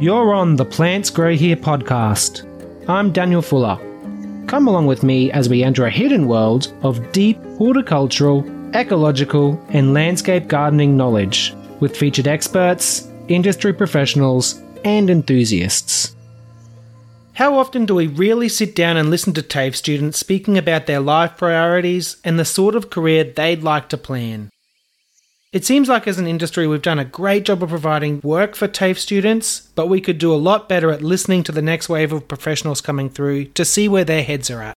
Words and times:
You're 0.00 0.32
on 0.32 0.54
the 0.54 0.64
Plants 0.64 1.10
Grow 1.10 1.34
Here 1.34 1.56
podcast. 1.56 2.46
I'm 2.88 3.10
Daniel 3.10 3.42
Fuller. 3.42 3.76
Come 4.46 4.68
along 4.68 4.86
with 4.86 5.02
me 5.02 5.32
as 5.32 5.48
we 5.48 5.64
enter 5.64 5.86
a 5.86 5.90
hidden 5.90 6.28
world 6.28 6.72
of 6.82 7.10
deep 7.10 7.36
horticultural, 7.56 8.44
ecological, 8.76 9.60
and 9.70 9.94
landscape 9.94 10.46
gardening 10.46 10.96
knowledge 10.96 11.52
with 11.80 11.96
featured 11.96 12.28
experts, 12.28 13.08
industry 13.26 13.72
professionals, 13.72 14.62
and 14.84 15.10
enthusiasts. 15.10 16.14
How 17.32 17.58
often 17.58 17.84
do 17.84 17.96
we 17.96 18.06
really 18.06 18.48
sit 18.48 18.76
down 18.76 18.96
and 18.96 19.10
listen 19.10 19.32
to 19.32 19.42
TAFE 19.42 19.74
students 19.74 20.16
speaking 20.16 20.56
about 20.56 20.86
their 20.86 21.00
life 21.00 21.36
priorities 21.36 22.18
and 22.22 22.38
the 22.38 22.44
sort 22.44 22.76
of 22.76 22.88
career 22.88 23.24
they'd 23.24 23.64
like 23.64 23.88
to 23.88 23.98
plan? 23.98 24.48
It 25.50 25.64
seems 25.64 25.88
like 25.88 26.06
as 26.06 26.18
an 26.18 26.26
industry 26.26 26.66
we've 26.66 26.82
done 26.82 26.98
a 26.98 27.06
great 27.06 27.46
job 27.46 27.62
of 27.62 27.70
providing 27.70 28.20
work 28.22 28.54
for 28.54 28.68
TAFE 28.68 28.98
students, 28.98 29.60
but 29.74 29.88
we 29.88 29.98
could 29.98 30.18
do 30.18 30.32
a 30.32 30.36
lot 30.36 30.68
better 30.68 30.90
at 30.90 31.00
listening 31.00 31.42
to 31.44 31.52
the 31.52 31.62
next 31.62 31.88
wave 31.88 32.12
of 32.12 32.28
professionals 32.28 32.82
coming 32.82 33.08
through 33.08 33.46
to 33.46 33.64
see 33.64 33.88
where 33.88 34.04
their 34.04 34.22
heads 34.22 34.50
are 34.50 34.60
at. 34.60 34.74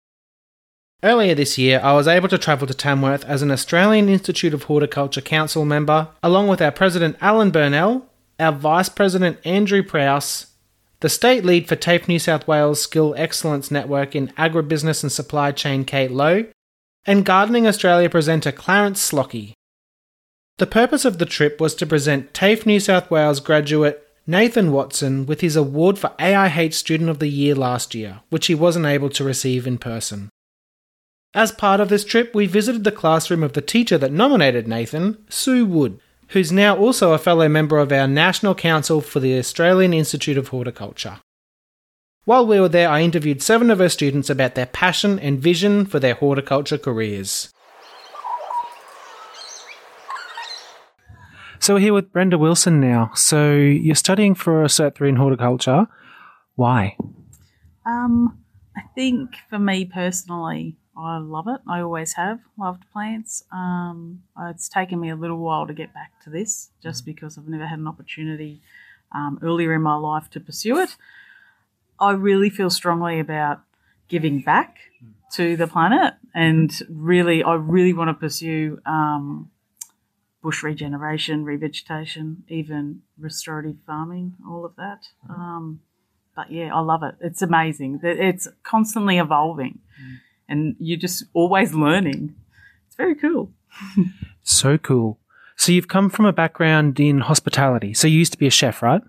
Earlier 1.04 1.36
this 1.36 1.58
year, 1.58 1.82
I 1.84 1.92
was 1.94 2.08
able 2.08 2.30
to 2.30 2.38
travel 2.38 2.68
to 2.68 2.74
Tamworth 2.74 3.26
as 3.26 3.42
an 3.42 3.52
Australian 3.52 4.08
Institute 4.08 4.54
of 4.54 4.64
Horticulture 4.64 5.20
Council 5.20 5.66
member, 5.66 6.08
along 6.24 6.48
with 6.48 6.62
our 6.62 6.72
President 6.72 7.18
Alan 7.20 7.52
Burnell, 7.52 8.08
our 8.40 8.54
Vice 8.54 8.88
President 8.88 9.40
Andrew 9.44 9.84
Prowse, 9.84 10.46
the 11.02 11.10
State 11.10 11.44
Lead 11.44 11.68
for 11.68 11.76
TAFE 11.76 12.08
New 12.08 12.20
South 12.20 12.48
Wales 12.48 12.82
Skill 12.82 13.14
Excellence 13.18 13.72
Network 13.72 14.16
in 14.16 14.30
Agribusiness 14.38 15.04
and 15.04 15.12
Supply 15.12 15.52
Chain 15.52 15.84
Kate 15.84 16.12
Lowe, 16.12 16.46
and 17.04 17.26
Gardening 17.26 17.68
Australia 17.68 18.10
presenter 18.10 18.54
Clarence 18.54 19.12
Slockee. 19.12 19.54
The 20.58 20.68
purpose 20.68 21.06
of 21.06 21.18
the 21.18 21.26
trip 21.26 21.60
was 21.60 21.74
to 21.76 21.86
present 21.86 22.34
TAFE 22.34 22.66
New 22.66 22.80
South 22.80 23.10
Wales 23.10 23.40
graduate 23.40 24.08
Nathan 24.28 24.72
Watson 24.72 25.26
with 25.26 25.42
his 25.42 25.56
award 25.56 25.98
for 25.98 26.10
AIH 26.20 26.74
Student 26.74 27.10
of 27.10 27.20
the 27.20 27.28
Year 27.28 27.56
last 27.56 27.96
year, 27.96 28.22
which 28.30 28.48
he 28.48 28.56
wasn't 28.56 28.86
able 28.86 29.10
to 29.10 29.24
receive 29.24 29.66
in 29.66 29.78
person. 29.78 30.30
As 31.34 31.52
part 31.52 31.80
of 31.80 31.90
this 31.90 32.06
trip, 32.06 32.36
we 32.36 32.46
visited 32.46 32.84
the 32.84 32.92
classroom 32.92 33.42
of 33.42 33.54
the 33.54 33.62
teacher 33.62 33.98
that 33.98 34.12
nominated 34.12 34.68
Nathan, 34.68 35.18
Sue 35.30 35.66
Wood, 35.66 36.00
who's 36.30 36.52
now 36.52 36.78
also 36.78 37.14
a 37.14 37.18
fellow 37.18 37.50
member 37.50 37.80
of 37.80 37.92
our 37.92 38.08
National 38.08 38.54
Council 38.54 39.02
for 39.02 39.20
the 39.20 39.38
Australian 39.38 39.94
Institute 39.94 40.38
of 40.38 40.50
Horticulture. 40.50 41.20
While 42.26 42.46
we 42.46 42.60
were 42.60 42.70
there, 42.70 42.90
I 42.90 43.02
interviewed 43.02 43.42
seven 43.42 43.72
of 43.72 43.80
her 43.80 43.90
students 43.90 44.30
about 44.30 44.56
their 44.56 44.68
passion 44.68 45.20
and 45.20 45.40
vision 45.40 45.86
for 45.86 46.00
their 46.00 46.14
horticulture 46.14 46.78
careers. 46.78 47.52
So 51.62 51.76
we're 51.76 51.82
here 51.82 51.94
with 51.94 52.12
Brenda 52.12 52.40
Wilson 52.40 52.80
now. 52.80 53.12
So 53.14 53.54
you're 53.54 53.94
studying 53.94 54.34
for 54.34 54.64
a 54.64 54.66
Cert 54.66 54.96
3 54.96 55.10
in 55.10 55.16
horticulture. 55.18 55.86
Why? 56.56 56.98
Um, 57.86 58.40
I 58.76 58.82
think 58.96 59.36
for 59.48 59.60
me 59.60 59.86
personally, 59.86 60.78
I 60.98 61.20
love 61.20 61.48
it. 61.48 61.62
I 61.68 61.82
always 61.82 62.14
have 62.14 62.40
loved 62.58 62.86
plants. 62.92 63.44
Um, 63.52 64.24
it's 64.40 64.70
taken 64.70 65.00
me 65.00 65.12
a 65.12 65.16
little 65.16 65.38
while 65.38 65.68
to 65.68 65.74
get 65.74 65.94
back 65.94 66.20
to 66.24 66.32
this 66.32 66.72
just 66.82 67.06
because 67.06 67.38
I've 67.38 67.48
never 67.48 67.68
had 67.68 67.78
an 67.78 67.88
opportunity 67.88 68.64
um, 69.12 69.38
earlier 69.44 69.72
in 69.76 69.84
my 69.84 69.98
life 69.98 70.32
to 70.32 70.40
pursue 70.40 70.80
it. 70.80 70.96
I 72.00 72.14
really 72.14 72.50
feel 72.50 72.72
strongly 72.72 73.20
about 73.20 73.62
giving 74.08 74.42
back 74.42 74.78
to 75.34 75.56
the 75.56 75.68
planet 75.68 76.16
and 76.34 76.74
really, 76.90 77.44
I 77.44 77.54
really 77.54 77.94
want 77.94 78.08
to 78.08 78.16
pursue 78.16 78.82
um, 78.84 79.52
bush 80.42 80.64
regeneration, 80.64 81.46
revegetation, 81.46 82.38
even 82.48 83.02
restorative 83.18 83.78
farming, 83.86 84.36
all 84.48 84.66
of 84.66 84.76
that. 84.76 85.08
Um, 85.30 85.82
but 86.36 86.52
yeah, 86.52 86.74
I 86.74 86.80
love 86.80 87.04
it. 87.04 87.16
It's 87.20 87.42
amazing. 87.42 88.00
It's 88.04 88.48
constantly 88.64 89.18
evolving, 89.18 89.80
mm. 90.02 90.18
and 90.48 90.76
you're 90.80 90.98
just 90.98 91.26
always 91.34 91.74
learning. 91.74 92.36
It's 92.88 92.96
very 92.96 93.16
cool. 93.16 93.52
so 94.44 94.78
cool. 94.78 95.20
So 95.56 95.72
you've 95.72 95.88
come 95.88 96.10
from 96.10 96.26
a 96.26 96.34
background 96.34 97.00
in 97.00 97.20
hospitality. 97.20 97.94
So 97.94 98.08
you 98.08 98.18
used 98.18 98.32
to 98.32 98.38
be 98.38 98.48
a 98.48 98.52
chef, 98.52 98.82
right? 98.82 99.02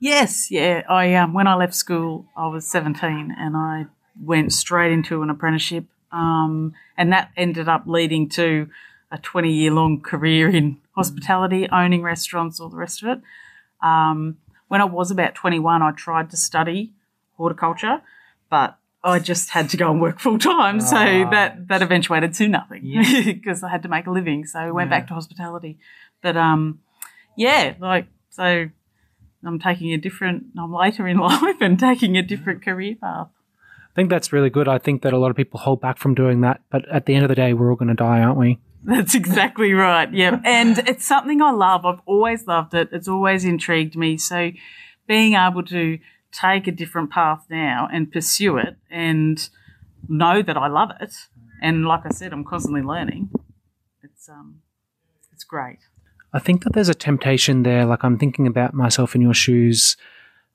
Yes, 0.00 0.50
yeah. 0.50 0.82
I 0.88 1.14
um, 1.14 1.34
when 1.34 1.46
I 1.46 1.54
left 1.54 1.74
school, 1.74 2.26
I 2.36 2.48
was 2.48 2.66
17, 2.66 3.34
and 3.38 3.56
I 3.56 3.86
went 4.20 4.52
straight 4.52 4.92
into 4.92 5.22
an 5.22 5.30
apprenticeship, 5.30 5.84
um, 6.10 6.72
and 6.96 7.12
that 7.12 7.30
ended 7.36 7.68
up 7.68 7.84
leading 7.86 8.28
to 8.30 8.68
a 9.10 9.18
20 9.18 9.52
year 9.52 9.70
long 9.70 10.00
career 10.00 10.48
in 10.48 10.78
hospitality, 10.92 11.68
owning 11.70 12.02
restaurants, 12.02 12.60
all 12.60 12.68
the 12.68 12.76
rest 12.76 13.02
of 13.02 13.08
it. 13.08 13.20
Um, 13.82 14.38
when 14.68 14.80
I 14.80 14.84
was 14.84 15.10
about 15.10 15.34
21, 15.34 15.82
I 15.82 15.90
tried 15.92 16.30
to 16.30 16.36
study 16.36 16.92
horticulture, 17.36 18.02
but 18.50 18.78
I 19.02 19.18
just 19.18 19.50
had 19.50 19.70
to 19.70 19.76
go 19.76 19.90
and 19.90 20.00
work 20.00 20.20
full 20.20 20.38
time. 20.38 20.80
So 20.80 20.96
ah. 20.96 21.30
that, 21.30 21.68
that 21.68 21.82
eventuated 21.82 22.34
to 22.34 22.48
nothing 22.48 22.82
because 23.24 23.62
yeah. 23.62 23.66
I 23.68 23.70
had 23.70 23.82
to 23.82 23.88
make 23.88 24.06
a 24.06 24.10
living. 24.10 24.44
So 24.46 24.58
I 24.58 24.70
went 24.70 24.90
yeah. 24.90 24.98
back 24.98 25.08
to 25.08 25.14
hospitality. 25.14 25.78
But, 26.22 26.36
um, 26.36 26.80
yeah, 27.36 27.74
like, 27.80 28.06
so 28.28 28.68
I'm 29.44 29.58
taking 29.58 29.92
a 29.92 29.96
different, 29.96 30.44
I'm 30.58 30.72
later 30.72 31.08
in 31.08 31.18
life 31.18 31.56
and 31.60 31.78
taking 31.78 32.16
a 32.16 32.22
different 32.22 32.62
career 32.62 32.94
path. 33.00 33.28
I 33.90 33.94
think 33.96 34.10
that's 34.10 34.32
really 34.32 34.50
good. 34.50 34.68
I 34.68 34.78
think 34.78 35.02
that 35.02 35.12
a 35.12 35.18
lot 35.18 35.30
of 35.30 35.36
people 35.36 35.58
hold 35.58 35.80
back 35.80 35.98
from 35.98 36.14
doing 36.14 36.42
that. 36.42 36.60
But 36.70 36.88
at 36.88 37.06
the 37.06 37.14
end 37.14 37.24
of 37.24 37.28
the 37.28 37.34
day, 37.34 37.54
we're 37.54 37.70
all 37.70 37.76
going 37.76 37.88
to 37.88 37.94
die, 37.94 38.20
aren't 38.20 38.38
we? 38.38 38.60
That's 38.82 39.14
exactly 39.14 39.72
right. 39.72 40.12
Yeah. 40.12 40.40
And 40.44 40.78
it's 40.78 41.06
something 41.06 41.42
I 41.42 41.50
love. 41.50 41.84
I've 41.84 42.00
always 42.06 42.46
loved 42.46 42.74
it. 42.74 42.88
It's 42.92 43.08
always 43.08 43.44
intrigued 43.44 43.96
me. 43.96 44.16
So 44.16 44.50
being 45.06 45.34
able 45.34 45.62
to 45.64 45.98
take 46.32 46.66
a 46.66 46.72
different 46.72 47.10
path 47.10 47.44
now 47.50 47.88
and 47.92 48.10
pursue 48.10 48.56
it 48.56 48.76
and 48.90 49.48
know 50.08 50.42
that 50.42 50.56
I 50.56 50.68
love 50.68 50.90
it. 51.00 51.14
And 51.60 51.84
like 51.84 52.06
I 52.06 52.10
said, 52.10 52.32
I'm 52.32 52.44
constantly 52.44 52.82
learning. 52.82 53.30
It's 54.02 54.28
um 54.28 54.60
it's 55.32 55.44
great. 55.44 55.78
I 56.32 56.38
think 56.38 56.64
that 56.64 56.72
there's 56.72 56.88
a 56.88 56.94
temptation 56.94 57.64
there. 57.64 57.84
Like 57.84 58.04
I'm 58.04 58.18
thinking 58.18 58.46
about 58.46 58.72
myself 58.72 59.14
in 59.14 59.20
your 59.20 59.34
shoes 59.34 59.96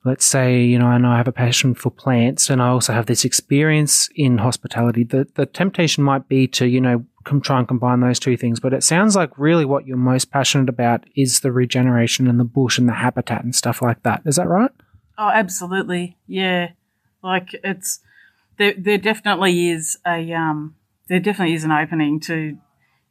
let's 0.06 0.24
say, 0.24 0.62
you 0.62 0.78
know, 0.78 0.86
I 0.86 0.98
know 0.98 1.10
I 1.10 1.16
have 1.16 1.28
a 1.28 1.32
passion 1.32 1.74
for 1.74 1.90
plants 1.90 2.48
and 2.48 2.62
I 2.62 2.68
also 2.68 2.92
have 2.92 3.06
this 3.06 3.24
experience 3.24 4.08
in 4.14 4.38
hospitality. 4.38 5.04
The, 5.04 5.26
the 5.34 5.46
temptation 5.46 6.04
might 6.04 6.28
be 6.28 6.46
to, 6.48 6.66
you 6.66 6.80
know, 6.80 7.04
try 7.42 7.58
and 7.58 7.66
combine 7.66 8.00
those 8.00 8.20
two 8.20 8.36
things. 8.36 8.60
But 8.60 8.72
it 8.72 8.84
sounds 8.84 9.16
like 9.16 9.30
really 9.36 9.64
what 9.64 9.86
you're 9.86 9.96
most 9.96 10.30
passionate 10.30 10.68
about 10.68 11.04
is 11.16 11.40
the 11.40 11.52
regeneration 11.52 12.28
and 12.28 12.38
the 12.38 12.44
bush 12.44 12.78
and 12.78 12.88
the 12.88 12.94
habitat 12.94 13.42
and 13.42 13.54
stuff 13.54 13.82
like 13.82 14.02
that. 14.04 14.22
Is 14.24 14.36
that 14.36 14.48
right? 14.48 14.70
Oh, 15.18 15.28
absolutely. 15.28 16.16
Yeah. 16.26 16.70
Like 17.22 17.50
it's, 17.64 18.00
there, 18.58 18.74
there 18.78 18.98
definitely 18.98 19.70
is 19.70 19.98
a, 20.06 20.32
um, 20.32 20.76
there 21.08 21.20
definitely 21.20 21.54
is 21.54 21.64
an 21.64 21.72
opening 21.72 22.20
to 22.20 22.56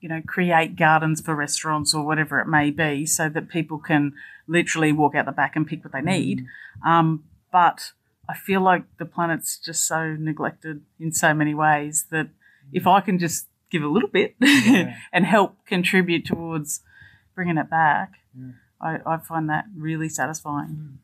you 0.05 0.09
know, 0.09 0.21
create 0.27 0.75
gardens 0.75 1.19
for 1.19 1.35
restaurants 1.35 1.91
or 1.95 2.05
whatever 2.05 2.39
it 2.39 2.47
may 2.47 2.69
be 2.69 3.07
so 3.07 3.27
that 3.27 3.49
people 3.49 3.79
can 3.79 4.13
literally 4.47 4.91
walk 4.91 5.15
out 5.15 5.25
the 5.25 5.31
back 5.31 5.55
and 5.55 5.67
pick 5.67 5.83
what 5.83 5.93
they 5.93 6.01
need. 6.01 6.45
Mm. 6.85 6.89
Um, 6.89 7.23
but 7.51 7.91
I 8.27 8.35
feel 8.35 8.61
like 8.61 8.83
the 8.97 9.05
planet's 9.05 9.57
just 9.57 9.85
so 9.85 10.15
neglected 10.19 10.81
in 10.99 11.11
so 11.11 11.33
many 11.33 11.53
ways 11.53 12.05
that 12.11 12.29
if 12.71 12.87
I 12.87 13.01
can 13.01 13.19
just 13.19 13.47
give 13.69 13.83
a 13.83 13.87
little 13.87 14.09
bit 14.09 14.35
yeah. 14.39 14.97
and 15.13 15.25
help 15.25 15.57
contribute 15.65 16.25
towards 16.25 16.81
bringing 17.33 17.57
it 17.57 17.69
back, 17.69 18.13
yeah. 18.37 18.51
I, 18.81 18.99
I, 19.05 19.17
find 19.17 19.49
that 19.49 19.65
really 19.75 20.09
satisfying. 20.09 20.67
Mm. 20.69 20.97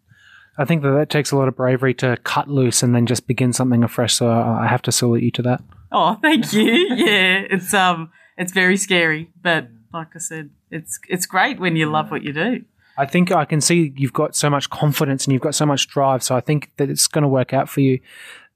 I 0.58 0.66
think 0.66 0.82
that 0.84 0.92
that 0.92 1.10
takes 1.10 1.32
a 1.32 1.38
lot 1.38 1.48
of 1.48 1.56
bravery 1.56 1.94
to 1.96 2.18
cut 2.24 2.48
loose 2.48 2.84
and 2.84 2.94
then 2.94 3.06
just 3.06 3.26
begin 3.26 3.54
something 3.54 3.84
afresh. 3.84 4.16
So 4.16 4.30
I 4.30 4.68
have 4.68 4.82
to 4.84 4.92
salute 4.92 5.24
you 5.24 5.32
to 5.32 5.42
that. 5.44 5.64
Oh, 5.92 6.18
thank 6.22 6.52
you. 6.54 6.64
yeah, 6.96 7.44
it's 7.50 7.74
um, 7.74 8.12
it's 8.38 8.52
very 8.52 8.78
scary, 8.78 9.32
but 9.42 9.68
like 9.94 10.10
I 10.16 10.20
said, 10.20 10.50
it's 10.70 11.00
it's 11.08 11.26
great 11.26 11.60
when 11.60 11.76
you 11.76 11.90
love 11.90 12.12
what 12.12 12.24
you 12.24 12.34
do. 12.34 12.64
I 13.02 13.06
think 13.08 13.32
I 13.32 13.46
can 13.46 13.62
see 13.62 13.94
you've 13.96 14.14
got 14.14 14.36
so 14.36 14.48
much 14.48 14.70
confidence 14.70 15.26
and 15.26 15.34
you've 15.34 15.42
got 15.42 15.56
so 15.56 15.66
much 15.66 15.88
drive. 15.88 16.22
So 16.22 16.36
I 16.36 16.40
think 16.40 16.72
that 16.78 16.90
it's 16.90 17.08
going 17.08 17.24
to 17.24 17.28
work 17.28 17.52
out 17.52 17.68
for 17.68 17.82
you. 17.82 18.00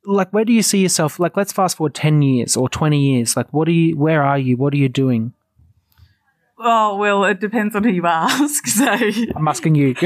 Like, 0.06 0.32
where 0.32 0.46
do 0.46 0.54
you 0.54 0.62
see 0.62 0.80
yourself? 0.80 1.20
Like, 1.20 1.36
let's 1.36 1.52
fast 1.52 1.78
forward 1.78 1.96
ten 1.96 2.22
years 2.22 2.56
or 2.56 2.70
twenty 2.70 3.00
years. 3.00 3.36
Like, 3.36 3.52
what 3.52 3.68
are 3.68 3.72
you? 3.72 3.98
Where 3.98 4.22
are 4.22 4.38
you? 4.38 4.56
What 4.56 4.72
are 4.74 4.78
you 4.78 4.88
doing? 4.88 5.34
Oh 6.60 6.96
well, 6.98 7.26
it 7.26 7.40
depends 7.40 7.76
on 7.76 7.84
who 7.84 7.90
you 7.90 8.06
ask. 8.06 8.66
So 8.76 8.86
I'm 8.86 9.48
asking 9.48 9.76
you. 9.76 9.96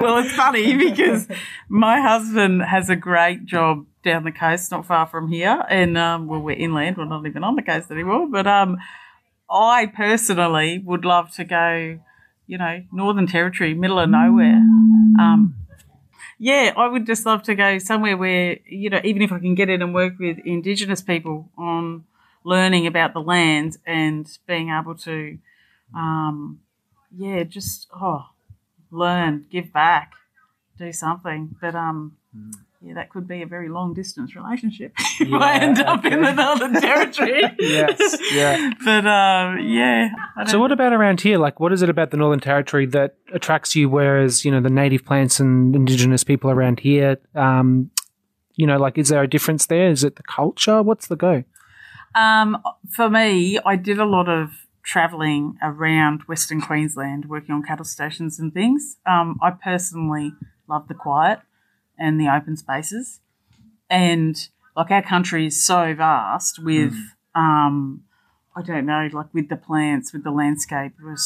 well, 0.00 0.18
it's 0.18 0.32
funny 0.32 0.74
because 0.76 1.28
my 1.68 2.00
husband 2.00 2.62
has 2.62 2.90
a 2.90 2.96
great 2.96 3.44
job 3.46 3.86
down 4.02 4.24
the 4.24 4.32
coast, 4.32 4.72
not 4.72 4.86
far 4.86 5.06
from 5.06 5.28
here, 5.28 5.64
and 5.68 5.96
um, 5.96 6.26
well, 6.26 6.40
we're 6.40 6.56
inland. 6.56 6.96
We're 6.96 7.04
not 7.04 7.24
even 7.26 7.44
on 7.44 7.54
the 7.54 7.62
coast 7.62 7.92
anymore. 7.92 8.26
But 8.28 8.46
um, 8.48 8.78
I 9.48 9.86
personally 9.86 10.78
would 10.84 11.04
love 11.04 11.32
to 11.36 11.44
go, 11.44 12.00
you 12.52 12.58
know, 12.58 12.82
Northern 12.92 13.26
Territory, 13.26 13.72
middle 13.72 13.98
of 13.98 14.10
nowhere. 14.10 14.56
Um, 15.18 15.54
yeah, 16.38 16.74
I 16.76 16.86
would 16.86 17.06
just 17.06 17.24
love 17.24 17.42
to 17.44 17.54
go 17.54 17.78
somewhere 17.78 18.14
where, 18.14 18.58
you 18.66 18.90
know, 18.90 19.00
even 19.02 19.22
if 19.22 19.32
I 19.32 19.38
can 19.38 19.54
get 19.54 19.70
in 19.70 19.80
and 19.80 19.94
work 19.94 20.18
with 20.18 20.36
Indigenous 20.44 21.00
people 21.00 21.48
on 21.56 22.04
learning 22.44 22.86
about 22.86 23.14
the 23.14 23.22
land 23.22 23.78
and 23.86 24.26
being 24.46 24.68
able 24.68 24.94
to, 24.96 25.38
um, 25.94 26.60
yeah, 27.16 27.42
just, 27.44 27.88
oh, 27.98 28.26
learn, 28.90 29.46
give 29.50 29.72
back 29.72 30.12
do 30.76 30.92
something. 30.92 31.56
But 31.58 31.74
um, 31.74 32.18
Mm. 32.36 32.52
Yeah, 32.84 32.94
that 32.94 33.10
could 33.10 33.28
be 33.28 33.42
a 33.42 33.46
very 33.46 33.68
long 33.68 33.94
distance 33.94 34.34
relationship 34.34 34.92
if 35.20 35.28
Yeah, 35.28 35.38
I 35.38 35.58
end 35.58 35.78
up 35.78 36.04
in 36.04 36.14
okay. 36.14 36.24
the 36.24 36.32
Northern 36.32 36.80
Territory. 36.80 37.42
Yes, 37.58 38.18
yeah. 38.32 38.72
But 38.84 39.06
um, 39.06 39.60
yeah. 39.60 40.10
So 40.46 40.58
what 40.58 40.72
about 40.72 40.92
around 40.92 41.20
here? 41.20 41.38
Like, 41.38 41.60
what 41.60 41.72
is 41.72 41.82
it 41.82 41.88
about 41.88 42.10
the 42.10 42.16
Northern 42.16 42.40
Territory 42.40 42.86
that 42.86 43.16
attracts 43.32 43.76
you? 43.76 43.88
Whereas, 43.88 44.44
you 44.44 44.50
know, 44.50 44.60
the 44.60 44.70
native 44.70 45.04
plants 45.04 45.38
and 45.38 45.74
indigenous 45.74 46.24
people 46.24 46.50
around 46.50 46.80
here, 46.80 47.18
um, 47.34 47.90
you 48.56 48.66
know, 48.66 48.78
like, 48.78 48.98
is 48.98 49.08
there 49.08 49.22
a 49.22 49.28
difference 49.28 49.66
there? 49.66 49.88
Is 49.88 50.02
it 50.04 50.16
the 50.16 50.22
culture? 50.22 50.82
What's 50.82 51.06
the 51.06 51.16
go? 51.16 51.44
Um, 52.14 52.58
for 52.90 53.08
me, 53.08 53.58
I 53.64 53.76
did 53.76 53.98
a 53.98 54.04
lot 54.04 54.28
of 54.28 54.50
travelling 54.82 55.56
around 55.62 56.22
Western 56.22 56.60
Queensland, 56.60 57.26
working 57.26 57.54
on 57.54 57.62
cattle 57.62 57.84
stations 57.84 58.40
and 58.40 58.52
things. 58.52 58.96
Um, 59.06 59.38
I 59.40 59.50
personally 59.50 60.32
love 60.68 60.88
the 60.88 60.94
quiet 60.94 61.40
and 62.02 62.20
the 62.20 62.28
open 62.28 62.56
spaces, 62.56 63.20
and 63.88 64.48
like 64.76 64.90
our 64.90 65.02
country 65.02 65.46
is 65.46 65.62
so 65.64 65.94
vast 65.94 66.58
with, 66.58 66.94
um, 67.34 68.04
I 68.56 68.62
don't 68.62 68.86
know, 68.86 69.08
like 69.12 69.32
with 69.32 69.48
the 69.48 69.56
plants, 69.56 70.12
with 70.12 70.24
the 70.24 70.30
landscape, 70.30 70.92
with 71.02 71.20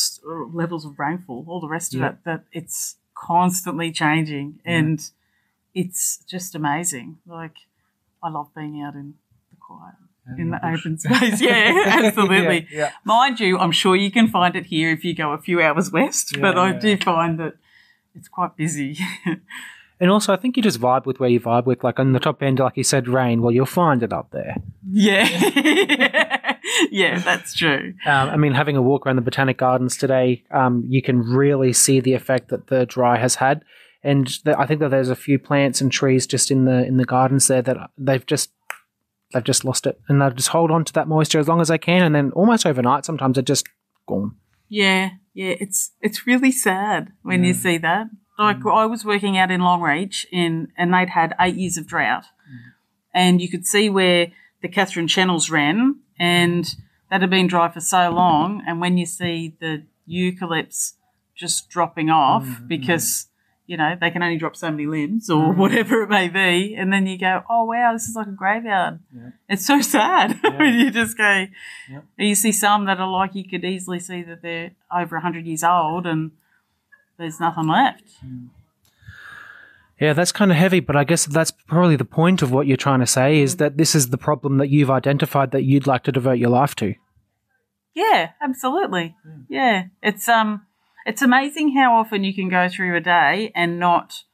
levels 0.52 0.84
of 0.84 0.98
rainfall, 0.98 1.44
all 1.48 1.60
the 1.60 1.68
rest 1.68 1.94
Yeah. 1.94 2.06
of 2.06 2.12
it, 2.12 2.18
that 2.24 2.44
it's 2.52 2.96
constantly 3.14 3.90
changing, 3.92 4.60
and 4.64 4.98
it's 5.74 6.18
just 6.34 6.54
amazing. 6.54 7.18
Like 7.26 7.56
I 8.22 8.28
love 8.30 8.48
being 8.54 8.82
out 8.82 8.94
in 8.94 9.14
the 9.50 9.56
quiet 9.60 9.94
in 10.38 10.50
the 10.50 10.58
open 10.66 10.98
space. 10.98 11.40
Yeah, 11.40 11.84
absolutely. 11.86 12.66
Yeah, 12.70 12.90
Mind 13.04 13.38
you, 13.38 13.58
I'm 13.58 13.70
sure 13.72 13.94
you 13.94 14.10
can 14.10 14.26
find 14.26 14.56
it 14.56 14.66
here 14.66 14.90
if 14.90 15.04
you 15.04 15.14
go 15.14 15.30
a 15.32 15.38
few 15.38 15.62
hours 15.62 15.92
west, 15.92 16.34
Yeah, 16.34 16.42
but 16.42 16.58
I 16.58 16.70
yeah, 16.72 16.78
do 16.80 16.96
find 16.96 17.38
that 17.38 17.54
it's 18.14 18.26
quite 18.28 18.56
busy. 18.56 18.98
And 19.98 20.10
also, 20.10 20.32
I 20.32 20.36
think 20.36 20.56
you 20.56 20.62
just 20.62 20.80
vibe 20.80 21.06
with 21.06 21.20
where 21.20 21.28
you 21.28 21.40
vibe 21.40 21.64
with. 21.64 21.82
Like 21.82 21.98
on 21.98 22.12
the 22.12 22.20
top 22.20 22.42
end, 22.42 22.58
like 22.58 22.76
you 22.76 22.84
said, 22.84 23.08
rain. 23.08 23.40
Well, 23.40 23.52
you'll 23.52 23.66
find 23.66 24.02
it 24.02 24.12
up 24.12 24.30
there. 24.30 24.56
yeah. 24.90 26.56
yeah, 26.90 27.18
that's 27.18 27.54
true. 27.54 27.94
Um, 28.04 28.28
I 28.28 28.36
mean, 28.36 28.52
having 28.52 28.76
a 28.76 28.82
walk 28.82 29.06
around 29.06 29.16
the 29.16 29.22
botanic 29.22 29.56
gardens 29.56 29.96
today, 29.96 30.44
um, 30.50 30.84
you 30.86 31.00
can 31.00 31.20
really 31.20 31.72
see 31.72 32.00
the 32.00 32.12
effect 32.12 32.48
that 32.48 32.66
the 32.66 32.84
dry 32.84 33.16
has 33.18 33.36
had. 33.36 33.62
And 34.02 34.26
the, 34.44 34.58
I 34.58 34.66
think 34.66 34.80
that 34.80 34.90
there's 34.90 35.08
a 35.08 35.16
few 35.16 35.38
plants 35.38 35.80
and 35.80 35.90
trees 35.90 36.26
just 36.26 36.50
in 36.50 36.64
the 36.64 36.84
in 36.84 36.96
the 36.96 37.04
gardens 37.04 37.48
there 37.48 37.62
that 37.62 37.90
they've 37.98 38.24
just 38.24 38.50
they've 39.32 39.42
just 39.42 39.64
lost 39.64 39.86
it, 39.86 39.98
and 40.08 40.20
they'll 40.20 40.30
just 40.30 40.50
hold 40.50 40.70
on 40.70 40.84
to 40.84 40.92
that 40.92 41.08
moisture 41.08 41.40
as 41.40 41.48
long 41.48 41.60
as 41.60 41.68
they 41.68 41.78
can, 41.78 42.02
and 42.02 42.14
then 42.14 42.30
almost 42.32 42.66
overnight, 42.66 43.04
sometimes 43.04 43.34
they're 43.34 43.42
just 43.42 43.66
gone. 44.06 44.36
Yeah, 44.68 45.10
yeah, 45.34 45.54
it's 45.58 45.92
it's 46.00 46.26
really 46.26 46.52
sad 46.52 47.12
when 47.22 47.42
you 47.42 47.54
see 47.54 47.78
that. 47.78 48.06
Like 48.38 48.60
mm. 48.60 48.74
I 48.74 48.86
was 48.86 49.04
working 49.04 49.38
out 49.38 49.50
in 49.50 49.60
Longreach 49.60 50.26
in 50.30 50.68
and 50.76 50.92
they'd 50.92 51.10
had 51.10 51.34
eight 51.40 51.56
years 51.56 51.76
of 51.76 51.86
drought. 51.86 52.24
Mm. 52.24 52.58
And 53.14 53.40
you 53.40 53.48
could 53.48 53.66
see 53.66 53.88
where 53.88 54.32
the 54.62 54.68
Catherine 54.68 55.08
channels 55.08 55.50
ran 55.50 56.00
and 56.18 56.74
that 57.10 57.20
had 57.20 57.30
been 57.30 57.46
dry 57.46 57.68
for 57.68 57.80
so 57.80 58.10
long 58.10 58.62
and 58.66 58.80
when 58.80 58.98
you 58.98 59.06
see 59.06 59.56
the 59.60 59.84
eucalypts 60.08 60.94
just 61.34 61.68
dropping 61.68 62.10
off 62.10 62.44
mm, 62.44 62.66
because 62.68 63.28
you 63.66 63.76
know, 63.76 63.96
they 64.00 64.10
can 64.10 64.22
only 64.22 64.38
drop 64.38 64.54
so 64.56 64.70
many 64.70 64.86
limbs 64.86 65.28
or 65.28 65.52
whatever 65.52 66.02
it 66.02 66.08
may 66.08 66.28
be. 66.28 66.74
And 66.74 66.92
then 66.92 67.06
you 67.06 67.18
go, 67.18 67.42
oh, 67.50 67.64
wow, 67.64 67.92
this 67.92 68.08
is 68.08 68.14
like 68.14 68.28
a 68.28 68.32
graveyard. 68.32 69.00
It's 69.48 69.66
so 69.66 69.80
sad 69.80 70.38
when 70.42 70.78
you 70.78 70.90
just 70.90 71.18
go, 71.18 71.46
Yep. 71.90 72.04
you 72.16 72.34
see 72.34 72.52
some 72.52 72.84
that 72.86 73.00
are 73.00 73.10
like, 73.10 73.34
you 73.34 73.44
could 73.48 73.64
easily 73.64 73.98
see 73.98 74.22
that 74.22 74.42
they're 74.42 74.72
over 74.94 75.16
100 75.16 75.46
years 75.46 75.64
old 75.64 76.06
and 76.06 76.30
there's 77.18 77.40
nothing 77.40 77.68
left. 77.68 78.04
Yeah, 80.00 80.12
that's 80.12 80.32
kind 80.32 80.50
of 80.50 80.56
heavy, 80.58 80.80
but 80.80 80.94
I 80.94 81.04
guess 81.04 81.24
that's 81.24 81.50
probably 81.50 81.96
the 81.96 82.04
point 82.04 82.42
of 82.42 82.52
what 82.52 82.66
you're 82.66 82.76
trying 82.76 83.00
to 83.00 83.06
say 83.06 83.40
is 83.40 83.56
that 83.56 83.78
this 83.78 83.94
is 83.94 84.10
the 84.10 84.18
problem 84.18 84.58
that 84.58 84.68
you've 84.68 84.90
identified 84.90 85.52
that 85.52 85.64
you'd 85.64 85.86
like 85.86 86.02
to 86.04 86.12
devote 86.12 86.38
your 86.38 86.50
life 86.50 86.74
to. 86.76 86.94
Yeah, 87.94 88.32
absolutely. 88.42 89.16
Yeah, 89.48 89.84
it's 90.02 90.28
um, 90.28 90.66
it's 91.06 91.22
amazing 91.22 91.74
how 91.76 91.96
often 91.96 92.24
you 92.24 92.34
can 92.34 92.50
go 92.50 92.68
through 92.68 92.94
a 92.94 93.00
day 93.00 93.52
and 93.54 93.78
not 93.78 94.24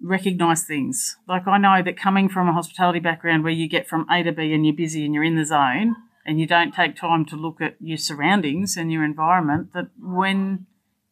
recognize 0.00 0.62
things. 0.64 1.16
Like 1.26 1.48
I 1.48 1.58
know 1.58 1.82
that 1.82 1.96
coming 1.96 2.28
from 2.28 2.48
a 2.48 2.52
hospitality 2.52 3.00
background 3.00 3.42
where 3.42 3.52
you 3.52 3.68
get 3.68 3.88
from 3.88 4.06
A 4.08 4.22
to 4.22 4.30
B 4.30 4.52
and 4.52 4.64
you're 4.64 4.76
busy 4.76 5.04
and 5.04 5.12
you're 5.12 5.24
in 5.24 5.34
the 5.34 5.44
zone 5.44 5.96
and 6.24 6.38
you 6.38 6.46
don't 6.46 6.72
take 6.72 6.94
time 6.94 7.24
to 7.24 7.36
look 7.36 7.60
at 7.60 7.74
your 7.80 7.98
surroundings 7.98 8.76
and 8.76 8.92
your 8.92 9.02
environment, 9.02 9.72
that 9.72 9.88
when 9.98 10.66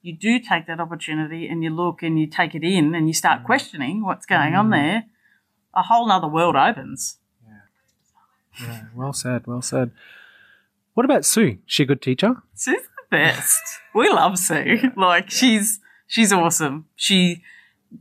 you 0.06 0.14
do 0.14 0.38
take 0.38 0.69
that 0.69 0.79
opportunity 0.79 1.49
and 1.49 1.64
you 1.64 1.70
look 1.70 2.00
and 2.00 2.17
you 2.19 2.29
take 2.29 2.55
it 2.55 2.62
in 2.62 2.94
and 2.94 3.08
you 3.08 3.12
start 3.12 3.43
mm. 3.43 3.44
questioning 3.44 4.05
what's 4.05 4.25
going 4.25 4.55
on 4.55 4.69
mm. 4.69 4.76
there, 4.76 5.05
a 5.75 5.82
whole 5.82 6.11
other 6.12 6.29
world 6.29 6.55
opens. 6.55 7.19
Yeah, 8.61 8.85
well 8.94 9.12
said, 9.12 9.47
well 9.47 9.61
said. 9.61 9.91
What 10.94 11.05
about 11.05 11.25
Sue? 11.25 11.58
She 11.67 11.82
a 11.82 11.87
good 11.87 12.00
teacher? 12.00 12.37
Sue's 12.55 12.82
the 12.82 13.03
best. 13.11 13.62
We 13.94 14.08
love 14.08 14.38
Sue. 14.38 14.93
Like 14.97 15.29
she's 15.31 15.81
she's 16.06 16.32
awesome. 16.32 16.87
She 16.94 17.43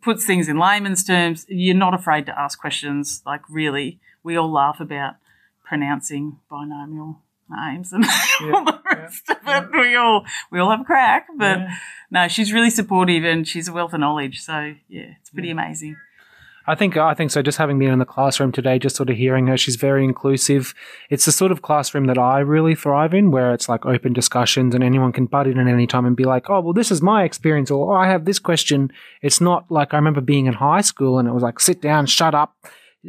puts 0.02 0.26
things 0.26 0.48
in 0.48 0.60
layman's 0.60 1.04
terms. 1.04 1.46
You're 1.50 1.76
not 1.76 1.96
afraid 1.96 2.28
to 2.28 2.40
ask 2.40 2.60
questions. 2.60 3.24
Like 3.26 3.42
really, 3.50 4.00
we 4.24 4.38
all 4.38 4.52
laugh 4.52 4.80
about 4.80 5.16
pronouncing 5.64 6.38
binomial 6.50 7.22
names 7.50 7.94
and 7.94 8.06
all 8.54 8.66
the 8.66 8.80
rest 8.86 9.30
of 9.30 9.38
it. 9.46 9.70
We 9.72 9.96
all 9.96 10.26
we 10.52 10.60
all 10.60 10.72
have 10.72 10.82
a 10.82 10.86
crack, 10.86 11.28
but 11.38 11.60
no, 12.12 12.28
she's 12.28 12.54
really 12.54 12.70
supportive 12.70 13.24
and 13.24 13.48
she's 13.48 13.68
a 13.68 13.74
wealth 13.74 13.94
of 13.94 14.00
knowledge. 14.00 14.42
So 14.42 14.76
yeah, 14.88 15.16
it's 15.20 15.30
pretty 15.30 15.50
amazing. 15.50 15.98
I 16.68 16.74
think 16.74 16.98
I 16.98 17.14
think 17.14 17.30
so. 17.30 17.44
Just 17.44 17.60
having 17.60 17.78
been 17.78 17.92
in 17.92 18.00
the 18.00 18.06
classroom 18.06 18.52
today, 18.52 18.80
just 18.80 18.96
sort 18.96 19.10
of 19.10 19.18
hearing 19.18 19.48
her, 19.48 19.58
she's 19.58 19.76
very 19.76 20.04
inclusive. 20.04 20.74
It's 21.12 21.26
the 21.26 21.32
sort 21.32 21.52
of 21.52 21.62
classroom 21.62 22.08
that 22.08 22.18
I 22.18 22.40
really 22.40 22.74
thrive 22.74 23.14
in, 23.14 23.30
where 23.30 23.54
it's 23.54 23.70
like 23.70 23.86
open 23.86 24.14
discussions 24.14 24.74
and 24.74 24.84
anyone 24.84 25.12
can 25.12 25.28
butt 25.28 25.46
in 25.46 25.60
at 25.60 25.68
any 25.68 25.86
time 25.86 26.06
and 26.06 26.16
be 26.16 26.26
like, 26.26 26.50
"Oh, 26.50 26.62
well, 26.62 26.74
this 26.74 26.90
is 26.90 27.04
my 27.04 27.24
experience," 27.24 27.70
or 27.70 27.94
oh, 27.94 27.96
"I 27.96 28.08
have 28.08 28.26
this 28.26 28.40
question." 28.40 28.92
It's 29.22 29.40
not 29.40 29.70
like 29.70 29.94
I 29.94 29.98
remember 29.98 30.22
being 30.22 30.48
in 30.48 30.54
high 30.54 30.82
school 30.82 31.20
and 31.20 31.28
it 31.28 31.34
was 31.34 31.44
like, 31.44 31.60
"Sit 31.60 31.82
down, 31.82 32.08
shut 32.08 32.34
up." 32.34 32.56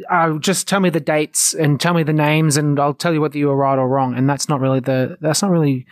Uh, 0.09 0.37
just 0.37 0.67
tell 0.67 0.79
me 0.79 0.89
the 0.89 0.99
dates 0.99 1.53
and 1.53 1.79
tell 1.79 1.93
me 1.93 2.03
the 2.03 2.13
names, 2.13 2.57
and 2.57 2.79
I'll 2.79 2.93
tell 2.93 3.13
you 3.13 3.21
whether 3.21 3.37
you 3.37 3.47
were 3.47 3.55
right 3.55 3.77
or 3.77 3.87
wrong. 3.87 4.15
And 4.15 4.29
that's 4.29 4.49
not 4.49 4.59
really 4.59 4.79
the 4.79 5.17
that's 5.21 5.41
not 5.41 5.51
really 5.51 5.85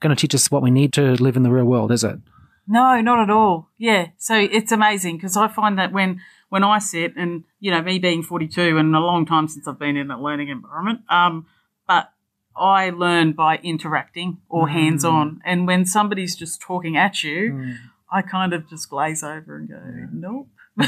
going 0.00 0.14
to 0.14 0.20
teach 0.20 0.34
us 0.34 0.50
what 0.50 0.62
we 0.62 0.70
need 0.70 0.92
to 0.94 1.12
live 1.22 1.36
in 1.36 1.42
the 1.42 1.50
real 1.50 1.64
world, 1.64 1.92
is 1.92 2.04
it? 2.04 2.18
No, 2.66 3.00
not 3.00 3.20
at 3.20 3.30
all. 3.30 3.70
Yeah. 3.78 4.08
So 4.16 4.36
it's 4.36 4.72
amazing 4.72 5.16
because 5.16 5.36
I 5.36 5.48
find 5.48 5.78
that 5.78 5.92
when 5.92 6.20
when 6.48 6.64
I 6.64 6.78
sit 6.78 7.14
and 7.16 7.44
you 7.60 7.70
know 7.70 7.82
me 7.82 7.98
being 7.98 8.22
42 8.22 8.78
and 8.78 8.94
a 8.94 9.00
long 9.00 9.26
time 9.26 9.48
since 9.48 9.66
I've 9.68 9.78
been 9.78 9.96
in 9.96 10.10
a 10.10 10.20
learning 10.20 10.48
environment, 10.48 11.00
um, 11.08 11.46
but 11.86 12.10
I 12.56 12.90
learn 12.90 13.32
by 13.32 13.56
interacting 13.58 14.38
or 14.48 14.68
hands 14.68 15.04
on, 15.04 15.40
and 15.44 15.66
when 15.66 15.84
somebody's 15.84 16.36
just 16.36 16.60
talking 16.60 16.96
at 16.96 17.24
you, 17.24 17.74
I 18.10 18.22
kind 18.22 18.52
of 18.52 18.68
just 18.68 18.88
glaze 18.88 19.24
over 19.24 19.56
and 19.56 19.68
go, 19.68 19.80
nope. 20.12 20.48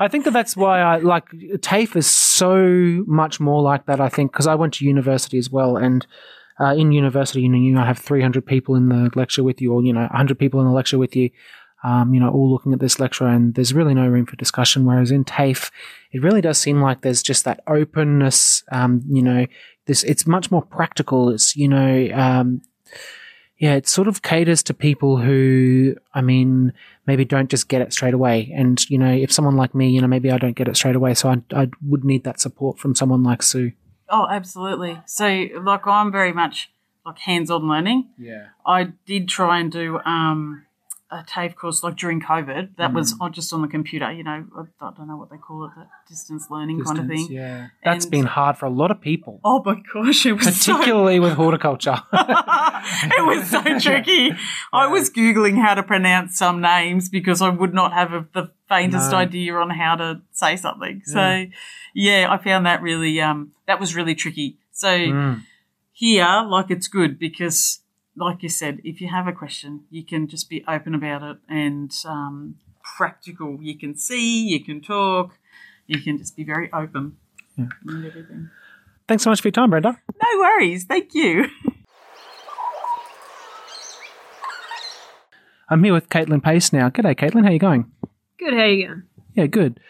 I 0.00 0.08
think 0.08 0.24
that 0.24 0.32
that's 0.32 0.56
why 0.56 0.80
I 0.80 0.98
like 0.98 1.30
TAFE 1.60 1.96
is 1.96 2.06
so 2.08 3.04
much 3.06 3.38
more 3.38 3.62
like 3.62 3.86
that. 3.86 4.00
I 4.00 4.08
think 4.08 4.32
because 4.32 4.46
I 4.46 4.54
went 4.56 4.74
to 4.74 4.84
university 4.84 5.38
as 5.38 5.50
well, 5.50 5.76
and 5.76 6.06
uh, 6.60 6.74
in 6.74 6.90
university, 6.90 7.42
you 7.42 7.48
know, 7.48 7.58
you 7.58 7.76
have 7.76 7.98
300 7.98 8.44
people 8.44 8.74
in 8.74 8.88
the 8.88 9.10
lecture 9.14 9.44
with 9.44 9.60
you, 9.60 9.72
or 9.72 9.82
you 9.82 9.92
know, 9.92 10.00
100 10.00 10.38
people 10.38 10.60
in 10.60 10.66
the 10.66 10.72
lecture 10.72 10.98
with 10.98 11.14
you. 11.14 11.30
Um, 11.84 12.12
you 12.12 12.18
know, 12.18 12.28
all 12.30 12.50
looking 12.50 12.72
at 12.72 12.80
this 12.80 12.98
lecture, 12.98 13.28
and 13.28 13.54
there's 13.54 13.72
really 13.72 13.94
no 13.94 14.08
room 14.08 14.26
for 14.26 14.34
discussion. 14.34 14.84
Whereas 14.84 15.12
in 15.12 15.24
TAFE, 15.24 15.70
it 16.10 16.20
really 16.20 16.40
does 16.40 16.58
seem 16.58 16.82
like 16.82 17.02
there's 17.02 17.22
just 17.22 17.44
that 17.44 17.60
openness. 17.68 18.64
Um, 18.72 19.02
you 19.08 19.22
know, 19.22 19.46
this 19.86 20.02
it's 20.02 20.26
much 20.26 20.50
more 20.50 20.62
practical. 20.62 21.30
It's 21.30 21.54
you 21.54 21.68
know, 21.68 22.08
um, 22.12 22.62
yeah, 23.58 23.74
it 23.74 23.88
sort 23.88 24.06
of 24.06 24.22
caters 24.22 24.62
to 24.64 24.74
people 24.74 25.16
who, 25.16 25.96
I 26.14 26.20
mean, 26.20 26.72
maybe 27.06 27.24
don't 27.24 27.50
just 27.50 27.68
get 27.68 27.82
it 27.82 27.92
straight 27.92 28.14
away. 28.14 28.52
And, 28.54 28.88
you 28.88 28.98
know, 28.98 29.12
if 29.12 29.32
someone 29.32 29.56
like 29.56 29.74
me, 29.74 29.90
you 29.90 30.00
know, 30.00 30.06
maybe 30.06 30.30
I 30.30 30.38
don't 30.38 30.54
get 30.54 30.68
it 30.68 30.76
straight 30.76 30.94
away. 30.94 31.14
So 31.14 31.30
I, 31.30 31.42
I 31.52 31.68
would 31.86 32.04
need 32.04 32.22
that 32.22 32.40
support 32.40 32.78
from 32.78 32.94
someone 32.94 33.24
like 33.24 33.42
Sue. 33.42 33.72
Oh, 34.08 34.28
absolutely. 34.30 35.00
So, 35.06 35.26
like, 35.60 35.86
I'm 35.86 36.12
very 36.12 36.32
much 36.32 36.70
like 37.04 37.18
hands-on 37.18 37.68
learning. 37.68 38.08
Yeah. 38.16 38.48
I 38.64 38.92
did 39.06 39.28
try 39.28 39.58
and 39.58 39.72
do 39.72 39.98
um, 40.00 40.64
a 41.10 41.22
TAFE 41.24 41.56
course 41.56 41.82
like 41.82 41.96
during 41.96 42.20
COVID. 42.20 42.76
That 42.76 42.92
was 42.92 43.14
on- 43.20 43.32
just 43.32 43.52
on 43.54 43.62
the 43.62 43.68
computer. 43.68 44.12
You 44.12 44.24
know, 44.24 44.44
I, 44.80 44.90
don't 44.96 45.08
know 45.08 45.16
what 45.16 45.30
they 45.30 45.38
call 45.38 45.64
it, 45.64 45.70
that 45.76 45.88
distance 46.08 46.48
learning 46.50 46.84
kind 46.84 46.98
of 46.98 47.06
thing. 47.06 47.28
Yeah. 47.30 47.68
That's 47.82 48.04
And- 48.04 48.10
been 48.12 48.26
hard 48.26 48.58
for 48.58 48.66
a 48.66 48.70
lot 48.70 48.90
of 48.90 49.00
people, 49.00 49.40
Oh 49.42 49.62
my 49.64 49.80
gosh, 49.94 50.26
it 50.26 50.32
was 50.32 50.60
so 50.60 50.74
particularly 50.76 51.18
with 51.18 51.32
horticulture. 51.32 51.96
it 52.12 53.26
was 53.26 53.48
so 53.50 53.62
tricky. 53.80 54.32
I 54.72 54.86
was 54.88 55.10
googling 55.10 55.56
how 55.60 55.74
to 55.74 55.82
pronounce 55.82 56.36
some 56.36 56.60
names 56.60 57.08
because 57.08 57.40
I 57.40 57.48
would 57.48 57.72
not 57.72 57.92
have 57.92 58.12
a, 58.12 58.26
the 58.34 58.50
faintest 58.68 59.12
No. 59.12 59.18
idea 59.18 59.54
on 59.54 59.70
how 59.70 59.96
to 59.96 60.20
say 60.32 60.56
something. 60.56 61.00
So, 61.06 61.46
yeah, 61.94 62.26
I 62.30 62.36
found 62.36 62.66
that 62.66 62.82
really 62.82 63.18
um 63.20 63.52
that 63.66 63.80
was 63.80 63.94
really 63.96 64.14
tricky. 64.14 64.58
So 64.72 64.88
Mm. 64.88 65.42
here, 65.92 66.44
like, 66.46 66.70
it's 66.70 66.86
good 66.86 67.18
because, 67.18 67.80
like 68.18 68.42
you 68.42 68.48
said, 68.48 68.80
if 68.84 69.00
you 69.00 69.08
have 69.08 69.26
a 69.26 69.32
question, 69.32 69.84
you 69.90 70.04
can 70.04 70.26
just 70.28 70.48
be 70.50 70.64
open 70.68 70.94
about 70.94 71.22
it 71.22 71.38
and 71.48 71.92
um, 72.04 72.56
practical. 72.96 73.58
You 73.60 73.76
can 73.78 73.96
see, 73.96 74.46
you 74.48 74.62
can 74.64 74.80
talk, 74.80 75.38
you 75.86 76.00
can 76.00 76.18
just 76.18 76.36
be 76.36 76.44
very 76.44 76.70
open 76.72 77.16
Yeah. 77.56 77.66
everything. 77.86 78.50
Thanks 79.06 79.22
so 79.24 79.30
much 79.30 79.40
for 79.40 79.48
your 79.48 79.52
time, 79.52 79.70
Brenda. 79.70 79.98
No 80.22 80.38
worries. 80.38 80.84
Thank 80.84 81.14
you. 81.14 81.46
I'm 85.70 85.84
here 85.84 85.92
with 85.92 86.08
Caitlin 86.08 86.42
Pace 86.42 86.72
now. 86.72 86.88
G'day, 86.88 87.14
Caitlin. 87.14 87.44
How 87.44 87.50
you 87.50 87.58
going? 87.58 87.90
Good, 88.38 88.54
how 88.54 88.64
you 88.64 88.86
going? 88.86 89.02
Yeah, 89.34 89.46
good. 89.46 89.80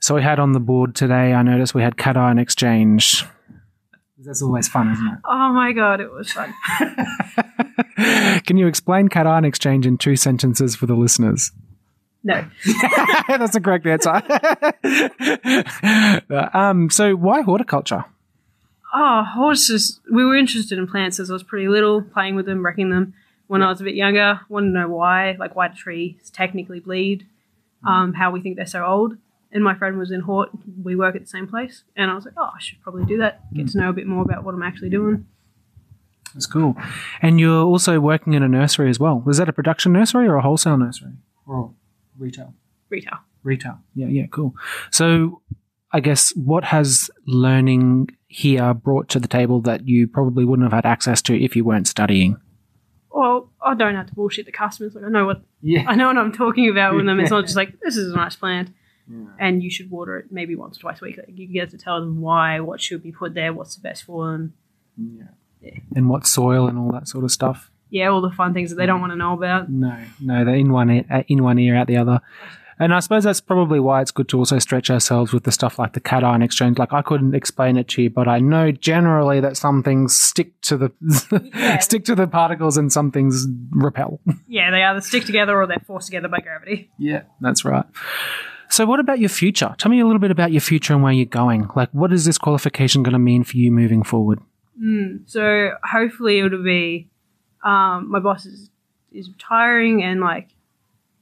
So 0.00 0.14
we 0.16 0.22
had 0.22 0.38
on 0.38 0.52
the 0.52 0.60
board 0.60 0.94
today, 0.94 1.32
I 1.32 1.42
noticed 1.42 1.74
we 1.74 1.82
had 1.82 1.96
cation 1.96 2.38
exchange. 2.38 3.24
That's 4.26 4.42
always 4.42 4.66
fun, 4.66 4.90
isn't 4.90 5.06
it? 5.06 5.18
Oh 5.24 5.52
my 5.52 5.72
god, 5.72 6.00
it 6.00 6.12
was 6.12 6.32
fun. 6.32 6.52
Can 8.44 8.56
you 8.56 8.66
explain 8.66 9.08
cation 9.08 9.44
exchange 9.44 9.86
in 9.86 9.98
two 9.98 10.16
sentences 10.16 10.74
for 10.74 10.86
the 10.86 10.94
listeners? 10.94 11.52
No. 12.24 12.44
That's 13.28 13.52
the 13.52 13.60
correct 13.62 13.86
answer. 13.86 14.20
um, 16.52 16.90
so 16.90 17.14
why 17.14 17.42
horticulture? 17.42 18.04
Oh, 18.92 19.22
horses. 19.22 20.00
We 20.10 20.24
were 20.24 20.36
interested 20.36 20.76
in 20.76 20.88
plants 20.88 21.20
as 21.20 21.30
I 21.30 21.34
was 21.34 21.44
pretty 21.44 21.68
little, 21.68 22.02
playing 22.02 22.34
with 22.34 22.46
them, 22.46 22.64
wrecking 22.64 22.90
them. 22.90 23.14
When 23.46 23.62
I 23.62 23.68
was 23.68 23.80
a 23.80 23.84
bit 23.84 23.94
younger, 23.94 24.40
wanted 24.48 24.72
to 24.72 24.72
know 24.72 24.88
why, 24.88 25.36
like 25.38 25.54
why 25.54 25.68
do 25.68 25.74
trees 25.74 26.30
technically 26.32 26.80
bleed, 26.80 27.26
um, 27.86 28.12
how 28.12 28.32
we 28.32 28.40
think 28.40 28.56
they're 28.56 28.66
so 28.66 28.84
old. 28.84 29.18
And 29.52 29.62
my 29.62 29.74
friend 29.74 29.98
was 29.98 30.10
in 30.10 30.20
Hort. 30.20 30.50
We 30.82 30.96
work 30.96 31.14
at 31.14 31.22
the 31.22 31.28
same 31.28 31.46
place, 31.46 31.84
and 31.96 32.10
I 32.10 32.14
was 32.14 32.24
like, 32.24 32.34
oh, 32.36 32.50
I 32.54 32.58
should 32.60 32.80
probably 32.82 33.04
do 33.04 33.18
that. 33.18 33.52
Get 33.54 33.62
hmm. 33.62 33.68
to 33.68 33.78
know 33.78 33.90
a 33.90 33.92
bit 33.92 34.06
more 34.06 34.22
about 34.22 34.44
what 34.44 34.54
I'm 34.54 34.62
actually 34.62 34.90
doing. 34.90 35.26
That's 36.34 36.46
cool. 36.46 36.76
And 37.22 37.40
you're 37.40 37.64
also 37.64 37.98
working 38.00 38.34
in 38.34 38.42
a 38.42 38.48
nursery 38.48 38.90
as 38.90 39.00
well. 39.00 39.22
Was 39.24 39.38
that 39.38 39.48
a 39.48 39.52
production 39.52 39.92
nursery 39.92 40.26
or 40.28 40.36
a 40.36 40.42
wholesale 40.42 40.76
nursery? 40.76 41.12
Or 41.46 41.72
retail? 42.18 42.52
Retail. 42.90 43.18
Retail. 43.42 43.78
Yeah, 43.94 44.08
yeah, 44.08 44.26
cool. 44.30 44.54
So 44.90 45.40
I 45.92 46.00
guess 46.00 46.36
what 46.36 46.64
has 46.64 47.10
learning 47.26 48.10
here 48.26 48.74
brought 48.74 49.08
to 49.10 49.20
the 49.20 49.28
table 49.28 49.60
that 49.62 49.88
you 49.88 50.06
probably 50.06 50.44
wouldn't 50.44 50.70
have 50.70 50.84
had 50.84 50.84
access 50.84 51.22
to 51.22 51.42
if 51.42 51.56
you 51.56 51.64
weren't 51.64 51.88
studying? 51.88 52.36
Well, 53.10 53.50
I 53.62 53.74
don't 53.74 53.94
have 53.94 54.08
to 54.08 54.14
bullshit 54.14 54.44
the 54.44 54.52
customers. 54.52 54.94
Like 54.94 55.04
I 55.04 55.08
know 55.08 55.24
what 55.24 55.42
Yeah. 55.62 55.84
I 55.88 55.94
know 55.94 56.08
what 56.08 56.18
I'm 56.18 56.32
talking 56.32 56.68
about 56.68 56.94
with 56.94 57.06
them. 57.06 57.18
It's 57.18 57.30
not 57.30 57.42
just 57.46 57.56
like 57.56 57.80
this 57.80 57.96
is 57.96 58.12
a 58.12 58.16
nice 58.16 58.36
plant, 58.36 58.70
and 59.38 59.62
you 59.62 59.70
should 59.70 59.90
water 59.90 60.18
it 60.18 60.26
maybe 60.30 60.54
once 60.56 60.78
or 60.78 60.80
twice 60.80 61.00
a 61.00 61.04
week. 61.04 61.18
Like, 61.18 61.28
you 61.34 61.46
get 61.46 61.70
to 61.70 61.78
tell 61.78 62.00
them 62.00 62.20
why, 62.20 62.60
what 62.60 62.80
should 62.80 63.02
be 63.02 63.12
put 63.12 63.34
there, 63.34 63.52
what's 63.52 63.76
the 63.76 63.82
best 63.82 64.04
for 64.04 64.32
them. 64.32 64.54
yeah, 64.96 65.70
And 65.94 66.08
what 66.08 66.26
soil 66.26 66.66
and 66.66 66.78
all 66.78 66.90
that 66.92 67.08
sort 67.08 67.24
of 67.24 67.30
stuff? 67.30 67.70
Yeah, 67.90 68.08
all 68.08 68.20
the 68.20 68.30
fun 68.30 68.52
things 68.52 68.70
that 68.70 68.76
they 68.76 68.86
don't 68.86 68.98
mm. 68.98 69.02
want 69.02 69.12
to 69.12 69.16
know 69.16 69.32
about. 69.32 69.70
No, 69.70 69.96
no, 70.20 70.44
they're 70.44 70.56
in 70.56 70.72
one 70.72 70.90
ear, 70.90 71.04
uh, 71.10 71.22
in 71.28 71.42
one 71.42 71.58
ear, 71.58 71.76
out 71.76 71.86
the 71.86 71.96
other. 71.96 72.20
And 72.78 72.92
I 72.92 73.00
suppose 73.00 73.24
that's 73.24 73.40
probably 73.40 73.80
why 73.80 74.02
it's 74.02 74.10
good 74.10 74.28
to 74.28 74.38
also 74.38 74.58
stretch 74.58 74.90
ourselves 74.90 75.32
with 75.32 75.44
the 75.44 75.52
stuff 75.52 75.78
like 75.78 75.94
the 75.94 76.00
cation 76.00 76.42
exchange. 76.42 76.78
Like 76.78 76.92
I 76.92 77.00
couldn't 77.00 77.34
explain 77.34 77.78
it 77.78 77.88
to 77.88 78.02
you, 78.02 78.10
but 78.10 78.28
I 78.28 78.38
know 78.38 78.70
generally 78.70 79.40
that 79.40 79.56
some 79.56 79.82
things 79.82 80.14
stick 80.18 80.60
to 80.62 80.76
the 80.76 81.78
stick 81.80 82.04
to 82.04 82.14
the 82.14 82.26
particles 82.26 82.76
and 82.76 82.92
some 82.92 83.10
things 83.10 83.46
repel. 83.70 84.20
Yeah, 84.46 84.70
they 84.70 84.82
either 84.82 85.00
stick 85.00 85.24
together 85.24 85.58
or 85.58 85.66
they're 85.66 85.82
forced 85.86 86.08
together 86.08 86.28
by 86.28 86.40
gravity. 86.40 86.90
Yeah, 86.98 87.22
that's 87.40 87.64
right. 87.64 87.86
So, 88.68 88.84
what 88.86 89.00
about 89.00 89.18
your 89.18 89.28
future? 89.28 89.74
Tell 89.78 89.90
me 89.90 90.00
a 90.00 90.06
little 90.06 90.20
bit 90.20 90.30
about 90.30 90.52
your 90.52 90.60
future 90.60 90.92
and 90.92 91.02
where 91.02 91.12
you're 91.12 91.26
going. 91.26 91.68
Like, 91.74 91.90
what 91.90 92.12
is 92.12 92.24
this 92.24 92.38
qualification 92.38 93.02
going 93.02 93.12
to 93.12 93.18
mean 93.18 93.44
for 93.44 93.56
you 93.56 93.70
moving 93.72 94.02
forward? 94.02 94.40
So 95.26 95.70
hopefully 95.82 96.40
it'll 96.40 96.62
be 96.62 97.08
um, 97.64 98.10
my 98.10 98.20
boss 98.20 98.46
is 98.46 98.70
is 99.12 99.30
retiring 99.30 100.02
and 100.02 100.20
like 100.20 100.50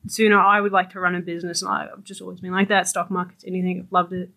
sooner 0.09 0.39
I 0.39 0.61
would 0.61 0.73
like 0.73 0.91
to 0.91 1.01
run 1.01 1.15
a 1.15 1.21
business 1.21 1.63
and 1.63 1.71
I've 1.71 2.03
just 2.03 2.21
always 2.21 2.41
been 2.41 2.53
like 2.53 2.69
that. 2.69 2.89
Stock 2.89 3.11
markets, 3.11 3.45
anything, 3.47 3.81
I've 3.81 3.93
loved 3.93 4.13
it. 4.13 4.31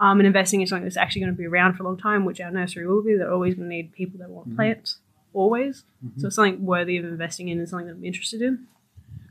Um, 0.00 0.18
and 0.18 0.26
investing 0.26 0.60
in 0.62 0.66
something 0.66 0.84
that's 0.84 0.96
actually 0.96 1.20
going 1.20 1.32
to 1.34 1.38
be 1.38 1.46
around 1.46 1.74
for 1.74 1.84
a 1.84 1.86
long 1.86 1.96
time, 1.98 2.24
which 2.24 2.40
our 2.40 2.50
nursery 2.50 2.86
will 2.86 3.02
be. 3.04 3.14
They're 3.14 3.32
always 3.32 3.54
going 3.54 3.68
to 3.68 3.74
need 3.74 3.92
people 3.92 4.18
that 4.18 4.30
want 4.30 4.48
plants, 4.56 4.98
always. 5.32 5.84
So 6.20 6.26
it's 6.26 6.36
something 6.36 6.64
worthy 6.64 6.96
of 6.96 7.04
investing 7.04 7.48
in 7.48 7.60
and 7.60 7.68
something 7.68 7.86
that 7.86 7.92
I'm 7.94 8.04
interested 8.04 8.42
in. 8.42 8.66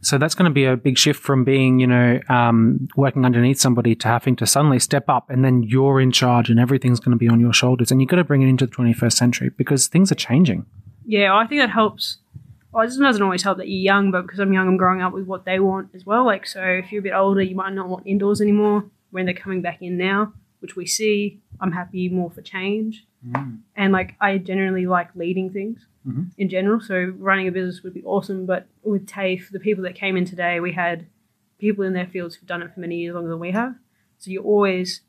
So 0.01 0.17
that's 0.17 0.33
going 0.33 0.49
to 0.49 0.53
be 0.53 0.65
a 0.65 0.75
big 0.75 0.97
shift 0.97 1.21
from 1.21 1.43
being, 1.43 1.79
you 1.79 1.85
know, 1.85 2.19
um, 2.27 2.87
working 2.95 3.23
underneath 3.23 3.59
somebody 3.59 3.93
to 3.95 4.07
having 4.07 4.35
to 4.37 4.47
suddenly 4.47 4.79
step 4.79 5.07
up 5.07 5.29
and 5.29 5.45
then 5.45 5.61
you're 5.63 6.01
in 6.01 6.11
charge 6.11 6.49
and 6.49 6.59
everything's 6.59 6.99
going 6.99 7.11
to 7.11 7.17
be 7.17 7.27
on 7.27 7.39
your 7.39 7.53
shoulders. 7.53 7.91
And 7.91 8.01
you've 8.01 8.09
got 8.09 8.17
to 8.17 8.23
bring 8.23 8.41
it 8.41 8.47
into 8.47 8.65
the 8.65 8.75
21st 8.75 9.13
century 9.13 9.49
because 9.49 9.87
things 9.87 10.11
are 10.11 10.15
changing. 10.15 10.65
Yeah, 11.05 11.35
I 11.35 11.45
think 11.45 11.61
that 11.61 11.69
helps. 11.69 12.17
Well, 12.71 12.83
it 12.83 12.87
doesn't 12.97 13.21
always 13.21 13.43
help 13.43 13.57
that 13.57 13.67
you're 13.67 13.83
young, 13.83 14.11
but 14.11 14.23
because 14.23 14.39
I'm 14.39 14.53
young, 14.53 14.67
I'm 14.67 14.77
growing 14.77 15.01
up 15.01 15.13
with 15.13 15.25
what 15.25 15.45
they 15.45 15.59
want 15.59 15.89
as 15.93 16.05
well. 16.05 16.25
Like, 16.25 16.47
so 16.47 16.63
if 16.63 16.91
you're 16.91 17.01
a 17.01 17.03
bit 17.03 17.13
older, 17.13 17.41
you 17.41 17.55
might 17.55 17.73
not 17.73 17.89
want 17.89 18.07
indoors 18.07 18.41
anymore 18.41 18.85
when 19.11 19.25
they're 19.25 19.35
coming 19.35 19.61
back 19.61 19.81
in 19.81 19.97
now, 19.97 20.33
which 20.59 20.75
we 20.75 20.85
see. 20.87 21.41
I'm 21.59 21.73
happy 21.73 22.09
more 22.09 22.31
for 22.31 22.41
change. 22.41 23.05
And 23.75 23.91
like, 23.93 24.15
I 24.19 24.37
generally 24.37 24.85
like 24.87 25.15
leading 25.15 25.51
things 25.51 25.85
Mhm. 26.07 26.31
in 26.37 26.49
general. 26.49 26.79
So 26.81 27.13
running 27.17 27.47
a 27.47 27.51
business 27.51 27.83
would 27.83 27.93
be 27.93 28.03
awesome. 28.03 28.45
But 28.45 28.67
with 28.83 29.05
TAFE, 29.07 29.49
the 29.51 29.59
people 29.59 29.83
that 29.83 29.95
came 29.95 30.17
in 30.17 30.25
today, 30.25 30.59
we 30.59 30.71
had 30.73 31.05
people 31.59 31.83
in 31.85 31.93
their 31.93 32.07
fields 32.07 32.35
who've 32.35 32.47
done 32.47 32.61
it 32.63 32.73
for 32.73 32.79
many 32.79 32.97
years 32.97 33.13
longer 33.13 33.29
than 33.29 33.39
we 33.39 33.51
have. 33.51 33.75
So 34.17 34.31
you 34.31 34.41
always 34.41 35.01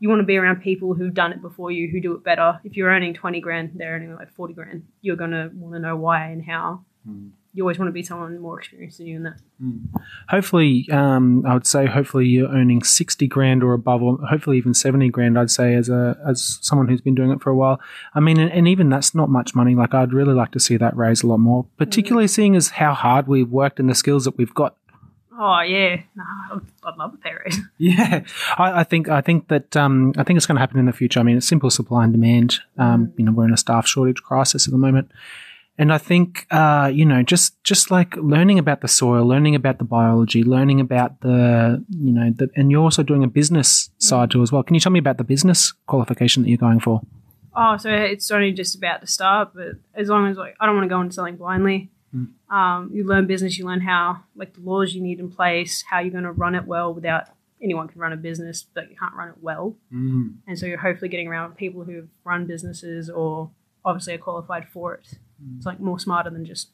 you 0.00 0.08
want 0.08 0.20
to 0.20 0.24
be 0.26 0.36
around 0.36 0.62
people 0.62 0.94
who've 0.94 1.12
done 1.12 1.32
it 1.32 1.42
before 1.42 1.72
you, 1.72 1.88
who 1.88 2.00
do 2.00 2.14
it 2.14 2.22
better. 2.22 2.60
If 2.62 2.76
you're 2.76 2.88
earning 2.88 3.14
twenty 3.14 3.40
grand, 3.40 3.72
they're 3.74 3.94
earning 3.94 4.14
like 4.14 4.30
forty 4.30 4.54
grand. 4.54 4.84
You're 5.00 5.16
gonna 5.16 5.50
want 5.54 5.74
to 5.74 5.80
know 5.80 5.96
why 5.96 6.26
and 6.30 6.44
how. 6.44 6.84
You 7.54 7.64
always 7.64 7.78
want 7.78 7.88
to 7.88 7.92
be 7.92 8.02
someone 8.02 8.38
more 8.38 8.58
experienced 8.58 8.98
than 8.98 9.06
you 9.06 9.16
in 9.16 9.22
that. 9.24 9.40
Hopefully, 10.28 10.86
um, 10.92 11.44
I 11.46 11.54
would 11.54 11.66
say, 11.66 11.86
hopefully 11.86 12.26
you're 12.26 12.48
earning 12.48 12.82
60 12.82 13.26
grand 13.26 13.64
or 13.64 13.72
above, 13.72 14.02
or 14.02 14.18
hopefully 14.18 14.58
even 14.58 14.74
70 14.74 15.08
grand, 15.08 15.38
I'd 15.38 15.50
say, 15.50 15.74
as 15.74 15.88
a 15.88 16.16
as 16.26 16.58
someone 16.62 16.88
who's 16.88 17.00
been 17.00 17.14
doing 17.14 17.30
it 17.30 17.40
for 17.40 17.50
a 17.50 17.56
while. 17.56 17.80
I 18.14 18.20
mean, 18.20 18.38
and, 18.38 18.52
and 18.52 18.68
even 18.68 18.88
that's 18.88 19.14
not 19.14 19.28
much 19.28 19.54
money. 19.54 19.74
Like, 19.74 19.94
I'd 19.94 20.12
really 20.12 20.34
like 20.34 20.52
to 20.52 20.60
see 20.60 20.76
that 20.76 20.96
raise 20.96 21.22
a 21.22 21.26
lot 21.26 21.38
more, 21.38 21.66
particularly 21.78 22.28
seeing 22.28 22.54
as 22.54 22.70
how 22.70 22.94
hard 22.94 23.26
we've 23.26 23.50
worked 23.50 23.80
and 23.80 23.88
the 23.88 23.94
skills 23.94 24.24
that 24.24 24.36
we've 24.36 24.54
got 24.54 24.76
Oh 25.40 25.60
yeah, 25.60 26.00
no, 26.16 26.24
I'd, 26.52 26.60
I'd 26.82 26.96
love 26.96 27.14
a 27.14 27.16
pay 27.16 27.30
raise. 27.44 27.60
Yeah, 27.78 28.24
I, 28.56 28.80
I 28.80 28.84
think 28.84 29.08
I 29.08 29.20
think 29.20 29.46
that 29.48 29.76
um, 29.76 30.12
I 30.18 30.24
think 30.24 30.36
it's 30.36 30.46
going 30.46 30.56
to 30.56 30.60
happen 30.60 30.80
in 30.80 30.86
the 30.86 30.92
future. 30.92 31.20
I 31.20 31.22
mean, 31.22 31.36
it's 31.36 31.46
simple 31.46 31.70
supply 31.70 32.02
and 32.02 32.12
demand. 32.12 32.58
Um, 32.76 33.12
you 33.16 33.24
know, 33.24 33.30
we're 33.30 33.44
in 33.44 33.52
a 33.52 33.56
staff 33.56 33.86
shortage 33.86 34.20
crisis 34.20 34.66
at 34.66 34.72
the 34.72 34.78
moment, 34.78 35.12
and 35.78 35.92
I 35.92 35.98
think 35.98 36.46
uh, 36.50 36.90
you 36.92 37.04
know, 37.04 37.22
just 37.22 37.62
just 37.64 37.90
like 37.90 38.16
learning 38.16 38.58
about 38.58 38.80
the 38.80 38.88
soil, 38.88 39.26
learning 39.26 39.54
about 39.54 39.78
the 39.78 39.84
biology, 39.84 40.42
learning 40.42 40.80
about 40.80 41.20
the 41.20 41.84
you 41.88 42.12
know, 42.12 42.30
the, 42.34 42.48
and 42.56 42.70
you're 42.70 42.82
also 42.82 43.02
doing 43.02 43.24
a 43.24 43.28
business 43.28 43.90
side 43.98 44.30
too 44.30 44.42
as 44.42 44.52
well. 44.52 44.62
Can 44.62 44.74
you 44.74 44.80
tell 44.80 44.92
me 44.92 44.98
about 44.98 45.18
the 45.18 45.24
business 45.24 45.72
qualification 45.86 46.42
that 46.42 46.48
you're 46.48 46.58
going 46.58 46.80
for? 46.80 47.00
Oh, 47.54 47.76
so 47.76 47.90
it's 47.90 48.30
only 48.30 48.52
just 48.52 48.76
about 48.76 49.00
to 49.00 49.06
start, 49.06 49.50
but 49.54 49.72
as 49.94 50.08
long 50.08 50.28
as 50.28 50.36
like 50.36 50.56
I 50.60 50.66
don't 50.66 50.76
want 50.76 50.84
to 50.84 50.94
go 50.94 51.00
into 51.00 51.14
something 51.14 51.36
blindly. 51.36 51.90
Um, 52.50 52.90
you 52.92 53.04
learn 53.06 53.26
business, 53.26 53.58
you 53.58 53.66
learn 53.66 53.82
how 53.82 54.20
like 54.34 54.54
the 54.54 54.60
laws 54.60 54.94
you 54.94 55.02
need 55.02 55.20
in 55.20 55.30
place, 55.30 55.84
how 55.88 55.98
you're 55.98 56.10
going 56.10 56.24
to 56.24 56.32
run 56.32 56.54
it 56.54 56.64
well 56.66 56.94
without 56.94 57.28
anyone 57.62 57.88
can 57.88 58.00
run 58.00 58.12
a 58.12 58.16
business, 58.16 58.64
but 58.72 58.88
you 58.90 58.96
can't 58.96 59.14
run 59.14 59.28
it 59.28 59.34
well. 59.42 59.76
And 60.46 60.58
so 60.58 60.64
you're 60.66 60.78
hopefully 60.78 61.08
getting 61.08 61.28
around 61.28 61.56
people 61.56 61.84
who've 61.84 62.08
run 62.24 62.46
businesses 62.46 63.10
or 63.10 63.50
obviously 63.84 64.14
are 64.14 64.18
qualified 64.18 64.68
for 64.68 64.94
it. 64.94 65.18
It's 65.56 65.66
like 65.66 65.80
more 65.80 65.98
smarter 65.98 66.30
than 66.30 66.44
just 66.44 66.70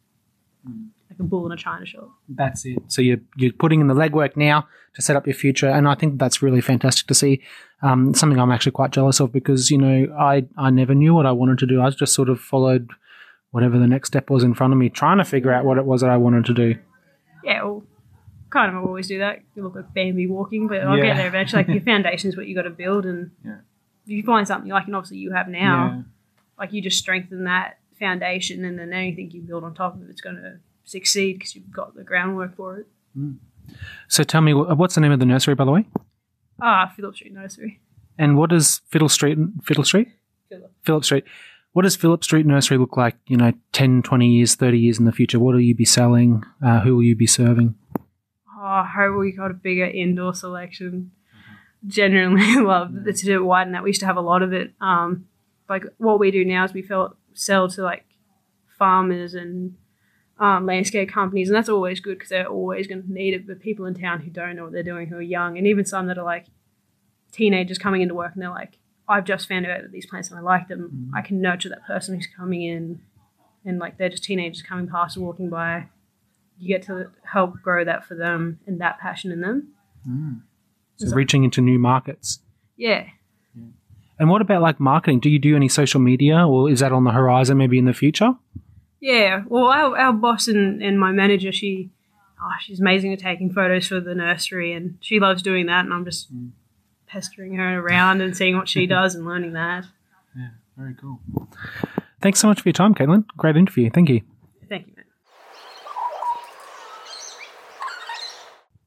like 1.10 1.18
a 1.20 1.22
bull 1.22 1.44
in 1.46 1.52
a 1.52 1.56
china 1.56 1.84
shop. 1.84 2.08
That's 2.28 2.64
it. 2.64 2.78
So 2.88 3.02
you're 3.02 3.18
you're 3.36 3.52
putting 3.52 3.80
in 3.80 3.86
the 3.88 3.94
legwork 3.94 4.36
now 4.36 4.66
to 4.94 5.02
set 5.02 5.16
up 5.16 5.26
your 5.26 5.34
future, 5.34 5.68
and 5.68 5.86
I 5.88 5.94
think 5.94 6.18
that's 6.18 6.42
really 6.42 6.60
fantastic 6.60 7.06
to 7.08 7.14
see. 7.14 7.42
Um, 7.82 8.14
something 8.14 8.38
I'm 8.38 8.50
actually 8.50 8.72
quite 8.72 8.90
jealous 8.92 9.20
of 9.20 9.32
because 9.32 9.70
you 9.70 9.78
know 9.78 10.14
I 10.18 10.46
I 10.56 10.70
never 10.70 10.94
knew 10.94 11.14
what 11.14 11.26
I 11.26 11.32
wanted 11.32 11.58
to 11.58 11.66
do. 11.66 11.82
I 11.82 11.90
just 11.90 12.14
sort 12.14 12.28
of 12.30 12.40
followed 12.40 12.90
whatever 13.50 13.78
the 13.78 13.86
next 13.86 14.08
step 14.08 14.30
was 14.30 14.42
in 14.42 14.54
front 14.54 14.72
of 14.72 14.78
me, 14.78 14.88
trying 14.88 15.18
to 15.18 15.24
figure 15.24 15.52
out 15.52 15.64
what 15.64 15.78
it 15.78 15.84
was 15.84 16.00
that 16.00 16.10
I 16.10 16.16
wanted 16.16 16.44
to 16.46 16.54
do. 16.54 16.76
Yeah, 17.44 17.62
well, 17.62 17.84
kind 18.50 18.74
of 18.74 18.82
always 18.84 19.06
do 19.06 19.18
that. 19.18 19.40
You 19.54 19.62
look 19.62 19.74
like 19.76 19.92
Bambi 19.94 20.26
walking, 20.26 20.66
but 20.66 20.80
I'll 20.80 20.96
Yeah. 20.96 21.04
get 21.04 21.16
there 21.18 21.28
eventually. 21.28 21.62
Like 21.62 21.72
your 21.74 21.84
foundation 21.92 22.30
is 22.30 22.36
what 22.36 22.46
you 22.48 22.54
got 22.56 22.62
to 22.62 22.70
build, 22.70 23.04
and 23.04 23.30
Yeah. 23.44 23.58
if 24.06 24.10
you 24.10 24.22
find 24.22 24.48
something 24.48 24.70
like, 24.70 24.86
and 24.86 24.96
obviously 24.96 25.18
you 25.18 25.32
have 25.32 25.48
now, 25.48 26.04
like 26.58 26.72
you 26.72 26.80
just 26.82 26.98
strengthen 26.98 27.44
that 27.44 27.78
foundation, 27.98 28.64
and 28.64 28.78
then 28.78 28.92
anything 28.92 29.30
you 29.30 29.42
build 29.42 29.64
on 29.64 29.74
top 29.74 29.94
of 29.94 30.08
it's 30.08 30.20
going 30.20 30.36
to 30.36 30.58
succeed 30.84 31.38
because 31.38 31.54
you've 31.54 31.70
got 31.70 31.94
the 31.94 32.04
groundwork 32.04 32.56
for 32.56 32.78
it. 32.78 32.86
So 34.08 34.22
tell 34.24 34.40
me, 34.40 34.52
what's 34.52 34.94
the 34.94 35.00
name 35.00 35.12
of 35.12 35.20
the 35.20 35.26
nursery, 35.26 35.54
by 35.54 35.64
the 35.64 35.70
way? 35.70 35.86
Ah, 36.60 36.92
Phillip 36.94 37.14
Street 37.14 37.32
Nursery. 37.32 37.80
And 38.18 38.36
what 38.36 38.50
does 38.50 38.80
Fiddle 38.88 39.08
Street 39.08 39.38
Fiddle 39.64 39.84
Street 39.84 40.08
Phillip. 40.48 40.72
Phillip 40.82 41.04
Street? 41.04 41.24
What 41.72 41.82
does 41.82 41.96
Phillip 41.96 42.22
Street 42.22 42.46
Nursery 42.46 42.78
look 42.78 42.96
like? 42.96 43.16
You 43.26 43.36
know, 43.36 43.52
10, 43.72 44.02
20 44.02 44.28
years, 44.28 44.54
thirty 44.54 44.78
years 44.78 44.98
in 44.98 45.04
the 45.04 45.12
future. 45.12 45.40
What 45.40 45.54
will 45.54 45.60
you 45.60 45.74
be 45.74 45.84
selling? 45.84 46.44
Uh, 46.64 46.80
who 46.80 46.94
will 46.94 47.02
you 47.02 47.16
be 47.16 47.26
serving? 47.26 47.74
Oh, 48.56 48.62
I 48.62 48.86
hope 48.86 49.18
we 49.18 49.32
got 49.32 49.50
a 49.50 49.54
bigger 49.54 49.84
indoor 49.84 50.34
selection. 50.34 51.10
Genuinely 51.86 52.56
love 52.60 52.92
to 53.04 53.12
do 53.12 53.34
it 53.34 53.44
widen 53.44 53.72
that. 53.72 53.82
We 53.82 53.90
used 53.90 54.00
to 54.00 54.06
have 54.06 54.16
a 54.16 54.22
lot 54.22 54.42
of 54.42 54.52
it. 54.52 54.72
Um, 54.80 55.26
like 55.68 55.84
what 55.98 56.20
we 56.20 56.30
do 56.30 56.44
now 56.44 56.64
is 56.64 56.72
we 56.72 56.82
felt, 56.82 57.16
sell 57.34 57.68
to 57.68 57.82
like 57.82 58.06
farmers 58.78 59.34
and 59.34 59.76
um, 60.38 60.66
landscape 60.66 61.10
companies, 61.10 61.48
and 61.48 61.56
that's 61.56 61.68
always 61.68 62.00
good 62.00 62.18
because 62.18 62.30
they're 62.30 62.46
always 62.48 62.86
going 62.86 63.02
to 63.02 63.12
need 63.12 63.34
it. 63.34 63.46
But 63.46 63.60
people 63.60 63.86
in 63.86 63.94
town 63.94 64.20
who 64.20 64.30
don't 64.30 64.56
know 64.56 64.64
what 64.64 64.72
they're 64.72 64.82
doing, 64.82 65.08
who 65.08 65.16
are 65.16 65.22
young, 65.22 65.58
and 65.58 65.66
even 65.66 65.84
some 65.84 66.06
that 66.06 66.18
are 66.18 66.24
like 66.24 66.46
teenagers 67.32 67.78
coming 67.78 68.00
into 68.00 68.14
work 68.14 68.32
and 68.32 68.42
they're 68.42 68.50
like, 68.50 68.78
I've 69.08 69.24
just 69.24 69.48
found 69.48 69.66
out 69.66 69.82
that 69.82 69.92
these 69.92 70.06
plants 70.06 70.30
and 70.30 70.38
I 70.38 70.42
like 70.42 70.68
them. 70.68 70.90
Mm-hmm. 70.92 71.16
I 71.16 71.20
can 71.20 71.40
nurture 71.40 71.68
that 71.68 71.86
person 71.86 72.14
who's 72.14 72.26
coming 72.26 72.62
in, 72.62 73.00
and 73.64 73.78
like 73.78 73.98
they're 73.98 74.08
just 74.08 74.24
teenagers 74.24 74.62
coming 74.62 74.88
past 74.88 75.16
or 75.16 75.20
walking 75.20 75.50
by. 75.50 75.88
You 76.58 76.68
get 76.68 76.86
to 76.86 77.10
help 77.24 77.60
grow 77.62 77.84
that 77.84 78.06
for 78.06 78.14
them 78.14 78.60
and 78.66 78.80
that 78.80 79.00
passion 79.00 79.32
in 79.32 79.40
them. 79.40 79.74
So 80.96 81.14
reaching 81.14 81.42
into 81.42 81.60
new 81.60 81.78
markets. 81.78 82.38
Yeah. 82.76 83.06
And 84.18 84.30
what 84.30 84.40
about 84.40 84.62
like 84.62 84.78
marketing? 84.78 85.20
Do 85.20 85.28
you 85.28 85.38
do 85.38 85.56
any 85.56 85.68
social 85.68 86.00
media 86.00 86.46
or 86.46 86.70
is 86.70 86.80
that 86.80 86.92
on 86.92 87.04
the 87.04 87.10
horizon 87.10 87.58
maybe 87.58 87.78
in 87.78 87.84
the 87.84 87.92
future? 87.92 88.34
Yeah, 89.04 89.42
well, 89.48 89.66
our, 89.66 89.98
our 89.98 90.12
boss 90.14 90.48
and, 90.48 90.82
and 90.82 90.98
my 90.98 91.12
manager, 91.12 91.52
she, 91.52 91.90
oh, 92.40 92.52
she's 92.62 92.80
amazing 92.80 93.12
at 93.12 93.18
taking 93.18 93.52
photos 93.52 93.88
for 93.88 94.00
the 94.00 94.14
nursery, 94.14 94.72
and 94.72 94.96
she 95.02 95.20
loves 95.20 95.42
doing 95.42 95.66
that. 95.66 95.84
And 95.84 95.92
I'm 95.92 96.06
just 96.06 96.34
mm. 96.34 96.52
pestering 97.06 97.54
her 97.56 97.80
around 97.80 98.22
and 98.22 98.34
seeing 98.34 98.56
what 98.56 98.66
she 98.66 98.86
does 98.86 99.14
and 99.14 99.26
learning 99.26 99.52
that. 99.52 99.84
Yeah, 100.34 100.48
very 100.78 100.94
cool. 100.94 101.20
Thanks 102.22 102.40
so 102.40 102.48
much 102.48 102.62
for 102.62 102.68
your 102.70 102.72
time, 102.72 102.94
Caitlin. 102.94 103.26
Great 103.36 103.58
interview. 103.58 103.90
Thank 103.90 104.08
you. 104.08 104.22
Thank 104.70 104.86
you, 104.86 104.94
man. 104.96 105.04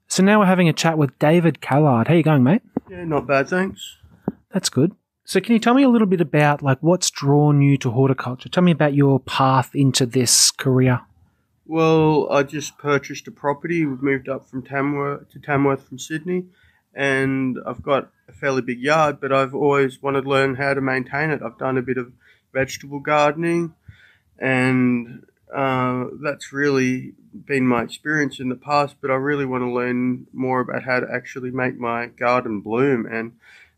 So 0.07 0.23
now 0.23 0.39
we're 0.39 0.47
having 0.47 0.67
a 0.67 0.73
chat 0.73 0.97
with 0.97 1.19
David 1.19 1.61
Callard. 1.61 2.07
How 2.07 2.15
you 2.15 2.23
going, 2.23 2.43
mate? 2.43 2.63
Yeah, 2.89 3.03
not 3.03 3.27
bad, 3.27 3.49
thanks. 3.49 3.97
That's 4.51 4.69
good. 4.69 4.95
So 5.27 5.41
can 5.41 5.51
you 5.51 5.59
tell 5.59 5.73
me 5.73 5.83
a 5.83 5.89
little 5.89 6.07
bit 6.07 6.21
about 6.21 6.61
like 6.61 6.77
what's 6.79 7.11
drawn 7.11 7.61
you 7.61 7.75
to 7.79 7.91
horticulture? 7.91 8.47
Tell 8.47 8.63
me 8.63 8.71
about 8.71 8.93
your 8.93 9.19
path 9.19 9.75
into 9.75 10.05
this 10.05 10.51
career. 10.51 11.01
Well, 11.65 12.31
I 12.31 12.43
just 12.43 12.77
purchased 12.77 13.27
a 13.27 13.31
property. 13.31 13.85
We've 13.85 14.01
moved 14.01 14.29
up 14.29 14.47
from 14.47 14.63
Tamworth 14.63 15.29
to 15.31 15.39
Tamworth 15.39 15.85
from 15.85 15.99
Sydney, 15.99 16.45
and 16.93 17.57
I've 17.67 17.83
got 17.83 18.09
a 18.29 18.31
fairly 18.31 18.61
big 18.61 18.79
yard, 18.79 19.19
but 19.19 19.33
I've 19.33 19.53
always 19.53 20.01
wanted 20.01 20.21
to 20.21 20.29
learn 20.29 20.55
how 20.55 20.73
to 20.73 20.79
maintain 20.79 21.29
it. 21.31 21.41
I've 21.43 21.57
done 21.57 21.77
a 21.77 21.81
bit 21.81 21.97
of 21.97 22.13
vegetable 22.53 23.01
gardening, 23.01 23.73
and 24.39 25.25
uh, 25.53 26.05
that's 26.23 26.53
really 26.53 27.15
been 27.33 27.67
my 27.67 27.83
experience 27.83 28.39
in 28.39 28.47
the 28.47 28.55
past. 28.55 28.95
But 29.01 29.11
I 29.11 29.15
really 29.15 29.45
want 29.45 29.63
to 29.63 29.73
learn 29.73 30.27
more 30.31 30.61
about 30.61 30.83
how 30.83 31.01
to 31.01 31.07
actually 31.13 31.51
make 31.51 31.77
my 31.77 32.05
garden 32.05 32.61
bloom. 32.61 33.05
And 33.05 33.33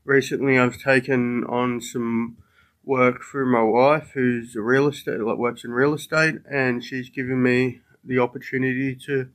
recently, 0.10 0.58
I've 0.58 0.78
taken 0.78 1.44
on 1.46 1.80
some 1.80 2.38
work 2.84 3.22
through 3.24 3.52
my 3.52 3.62
wife, 3.62 4.12
who's 4.16 4.56
a 4.56 4.62
real 4.62 4.88
estate, 4.88 5.20
like 5.20 5.38
works 5.38 5.64
in 5.64 5.72
real 5.72 5.94
estate, 5.94 6.36
and 6.50 6.84
she's 6.84 7.10
given 7.10 7.42
me 7.42 7.82
the 8.04 8.20
opportunity 8.20 8.96
to 9.06 9.30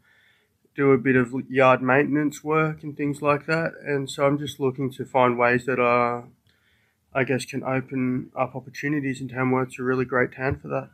do 0.74 0.90
a 0.90 0.98
bit 0.98 1.14
of 1.14 1.32
yard 1.48 1.80
maintenance 1.80 2.42
work 2.42 2.82
and 2.82 2.96
things 2.96 3.22
like 3.22 3.46
that. 3.46 3.74
And 3.84 4.10
so 4.10 4.26
I'm 4.26 4.38
just 4.38 4.58
looking 4.58 4.90
to 4.92 5.04
find 5.04 5.38
ways 5.38 5.66
that 5.66 5.78
are, 5.78 6.24
I 7.14 7.22
guess, 7.22 7.44
can 7.44 7.62
open 7.62 8.32
up 8.36 8.56
opportunities 8.56 9.20
in 9.20 9.28
Tamworth's 9.28 9.78
a 9.78 9.84
really 9.84 10.04
great 10.04 10.34
town 10.34 10.58
for 10.60 10.68
that. 10.68 10.90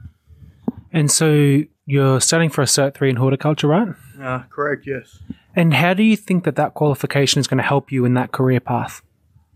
And 0.93 1.11
so 1.11 1.63
you're 1.87 2.21
studying 2.21 2.51
for 2.51 2.61
a 2.61 2.67
Cert 2.67 2.95
3 2.95 3.11
in 3.11 3.17
horticulture, 3.17 3.69
right? 3.69 3.95
Uh, 4.21 4.43
correct, 4.51 4.87
yes. 4.87 5.21
And 5.57 5.73
how 5.73 5.95
do 5.95 6.03
you 6.03 6.17
think 6.17 6.45
that 6.45 6.57
that 6.57 6.75
qualification 6.75 7.41
is 7.41 7.47
going 7.47 7.59
to 7.59 7.65
help 7.65 7.91
you 7.91 8.05
in 8.05 8.15
that 8.15 8.33
career 8.33 8.61
path? 8.61 9.01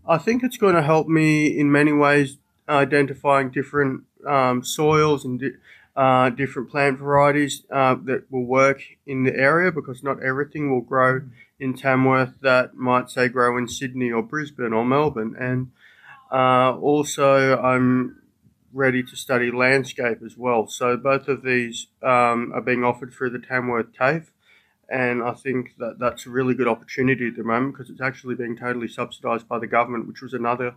I 0.07 0.17
think 0.19 0.43
it's 0.43 0.57
going 0.57 0.75
to 0.75 0.83
help 0.83 1.07
me 1.07 1.47
in 1.47 1.71
many 1.71 1.91
ways 1.91 2.37
identifying 2.69 3.49
different 3.49 4.03
um, 4.27 4.63
soils 4.63 5.25
and 5.25 5.39
di- 5.39 5.51
uh, 5.95 6.29
different 6.29 6.69
plant 6.69 6.99
varieties 6.99 7.63
uh, 7.71 7.95
that 8.03 8.29
will 8.29 8.45
work 8.45 8.81
in 9.07 9.23
the 9.23 9.35
area 9.35 9.71
because 9.71 10.03
not 10.03 10.21
everything 10.21 10.69
will 10.69 10.81
grow 10.81 11.21
in 11.59 11.73
Tamworth 11.75 12.41
that 12.41 12.75
might 12.75 13.09
say 13.09 13.29
grow 13.29 13.57
in 13.57 13.67
Sydney 13.67 14.11
or 14.11 14.21
Brisbane 14.21 14.73
or 14.73 14.85
Melbourne. 14.85 15.35
And 15.39 15.71
uh, 16.31 16.77
also, 16.77 17.57
I'm 17.59 18.21
ready 18.73 19.01
to 19.03 19.15
study 19.15 19.51
landscape 19.51 20.19
as 20.23 20.37
well. 20.37 20.67
So 20.67 20.97
both 20.97 21.27
of 21.27 21.43
these 21.43 21.87
um, 22.03 22.51
are 22.53 22.61
being 22.61 22.83
offered 22.83 23.13
through 23.13 23.29
the 23.31 23.39
Tamworth 23.39 23.93
TAFE. 23.93 24.31
And 24.89 25.23
I 25.23 25.33
think 25.33 25.75
that 25.79 25.97
that's 25.99 26.25
a 26.25 26.29
really 26.29 26.53
good 26.53 26.67
opportunity 26.67 27.27
at 27.27 27.35
the 27.35 27.43
moment 27.43 27.73
because 27.73 27.89
it's 27.89 28.01
actually 28.01 28.35
being 28.35 28.55
totally 28.55 28.87
subsidised 28.87 29.47
by 29.47 29.59
the 29.59 29.67
government, 29.67 30.07
which 30.07 30.21
was 30.21 30.33
another 30.33 30.75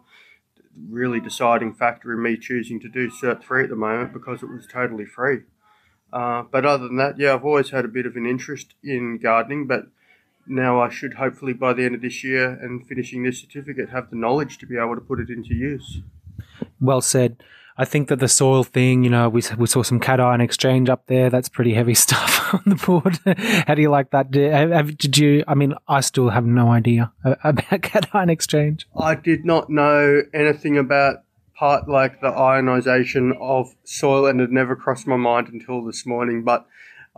really 0.88 1.20
deciding 1.20 1.74
factor 1.74 2.12
in 2.12 2.22
me 2.22 2.36
choosing 2.36 2.80
to 2.80 2.88
do 2.88 3.10
Cert 3.10 3.42
3 3.42 3.64
at 3.64 3.70
the 3.70 3.76
moment 3.76 4.12
because 4.12 4.42
it 4.42 4.50
was 4.50 4.66
totally 4.66 5.04
free. 5.04 5.40
Uh, 6.12 6.42
but 6.50 6.64
other 6.64 6.88
than 6.88 6.96
that, 6.96 7.18
yeah, 7.18 7.34
I've 7.34 7.44
always 7.44 7.70
had 7.70 7.84
a 7.84 7.88
bit 7.88 8.06
of 8.06 8.16
an 8.16 8.26
interest 8.26 8.74
in 8.82 9.18
gardening, 9.18 9.66
but 9.66 9.88
now 10.46 10.80
I 10.80 10.88
should 10.88 11.14
hopefully 11.14 11.52
by 11.52 11.74
the 11.74 11.84
end 11.84 11.94
of 11.94 12.00
this 12.00 12.24
year 12.24 12.50
and 12.50 12.86
finishing 12.86 13.22
this 13.22 13.40
certificate 13.40 13.90
have 13.90 14.08
the 14.08 14.16
knowledge 14.16 14.56
to 14.58 14.66
be 14.66 14.78
able 14.78 14.94
to 14.94 15.00
put 15.00 15.20
it 15.20 15.28
into 15.28 15.54
use. 15.54 16.00
Well 16.80 17.02
said. 17.02 17.42
I 17.80 17.84
think 17.84 18.08
that 18.08 18.18
the 18.18 18.26
soil 18.26 18.64
thing, 18.64 19.04
you 19.04 19.10
know, 19.10 19.28
we, 19.28 19.40
we 19.56 19.66
saw 19.68 19.84
some 19.84 20.00
cation 20.00 20.40
exchange 20.40 20.88
up 20.88 21.06
there. 21.06 21.30
That's 21.30 21.48
pretty 21.48 21.74
heavy 21.74 21.94
stuff 22.06 22.52
on 22.52 22.62
the 22.66 22.74
board. 22.74 23.18
How 23.66 23.74
do 23.76 23.82
you 23.82 23.90
like 23.90 24.10
that? 24.10 24.32
Did, 24.32 24.52
have, 24.52 24.98
did 24.98 25.16
you, 25.16 25.44
I 25.46 25.54
mean, 25.54 25.74
I 25.86 26.00
still 26.00 26.30
have 26.30 26.44
no 26.44 26.70
idea 26.70 27.12
about 27.24 27.82
cation 27.82 28.30
exchange. 28.30 28.88
I 28.98 29.14
did 29.14 29.44
not 29.44 29.70
know 29.70 30.22
anything 30.34 30.76
about 30.76 31.22
part 31.56 31.88
like 31.88 32.20
the 32.20 32.28
ionization 32.28 33.32
of 33.40 33.74
soil 33.84 34.26
and 34.26 34.40
it 34.40 34.50
never 34.50 34.76
crossed 34.76 35.06
my 35.06 35.16
mind 35.16 35.48
until 35.48 35.84
this 35.84 36.04
morning, 36.04 36.42
but 36.42 36.66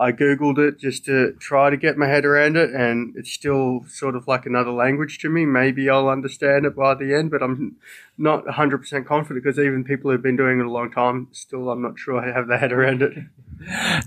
I 0.01 0.13
googled 0.13 0.57
it 0.57 0.79
just 0.79 1.05
to 1.05 1.33
try 1.39 1.69
to 1.69 1.77
get 1.77 1.99
my 1.99 2.07
head 2.07 2.25
around 2.25 2.57
it, 2.57 2.71
and 2.71 3.15
it's 3.17 3.31
still 3.31 3.85
sort 3.87 4.17
of 4.17 4.27
like 4.27 4.47
another 4.47 4.71
language 4.71 5.19
to 5.19 5.29
me. 5.29 5.45
Maybe 5.45 5.91
I'll 5.91 6.09
understand 6.09 6.65
it 6.65 6.75
by 6.75 6.95
the 6.95 7.15
end, 7.15 7.31
but 7.31 7.43
I'm 7.43 7.77
not 8.17 8.47
100% 8.47 9.05
confident 9.05 9.45
because 9.45 9.59
even 9.59 9.85
people 9.85 10.11
who've 10.11 10.23
been 10.23 10.39
doing 10.39 10.59
it 10.59 10.65
a 10.65 10.71
long 10.71 10.91
time, 10.91 11.29
still, 11.33 11.69
I'm 11.69 11.83
not 11.83 11.99
sure 11.99 12.19
I 12.19 12.33
have 12.33 12.49
their 12.49 12.57
head 12.57 12.73
around 12.73 13.03
it. 13.03 13.13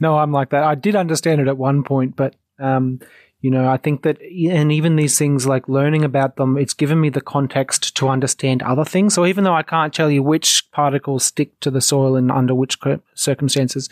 No, 0.02 0.18
I'm 0.18 0.32
like 0.32 0.50
that. 0.50 0.64
I 0.64 0.74
did 0.74 0.96
understand 0.96 1.40
it 1.40 1.48
at 1.48 1.60
one 1.60 1.84
point, 1.84 2.16
but 2.16 2.36
um, 2.58 3.00
you 3.42 3.52
know, 3.52 3.70
I 3.70 3.78
think 3.78 4.02
that, 4.02 4.20
and 4.22 4.72
even 4.72 4.96
these 4.96 5.20
things 5.20 5.46
like 5.46 5.68
learning 5.70 6.04
about 6.04 6.38
them, 6.38 6.58
it's 6.58 6.74
given 6.74 7.00
me 7.00 7.10
the 7.10 7.22
context 7.22 7.96
to 7.98 8.08
understand 8.08 8.64
other 8.64 8.86
things. 8.86 9.14
So 9.14 9.28
even 9.28 9.44
though 9.44 9.54
I 9.54 9.64
can't 9.64 9.94
tell 9.94 10.10
you 10.10 10.24
which 10.24 10.72
particles 10.72 11.26
stick 11.26 11.60
to 11.60 11.70
the 11.70 11.82
soil 11.82 12.16
and 12.16 12.32
under 12.32 12.56
which 12.56 12.80
circumstances, 13.14 13.90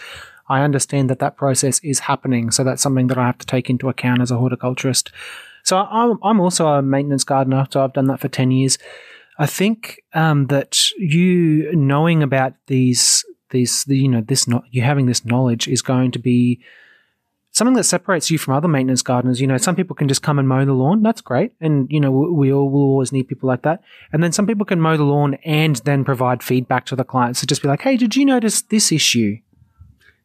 I 0.52 0.64
understand 0.64 1.10
that 1.10 1.20
that 1.20 1.38
process 1.38 1.80
is 1.80 2.00
happening. 2.00 2.52
So 2.52 2.66
that's 2.66 2.82
something 2.82 3.08
that 3.08 3.18
I 3.18 3.26
have 3.26 3.38
to 3.38 3.46
take 3.46 3.70
into 3.70 3.88
account 3.88 4.22
as 4.22 4.32
a 4.32 4.38
horticulturist. 4.38 5.10
So 5.64 5.78
I'm, 5.78 6.20
I'm 6.22 6.42
also 6.42 6.68
a 6.68 6.82
maintenance 6.82 7.24
gardener. 7.24 7.66
So 7.72 7.82
I've 7.82 7.94
done 7.94 8.08
that 8.08 8.20
for 8.20 8.28
10 8.28 8.52
years. 8.52 8.78
I 9.40 9.46
think 9.46 10.02
um, 10.14 10.48
that 10.48 10.92
you 10.98 11.74
knowing 11.74 12.22
about 12.22 12.54
these, 12.68 13.24
these, 13.52 13.86
you 13.88 14.10
know, 14.10 14.20
this 14.20 14.46
not 14.46 14.66
you 14.72 14.82
having 14.82 15.06
this 15.06 15.24
knowledge 15.24 15.70
is 15.70 15.82
going 15.82 16.12
to 16.12 16.20
be 16.20 16.62
something 17.52 17.76
that 17.76 17.86
separates 17.86 18.30
you 18.30 18.38
from 18.38 18.54
other 18.54 18.68
maintenance 18.68 19.02
gardeners. 19.02 19.40
You 19.40 19.48
know, 19.48 19.58
some 19.58 19.78
people 19.78 19.96
can 19.96 20.10
just 20.10 20.22
come 20.22 20.38
and 20.38 20.50
mow 20.50 20.66
the 20.66 20.74
lawn. 20.74 21.02
That's 21.02 21.22
great. 21.22 21.54
And, 21.62 21.90
you 21.90 22.02
know, 22.02 22.12
we 22.12 22.52
all 22.52 22.70
will 22.70 22.82
always 22.82 23.14
need 23.14 23.30
people 23.30 23.48
like 23.48 23.62
that. 23.62 23.82
And 24.12 24.22
then 24.22 24.34
some 24.34 24.48
people 24.48 24.66
can 24.66 24.82
mow 24.82 24.98
the 24.98 25.04
lawn 25.06 25.36
and 25.46 25.78
then 25.78 26.04
provide 26.04 26.44
feedback 26.44 26.86
to 26.88 26.98
the 26.98 27.06
clients. 27.06 27.40
So 27.40 27.46
just 27.46 27.62
be 27.62 27.70
like, 27.70 27.82
hey, 27.82 27.96
did 27.96 28.18
you 28.18 28.26
notice 28.26 28.62
this 28.64 28.92
issue? 28.92 29.38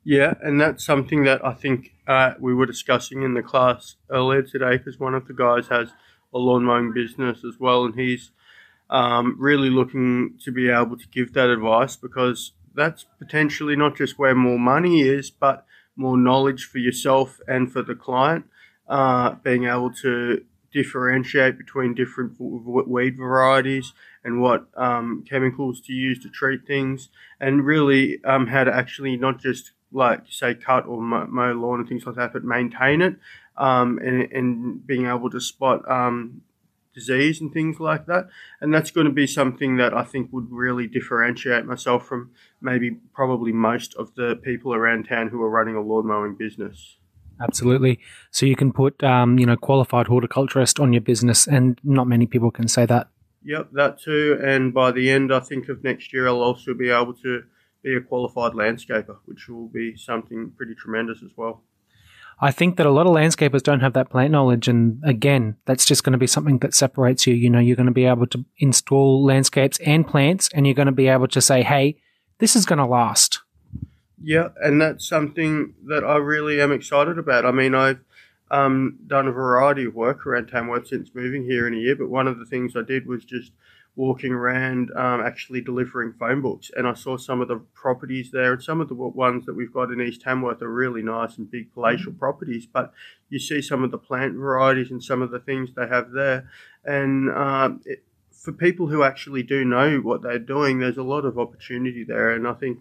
Yeah, 0.08 0.34
and 0.40 0.60
that's 0.60 0.84
something 0.84 1.24
that 1.24 1.44
I 1.44 1.52
think 1.52 1.90
uh, 2.06 2.34
we 2.38 2.54
were 2.54 2.64
discussing 2.64 3.24
in 3.24 3.34
the 3.34 3.42
class 3.42 3.96
earlier 4.08 4.40
today 4.40 4.76
because 4.76 5.00
one 5.00 5.14
of 5.14 5.26
the 5.26 5.34
guys 5.34 5.66
has 5.66 5.88
a 6.32 6.38
lawn 6.38 6.62
mowing 6.62 6.92
business 6.92 7.44
as 7.44 7.58
well, 7.58 7.84
and 7.84 7.98
he's 7.98 8.30
um, 8.88 9.34
really 9.36 9.68
looking 9.68 10.38
to 10.44 10.52
be 10.52 10.70
able 10.70 10.96
to 10.96 11.08
give 11.08 11.32
that 11.32 11.50
advice 11.50 11.96
because 11.96 12.52
that's 12.72 13.04
potentially 13.18 13.74
not 13.74 13.96
just 13.96 14.16
where 14.16 14.32
more 14.36 14.60
money 14.60 15.00
is, 15.00 15.28
but 15.28 15.66
more 15.96 16.16
knowledge 16.16 16.66
for 16.66 16.78
yourself 16.78 17.40
and 17.48 17.72
for 17.72 17.82
the 17.82 17.96
client, 17.96 18.44
uh, 18.88 19.32
being 19.42 19.64
able 19.64 19.92
to 19.92 20.44
differentiate 20.72 21.58
between 21.58 21.94
different 21.94 22.34
weed 22.38 23.16
varieties 23.16 23.92
and 24.22 24.40
what 24.40 24.68
um, 24.76 25.24
chemicals 25.28 25.80
to 25.80 25.92
use 25.92 26.22
to 26.22 26.28
treat 26.28 26.64
things, 26.64 27.08
and 27.40 27.66
really 27.66 28.22
um, 28.24 28.46
how 28.46 28.62
to 28.62 28.72
actually 28.72 29.16
not 29.16 29.40
just 29.40 29.72
like 29.92 30.22
say 30.28 30.54
cut 30.54 30.86
or 30.86 31.00
mow 31.00 31.52
lawn 31.52 31.80
and 31.80 31.88
things 31.88 32.06
like 32.06 32.16
that, 32.16 32.32
but 32.32 32.44
maintain 32.44 33.00
it, 33.02 33.16
um, 33.56 33.98
and, 33.98 34.30
and 34.32 34.86
being 34.86 35.06
able 35.06 35.30
to 35.30 35.40
spot 35.40 35.88
um, 35.90 36.42
disease 36.94 37.40
and 37.40 37.52
things 37.52 37.78
like 37.78 38.06
that. 38.06 38.26
And 38.60 38.74
that's 38.74 38.90
going 38.90 39.06
to 39.06 39.12
be 39.12 39.26
something 39.26 39.76
that 39.76 39.94
I 39.94 40.02
think 40.02 40.32
would 40.32 40.50
really 40.50 40.86
differentiate 40.86 41.64
myself 41.64 42.06
from 42.06 42.30
maybe 42.60 42.98
probably 43.12 43.52
most 43.52 43.94
of 43.94 44.14
the 44.14 44.36
people 44.36 44.74
around 44.74 45.04
town 45.04 45.28
who 45.28 45.40
are 45.42 45.50
running 45.50 45.76
a 45.76 45.80
lawn 45.80 46.06
mowing 46.06 46.34
business. 46.34 46.96
Absolutely. 47.40 48.00
So 48.30 48.46
you 48.46 48.56
can 48.56 48.72
put, 48.72 49.02
um, 49.04 49.38
you 49.38 49.44
know, 49.44 49.56
qualified 49.56 50.06
horticulturist 50.06 50.80
on 50.80 50.94
your 50.94 51.02
business, 51.02 51.46
and 51.46 51.78
not 51.84 52.06
many 52.06 52.26
people 52.26 52.50
can 52.50 52.66
say 52.66 52.86
that. 52.86 53.08
Yep, 53.44 53.72
that 53.72 54.00
too. 54.00 54.40
And 54.42 54.72
by 54.72 54.90
the 54.90 55.10
end, 55.10 55.32
I 55.32 55.40
think 55.40 55.68
of 55.68 55.84
next 55.84 56.12
year, 56.12 56.26
I'll 56.26 56.42
also 56.42 56.72
be 56.72 56.88
able 56.88 57.14
to 57.14 57.42
be 57.86 57.94
a 57.94 58.00
qualified 58.00 58.52
landscaper, 58.52 59.16
which 59.26 59.48
will 59.48 59.68
be 59.68 59.96
something 59.96 60.52
pretty 60.56 60.74
tremendous 60.74 61.22
as 61.22 61.30
well. 61.36 61.62
I 62.40 62.50
think 62.50 62.76
that 62.76 62.84
a 62.84 62.90
lot 62.90 63.06
of 63.06 63.14
landscapers 63.14 63.62
don't 63.62 63.80
have 63.80 63.94
that 63.94 64.10
plant 64.10 64.32
knowledge. 64.32 64.68
And 64.68 65.00
again, 65.04 65.56
that's 65.64 65.86
just 65.86 66.02
going 66.02 66.12
to 66.12 66.18
be 66.18 66.26
something 66.26 66.58
that 66.58 66.74
separates 66.74 67.26
you. 67.26 67.34
You 67.34 67.48
know, 67.48 67.60
you're 67.60 67.76
going 67.76 67.86
to 67.86 67.92
be 67.92 68.04
able 68.04 68.26
to 68.26 68.44
install 68.58 69.24
landscapes 69.24 69.78
and 69.78 70.06
plants, 70.06 70.50
and 70.52 70.66
you're 70.66 70.74
going 70.74 70.86
to 70.86 70.92
be 70.92 71.06
able 71.06 71.28
to 71.28 71.40
say, 71.40 71.62
hey, 71.62 72.02
this 72.38 72.56
is 72.56 72.66
going 72.66 72.80
to 72.80 72.84
last. 72.84 73.40
Yeah, 74.20 74.48
and 74.60 74.82
that's 74.82 75.06
something 75.06 75.74
that 75.86 76.04
I 76.04 76.16
really 76.16 76.60
am 76.60 76.72
excited 76.72 77.18
about. 77.18 77.46
I 77.46 77.52
mean, 77.52 77.74
I've 77.74 78.00
um, 78.50 78.98
done 79.06 79.28
a 79.28 79.32
variety 79.32 79.84
of 79.84 79.94
work 79.94 80.26
around 80.26 80.48
Tamworth 80.48 80.88
since 80.88 81.14
moving 81.14 81.44
here 81.44 81.66
in 81.66 81.74
a 81.74 81.78
year, 81.78 81.96
but 81.96 82.10
one 82.10 82.26
of 82.26 82.38
the 82.38 82.46
things 82.46 82.74
I 82.76 82.82
did 82.82 83.06
was 83.06 83.24
just 83.24 83.52
walking 83.96 84.30
around 84.30 84.90
um, 84.94 85.22
actually 85.22 85.62
delivering 85.62 86.12
phone 86.12 86.42
books. 86.42 86.70
And 86.76 86.86
I 86.86 86.92
saw 86.92 87.16
some 87.16 87.40
of 87.40 87.48
the 87.48 87.56
properties 87.74 88.30
there 88.30 88.52
and 88.52 88.62
some 88.62 88.82
of 88.82 88.88
the 88.88 88.94
ones 88.94 89.46
that 89.46 89.56
we've 89.56 89.72
got 89.72 89.90
in 89.90 90.02
East 90.02 90.20
Tamworth 90.20 90.60
are 90.60 90.72
really 90.72 91.02
nice 91.02 91.38
and 91.38 91.50
big 91.50 91.72
palatial 91.72 92.12
mm-hmm. 92.12 92.18
properties 92.18 92.66
but 92.66 92.92
you 93.30 93.38
see 93.38 93.62
some 93.62 93.82
of 93.82 93.90
the 93.90 93.98
plant 93.98 94.34
varieties 94.34 94.90
and 94.90 95.02
some 95.02 95.22
of 95.22 95.30
the 95.30 95.40
things 95.40 95.70
they 95.74 95.88
have 95.88 96.12
there. 96.12 96.48
And 96.84 97.30
um, 97.30 97.80
it, 97.86 98.04
for 98.30 98.52
people 98.52 98.86
who 98.86 99.02
actually 99.02 99.42
do 99.42 99.64
know 99.64 99.98
what 99.98 100.22
they're 100.22 100.38
doing 100.38 100.78
there's 100.78 100.98
a 100.98 101.02
lot 101.02 101.24
of 101.24 101.38
opportunity 101.38 102.04
there. 102.04 102.30
And 102.30 102.46
I 102.46 102.52
think 102.52 102.80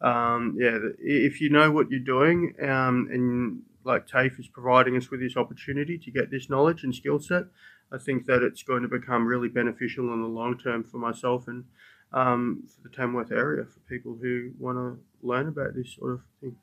um, 0.00 0.56
yeah 0.58 0.78
if 0.98 1.40
you 1.40 1.48
know 1.48 1.70
what 1.70 1.90
you're 1.90 2.00
doing 2.00 2.54
um, 2.60 3.08
and 3.10 3.62
like 3.84 4.08
TAFE 4.08 4.40
is 4.40 4.48
providing 4.48 4.96
us 4.96 5.12
with 5.12 5.20
this 5.20 5.36
opportunity 5.36 5.96
to 5.96 6.10
get 6.10 6.32
this 6.32 6.50
knowledge 6.50 6.82
and 6.82 6.92
skill 6.92 7.20
set 7.20 7.44
I 7.92 7.98
think 7.98 8.26
that 8.26 8.42
it's 8.42 8.62
going 8.62 8.82
to 8.82 8.88
become 8.88 9.26
really 9.26 9.48
beneficial 9.48 10.12
in 10.12 10.20
the 10.20 10.28
long 10.28 10.58
term 10.58 10.84
for 10.84 10.98
myself 10.98 11.46
and 11.46 11.64
um, 12.12 12.64
for 12.66 12.88
the 12.88 12.94
Tamworth 12.94 13.32
area 13.32 13.64
for 13.64 13.80
people 13.88 14.18
who 14.20 14.52
want 14.58 14.76
to 14.76 14.98
learn 15.26 15.48
about 15.48 15.74
this 15.74 15.94
sort 15.94 16.14
of 16.14 16.20
thing. 16.40 16.56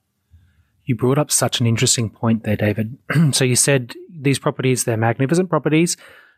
You 0.85 0.95
brought 0.95 1.17
up 1.17 1.31
such 1.31 1.61
an 1.61 1.67
interesting 1.67 2.09
point 2.09 2.43
there, 2.43 2.57
David. 2.57 2.97
so 3.31 3.45
you 3.45 3.55
said 3.55 3.93
these 4.09 4.39
properties, 4.39 4.83
they're 4.83 4.97
magnificent 4.97 5.49
properties, 5.49 5.95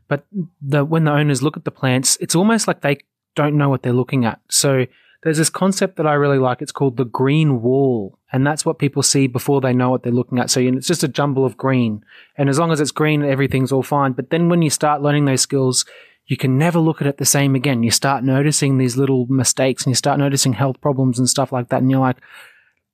but 0.08 0.26
the, 0.62 0.86
when 0.86 1.06
the 1.06 1.12
owners 1.12 1.41
look 1.41 1.58
at 1.58 1.65
the 1.65 1.71
plants, 1.71 2.17
it's 2.21 2.36
almost 2.36 2.67
like 2.67 2.82
they 2.82 2.98
don't 3.36 3.58
know 3.58 3.69
what 3.69 3.82
they're 3.82 3.93
looking 3.93 4.24
at. 4.24 4.39
So 4.50 4.86
there's 5.26 5.40
this 5.40 5.50
concept 5.50 5.98
that 5.98 6.06
I 6.06 6.14
really 6.14 6.38
like. 6.38 6.62
It's 6.62 6.72
called 6.72 6.98
the 6.98 7.04
green 7.04 7.64
wall. 7.64 8.20
And 8.32 8.46
that's 8.46 8.64
what 8.64 8.78
people 8.78 9.02
see 9.02 9.26
before 9.26 9.60
they 9.60 9.74
know 9.74 9.90
what 9.90 10.04
they're 10.04 10.14
looking 10.14 10.38
at. 10.38 10.52
So 10.52 10.60
it's 10.60 10.86
just 10.86 11.04
a 11.04 11.08
jumble 11.08 11.46
of 11.46 11.58
green. 11.58 12.06
And 12.38 12.48
as 12.48 12.60
long 12.60 12.72
as 12.72 12.80
it's 12.80 12.92
green, 12.92 13.24
everything's 13.24 13.72
all 13.72 13.82
fine. 13.82 14.12
But 14.12 14.30
then 14.30 14.50
when 14.50 14.62
you 14.62 14.70
start 14.70 15.02
learning 15.02 15.26
those 15.26 15.42
skills, 15.42 15.84
you 16.28 16.38
can 16.38 16.60
never 16.60 16.78
look 16.78 17.02
at 17.02 17.08
it 17.08 17.18
the 17.18 17.26
same 17.26 17.56
again. 17.56 17.82
You 17.82 17.90
start 17.90 18.24
noticing 18.24 18.78
these 18.78 18.98
little 18.98 19.26
mistakes 19.26 19.84
and 19.84 19.90
you 19.90 19.96
start 19.96 20.20
noticing 20.20 20.54
health 20.54 20.80
problems 20.80 21.18
and 21.18 21.28
stuff 21.28 21.52
like 21.52 21.70
that. 21.70 21.82
And 21.82 21.90
you're 21.90 22.00
like, 22.00 22.18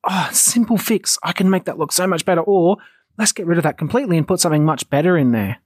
oh, 0.06 0.30
simple 0.32 0.78
fix. 0.78 1.20
I 1.24 1.34
can 1.34 1.50
make 1.50 1.66
that 1.66 1.78
look 1.78 1.92
so 1.92 2.08
much 2.08 2.24
better. 2.24 2.42
Or 2.42 2.78
let's 3.18 3.34
get 3.34 3.46
rid 3.46 3.58
of 3.58 3.66
that 3.66 3.78
completely 3.78 4.18
and 4.18 4.26
put 4.26 4.40
something 4.40 4.64
much 4.64 4.90
better 4.90 5.18
in 5.18 5.34
there. 5.34 5.58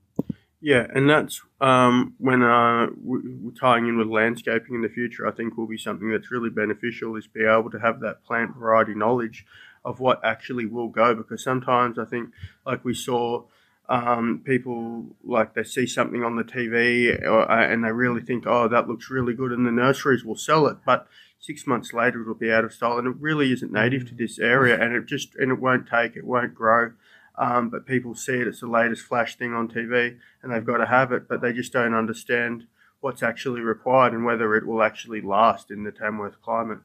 Yeah, 0.65 0.88
and 0.95 1.08
that's 1.08 1.43
um, 1.62 2.15
when 2.17 2.41
uh, 2.41 2.88
we're 2.99 3.51
tying 3.51 3.88
in 3.88 3.99
with 3.99 4.08
landscaping 4.08 4.73
in 4.73 4.82
the 4.82 4.89
future. 4.89 5.28
I 5.28 5.32
think 5.32 5.56
will 5.56 5.67
be 5.67 5.78
something 5.78 6.10
that's 6.10 6.32
really 6.32 6.49
beneficial 6.49 7.15
is 7.17 7.28
be 7.28 7.45
able 7.45 7.69
to 7.69 7.78
have 7.78 7.99
that 7.99 8.23
plant 8.25 8.56
variety 8.56 8.95
knowledge 8.95 9.45
of 9.86 9.99
what 9.99 10.19
actually 10.25 10.65
will 10.65 10.88
go. 10.88 11.13
Because 11.13 11.43
sometimes 11.43 11.99
I 11.99 12.06
think, 12.06 12.32
like 12.65 12.84
we 12.84 12.95
saw, 12.95 13.43
um, 13.89 14.41
people 14.43 15.06
like 15.23 15.54
they 15.54 15.62
see 15.62 15.86
something 15.86 16.23
on 16.23 16.36
the 16.36 16.43
TV 16.43 17.21
or, 17.21 17.47
uh, 17.47 17.71
and 17.71 17.84
they 17.84 17.91
really 17.91 18.21
think, 18.21 18.45
oh, 18.47 18.67
that 18.67 18.88
looks 18.88 19.12
really 19.12 19.36
good, 19.36 19.51
and 19.51 19.67
the 19.67 19.71
nurseries 19.71 20.25
will 20.25 20.36
sell 20.36 20.65
it, 20.65 20.78
but 20.84 21.06
six 21.39 21.67
months 21.67 21.93
later 21.93 22.23
it'll 22.23 22.34
be 22.34 22.51
out 22.51 22.65
of 22.65 22.73
style, 22.73 22.97
and 22.97 23.08
it 23.08 23.17
really 23.19 23.54
isn't 23.54 23.71
native 23.71 24.08
to 24.10 24.15
this 24.15 24.39
area, 24.39 24.82
and 24.82 24.95
it 24.95 25.06
just 25.06 25.36
and 25.36 25.51
it 25.51 25.60
won't 25.60 25.88
take, 25.88 26.15
it 26.15 26.25
won't 26.25 26.56
grow. 26.56 26.93
Um, 27.38 27.69
but 27.69 27.86
people 27.86 28.15
see 28.15 28.36
it, 28.36 28.48
it's 28.48 28.62
the 28.62 28.67
latest 28.67 29.04
flash 29.04 29.36
thing 29.36 29.54
on 29.54 29.67
TV 29.67 30.17
and 30.41 30.54
they've 30.54 30.65
got 30.65 30.78
to 30.78 30.86
have 30.86 31.12
it, 31.12 31.28
but 31.28 31.41
they 31.41 31.52
just 31.52 31.74
don't 31.74 31.93
understand 31.93 32.67
what's 33.02 33.21
actually 33.21 33.62
required 33.62 34.13
and 34.13 34.26
whether 34.26 34.56
it 34.56 34.65
will 34.65 34.82
actually 34.82 35.21
last 35.21 35.69
in 35.69 35.84
the 35.84 35.91
Tamworth 35.91 36.41
climate. 36.41 36.80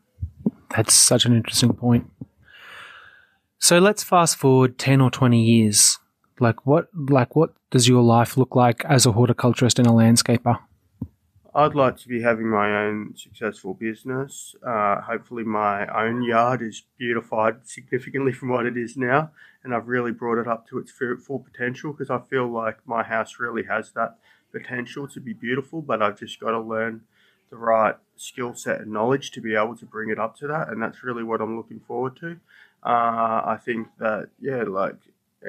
That's 0.75 0.95
such 0.95 1.25
an 1.25 1.35
interesting 1.35 1.73
point. 1.73 2.11
So 3.59 3.79
let's 3.79 4.03
fast 4.03 4.37
forward 4.37 4.79
10 4.79 5.01
or 5.01 5.11
20 5.11 5.41
years. 5.43 5.99
Like 6.39 6.67
what 6.67 6.89
like 6.95 7.37
what 7.37 7.53
does 7.71 7.87
your 7.87 8.03
life 8.03 8.37
look 8.37 8.57
like 8.57 8.85
as 8.87 9.05
a 9.05 9.13
horticulturist 9.13 9.79
and 9.79 9.87
a 9.87 9.91
landscaper? 9.91 10.59
I'd 11.53 11.75
like 11.75 11.97
to 11.99 12.09
be 12.09 12.23
having 12.23 12.49
my 12.49 12.85
own 12.85 13.15
successful 13.17 13.75
business. 13.75 14.55
Uh, 14.65 15.01
hopefully, 15.01 15.43
my 15.43 15.87
own 15.89 16.23
yard 16.23 16.63
is 16.63 16.83
beautified 16.97 17.67
significantly 17.67 18.33
from 18.39 18.51
what 18.51 18.67
it 18.67 18.77
is 18.77 18.97
now, 18.97 19.33
and 19.65 19.75
I've 19.75 19.89
really 19.89 20.13
brought 20.13 20.39
it 20.39 20.47
up 20.47 20.69
to 20.69 20.79
its 20.79 20.93
full 20.93 21.41
potential 21.41 21.93
because 21.93 22.11
I 22.11 22.19
feel 22.19 22.49
like 22.49 22.79
my 22.87 23.03
house 23.03 23.41
really 23.41 23.65
has 23.65 23.91
that 23.93 24.19
potential 24.53 25.09
to 25.09 25.21
be 25.21 25.33
beautiful, 25.33 25.83
but 25.83 26.03
I've 26.03 26.19
just 26.19 26.39
got 26.39 26.53
to 26.53 26.61
learn 26.61 27.03
the 27.51 27.57
right 27.57 27.97
skill 28.17 28.55
set 28.55 28.81
and 28.81 28.93
knowledge 28.93 29.33
to 29.33 29.41
be 29.41 29.57
able 29.57 29.77
to 29.77 29.87
bring 29.87 30.11
it 30.11 30.21
up 30.21 30.37
to 30.39 30.47
that, 30.47 30.69
and 30.69 30.81
that's 30.81 31.03
really 31.03 31.25
what 31.25 31.41
I'm 31.41 31.57
looking 31.57 31.81
forward 31.81 32.17
to. 32.19 32.39
Uh, 32.85 33.43
I 33.45 33.59
think 33.63 33.89
that 33.99 34.29
yeah, 34.41 34.63
like 34.63 34.99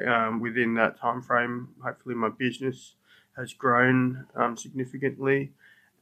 um, 0.04 0.40
within 0.40 0.74
that 0.74 0.98
time 0.98 1.22
frame, 1.22 1.68
hopefully 1.80 2.16
my 2.16 2.28
business 2.28 2.94
has 3.36 3.52
grown 3.52 4.26
um, 4.34 4.56
significantly 4.56 5.52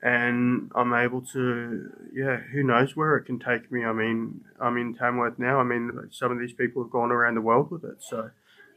and 0.03 0.71
I'm 0.75 0.95
able 0.95 1.21
to, 1.33 1.91
yeah, 2.13 2.39
who 2.39 2.63
knows 2.63 2.97
where 2.97 3.17
it 3.17 3.25
can 3.25 3.39
take 3.39 3.71
me. 3.71 3.85
I 3.85 3.93
mean, 3.93 4.41
I'm 4.59 4.77
in 4.79 4.95
Tamworth 4.95 5.39
now. 5.39 5.61
I 5.61 5.63
mean, 5.63 5.91
some 6.11 6.33
of 6.33 6.39
these 6.39 6.53
people 6.53 6.83
have 6.83 6.91
gone 6.91 7.11
around 7.11 7.35
the 7.35 7.43
world 7.43 7.71
with 7.71 7.85
it, 7.85 7.97
so 7.99 8.31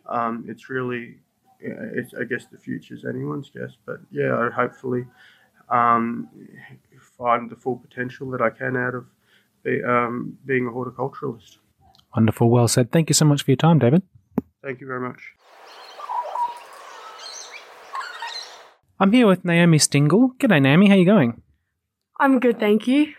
um, 0.06 0.46
it's 0.48 0.70
really, 0.70 1.20
it's 1.60 2.14
I 2.14 2.26
guess 2.26 2.46
the 2.46 2.58
future's 2.58 3.06
anyone's 3.06 3.50
guess, 3.50 3.72
but 3.86 4.00
yeah, 4.12 4.36
I 4.38 4.50
hopefully 4.50 5.06
um, 5.70 6.28
find 7.18 7.50
the 7.50 7.56
full 7.56 7.78
potential 7.78 8.30
that 8.32 8.42
I 8.42 8.50
can 8.50 8.76
out 8.76 8.96
of 8.96 9.06
the, 9.64 9.90
um, 9.90 10.38
being 10.46 10.68
a 10.68 10.72
horticulturalist. 10.72 11.58
Wonderful, 12.16 12.50
well 12.50 12.68
said. 12.68 12.92
Thank 12.92 13.10
you 13.10 13.14
so 13.14 13.26
much 13.26 13.44
for 13.44 13.52
your 13.52 13.58
time, 13.58 13.80
David. 13.80 14.04
Thank 14.62 14.82
you 14.82 14.88
very 14.88 15.00
much. 15.00 15.22
I'm 19.04 19.12
here 19.12 19.28
with 19.28 19.44
Naomi 19.44 19.80
Stingle. 19.80 20.32
G'day, 20.40 20.62
Naomi. 20.62 20.88
How 20.88 20.94
are 20.94 20.98
you 20.98 21.06
going? 21.06 21.42
I'm 22.22 22.40
good, 22.40 22.58
thank 22.58 22.88
you. 22.88 23.14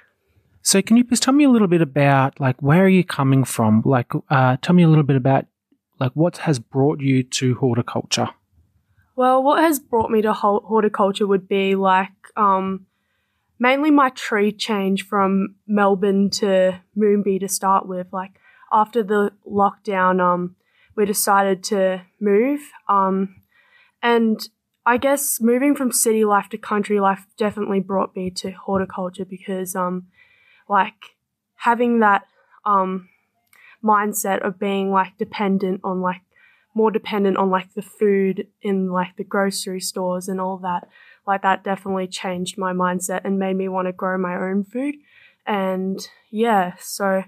So, 0.62 0.80
can 0.80 0.96
you 0.96 1.04
please 1.04 1.20
tell 1.20 1.34
me 1.34 1.44
a 1.44 1.50
little 1.50 1.68
bit 1.68 1.82
about 1.82 2.40
like 2.40 2.56
where 2.62 2.82
are 2.84 2.88
you 2.88 3.04
coming 3.04 3.44
from? 3.44 3.82
Like, 3.84 4.10
uh, 4.30 4.56
tell 4.62 4.74
me 4.74 4.82
a 4.82 4.88
little 4.88 5.04
bit 5.04 5.16
about 5.16 5.44
like 6.00 6.12
what 6.14 6.38
has 6.38 6.58
brought 6.58 7.02
you 7.02 7.22
to 7.22 7.56
horticulture. 7.56 8.30
Well, 9.14 9.42
what 9.42 9.58
has 9.58 9.78
brought 9.78 10.10
me 10.10 10.22
to 10.22 10.32
horticulture 10.32 11.26
would 11.26 11.46
be 11.46 11.74
like 11.74 12.12
um, 12.34 12.86
mainly 13.58 13.90
my 13.90 14.08
tree 14.08 14.52
change 14.52 15.06
from 15.06 15.56
Melbourne 15.66 16.30
to 16.30 16.80
Moonbi 16.96 17.38
to 17.40 17.48
start 17.48 17.86
with. 17.86 18.06
Like 18.10 18.40
after 18.72 19.02
the 19.02 19.32
lockdown, 19.46 20.18
um, 20.18 20.56
we 20.96 21.04
decided 21.04 21.62
to 21.64 22.06
move, 22.20 22.70
um, 22.88 23.42
and 24.02 24.48
I 24.86 24.98
guess 24.98 25.40
moving 25.40 25.74
from 25.74 25.92
city 25.92 26.24
life 26.24 26.48
to 26.50 26.58
country 26.58 27.00
life 27.00 27.26
definitely 27.36 27.80
brought 27.80 28.14
me 28.14 28.30
to 28.30 28.50
horticulture 28.50 29.24
because, 29.24 29.74
um, 29.74 30.08
like 30.68 31.16
having 31.56 32.00
that 32.00 32.26
um, 32.66 33.08
mindset 33.82 34.46
of 34.46 34.58
being 34.58 34.90
like 34.90 35.16
dependent 35.18 35.80
on 35.84 36.00
like 36.00 36.22
more 36.74 36.90
dependent 36.90 37.36
on 37.36 37.50
like 37.50 37.72
the 37.74 37.82
food 37.82 38.48
in 38.60 38.90
like 38.90 39.16
the 39.16 39.24
grocery 39.24 39.80
stores 39.80 40.28
and 40.28 40.40
all 40.40 40.58
that. 40.58 40.88
Like 41.26 41.42
that 41.42 41.64
definitely 41.64 42.08
changed 42.08 42.58
my 42.58 42.72
mindset 42.72 43.22
and 43.24 43.38
made 43.38 43.56
me 43.56 43.68
want 43.68 43.86
to 43.86 43.92
grow 43.92 44.18
my 44.18 44.34
own 44.34 44.64
food. 44.64 44.96
And 45.46 46.06
yeah, 46.30 46.74
so 46.80 47.24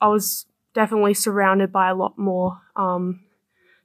I 0.00 0.08
was 0.08 0.46
definitely 0.74 1.14
surrounded 1.14 1.72
by 1.72 1.88
a 1.88 1.94
lot 1.94 2.18
more 2.18 2.60
um, 2.76 3.20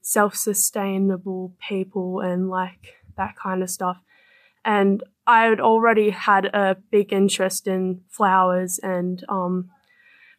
self 0.08 0.34
sustainable 0.38 1.54
people 1.68 2.22
and 2.22 2.50
like 2.50 2.96
that 3.18 3.36
kind 3.36 3.62
of 3.62 3.70
stuff. 3.70 3.98
And 4.64 5.04
I 5.28 5.44
had 5.44 5.60
already 5.60 6.12
had 6.12 6.46
a 6.46 6.78
big 6.90 7.12
interest 7.12 7.68
in 7.68 8.04
flowers 8.08 8.80
and 8.82 9.26
um, 9.28 9.70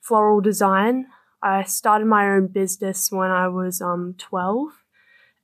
floral 0.00 0.40
design. 0.40 1.08
I 1.42 1.64
started 1.64 2.06
my 2.06 2.30
own 2.30 2.46
business 2.46 3.12
when 3.12 3.30
I 3.30 3.48
was 3.48 3.82
um, 3.82 4.14
12. 4.16 4.68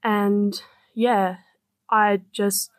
And 0.03 0.59
yeah, 0.95 1.37
I 1.91 2.23
just 2.33 2.71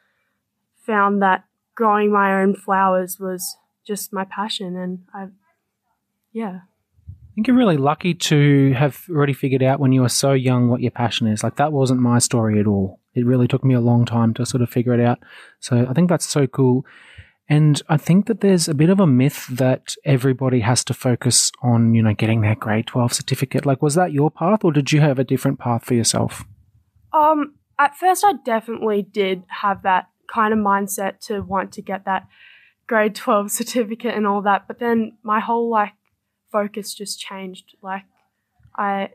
found 0.81 1.21
that 1.21 1.43
growing 1.75 2.11
my 2.11 2.41
own 2.41 2.55
flowers 2.55 3.19
was 3.19 3.55
just 3.85 4.11
my 4.11 4.25
passion. 4.25 4.75
And 4.75 5.03
I, 5.13 5.27
yeah 6.33 6.61
think 7.35 7.47
you're 7.47 7.57
really 7.57 7.77
lucky 7.77 8.13
to 8.13 8.73
have 8.73 9.03
already 9.09 9.33
figured 9.33 9.61
out 9.61 9.79
when 9.79 9.91
you 9.91 10.01
were 10.01 10.09
so 10.09 10.31
young 10.31 10.69
what 10.69 10.81
your 10.81 10.91
passion 10.91 11.27
is. 11.27 11.43
Like 11.43 11.57
that 11.57 11.73
wasn't 11.73 11.99
my 11.99 12.19
story 12.19 12.59
at 12.59 12.65
all. 12.65 12.99
It 13.13 13.25
really 13.25 13.47
took 13.47 13.63
me 13.63 13.73
a 13.73 13.81
long 13.81 14.05
time 14.05 14.33
to 14.35 14.45
sort 14.45 14.63
of 14.63 14.69
figure 14.69 14.93
it 14.93 15.01
out. 15.01 15.19
So 15.59 15.85
I 15.87 15.93
think 15.93 16.09
that's 16.09 16.25
so 16.25 16.47
cool. 16.47 16.85
And 17.47 17.81
I 17.89 17.97
think 17.97 18.25
that 18.25 18.41
there's 18.41 18.67
a 18.67 18.73
bit 18.73 18.89
of 18.89 18.99
a 18.99 19.05
myth 19.05 19.47
that 19.51 19.95
everybody 20.03 20.61
has 20.61 20.83
to 20.85 20.93
focus 20.93 21.51
on, 21.61 21.93
you 21.93 22.01
know, 22.01 22.13
getting 22.13 22.41
their 22.41 22.55
grade 22.55 22.87
12 22.87 23.13
certificate. 23.13 23.65
Like, 23.65 23.81
was 23.81 23.95
that 23.95 24.13
your 24.13 24.31
path 24.31 24.63
or 24.63 24.71
did 24.71 24.91
you 24.91 25.01
have 25.01 25.19
a 25.19 25.23
different 25.23 25.59
path 25.59 25.85
for 25.85 25.93
yourself? 25.93 26.43
Um, 27.13 27.55
at 27.77 27.95
first, 27.95 28.23
I 28.25 28.33
definitely 28.43 29.03
did 29.03 29.43
have 29.61 29.83
that 29.83 30.07
kind 30.33 30.53
of 30.53 30.59
mindset 30.59 31.19
to 31.27 31.41
want 31.41 31.71
to 31.73 31.81
get 31.81 32.05
that 32.05 32.27
grade 32.87 33.13
12 33.13 33.51
certificate 33.59 34.15
and 34.15 34.25
all 34.25 34.41
that. 34.43 34.67
But 34.67 34.79
then 34.79 35.17
my 35.21 35.39
whole 35.39 35.69
like 35.69 35.93
focus 36.51 36.93
just 36.93 37.19
changed. 37.19 37.75
Like, 37.81 38.05
I, 38.75 39.09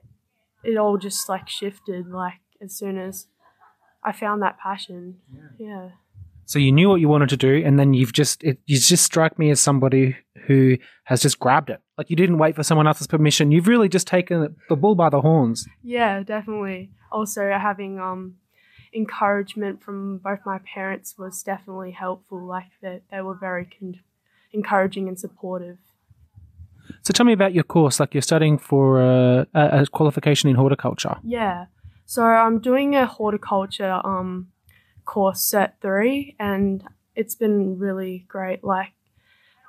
it 0.64 0.76
all 0.76 0.98
just 0.98 1.28
like 1.28 1.48
shifted, 1.48 2.08
like, 2.08 2.40
as 2.60 2.76
soon 2.76 2.98
as 2.98 3.26
I 4.02 4.12
found 4.12 4.42
that 4.42 4.58
passion. 4.58 5.16
yeah. 5.58 5.90
So 6.46 6.58
you 6.58 6.72
knew 6.72 6.88
what 6.88 7.00
you 7.00 7.08
wanted 7.08 7.28
to 7.28 7.36
do, 7.36 7.62
and 7.64 7.78
then 7.78 7.94
you've 7.94 8.12
just 8.12 8.42
it, 8.42 8.58
you 8.66 8.76
just 8.76 9.04
strike 9.04 9.38
me 9.38 9.50
as 9.50 9.60
somebody 9.60 10.16
who 10.48 10.78
has 11.04 11.22
just 11.22 11.38
grabbed 11.38 11.70
it. 11.70 11.80
Like 11.96 12.10
you 12.10 12.16
didn't 12.16 12.38
wait 12.38 12.56
for 12.56 12.64
someone 12.64 12.88
else's 12.88 13.06
permission. 13.06 13.52
You've 13.52 13.68
really 13.68 13.88
just 13.88 14.08
taken 14.08 14.56
the 14.68 14.74
bull 14.74 14.96
by 14.96 15.10
the 15.10 15.20
horns. 15.20 15.68
Yeah, 15.84 16.24
definitely. 16.24 16.90
Also, 17.12 17.52
having 17.52 18.00
um, 18.00 18.34
encouragement 18.92 19.80
from 19.80 20.18
both 20.18 20.40
my 20.44 20.58
parents 20.58 21.16
was 21.16 21.40
definitely 21.40 21.92
helpful. 21.92 22.44
Like 22.44 22.66
they, 22.82 23.02
they 23.12 23.20
were 23.20 23.36
very 23.36 23.66
con- 23.78 24.00
encouraging 24.52 25.06
and 25.06 25.20
supportive. 25.20 25.78
So 27.02 27.12
tell 27.12 27.26
me 27.26 27.32
about 27.32 27.54
your 27.54 27.64
course. 27.64 28.00
Like 28.00 28.14
you're 28.14 28.22
studying 28.22 28.58
for 28.58 29.00
a, 29.00 29.46
a 29.54 29.86
qualification 29.86 30.50
in 30.50 30.56
horticulture. 30.56 31.16
Yeah. 31.22 31.66
So 32.06 32.24
I'm 32.24 32.58
doing 32.58 32.96
a 32.96 33.06
horticulture 33.06 34.00
um, 34.04 34.48
course 35.04 35.40
Cert 35.40 35.72
three, 35.80 36.34
and 36.38 36.84
it's 37.14 37.34
been 37.34 37.78
really 37.78 38.24
great. 38.28 38.64
Like, 38.64 38.92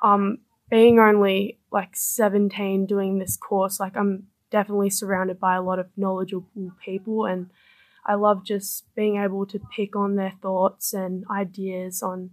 um, 0.02 0.40
being 0.70 1.00
only 1.00 1.60
like 1.72 1.96
17 1.96 2.86
doing 2.86 3.20
this 3.20 3.38
course, 3.38 3.80
like 3.80 3.96
I'm 3.96 4.28
definitely 4.50 4.90
surrounded 4.90 5.40
by 5.40 5.56
a 5.56 5.62
lot 5.62 5.80
of 5.80 5.88
knowledgeable 5.96 6.72
people, 6.84 7.26
and 7.26 7.50
I 8.06 8.16
love 8.16 8.44
just 8.44 8.86
being 8.96 9.18
able 9.18 9.46
to 9.48 9.60
pick 9.60 9.96
on 9.96 10.16
their 10.16 10.34
thoughts 10.42 10.94
and 10.94 11.26
ideas 11.30 12.02
on 12.02 12.32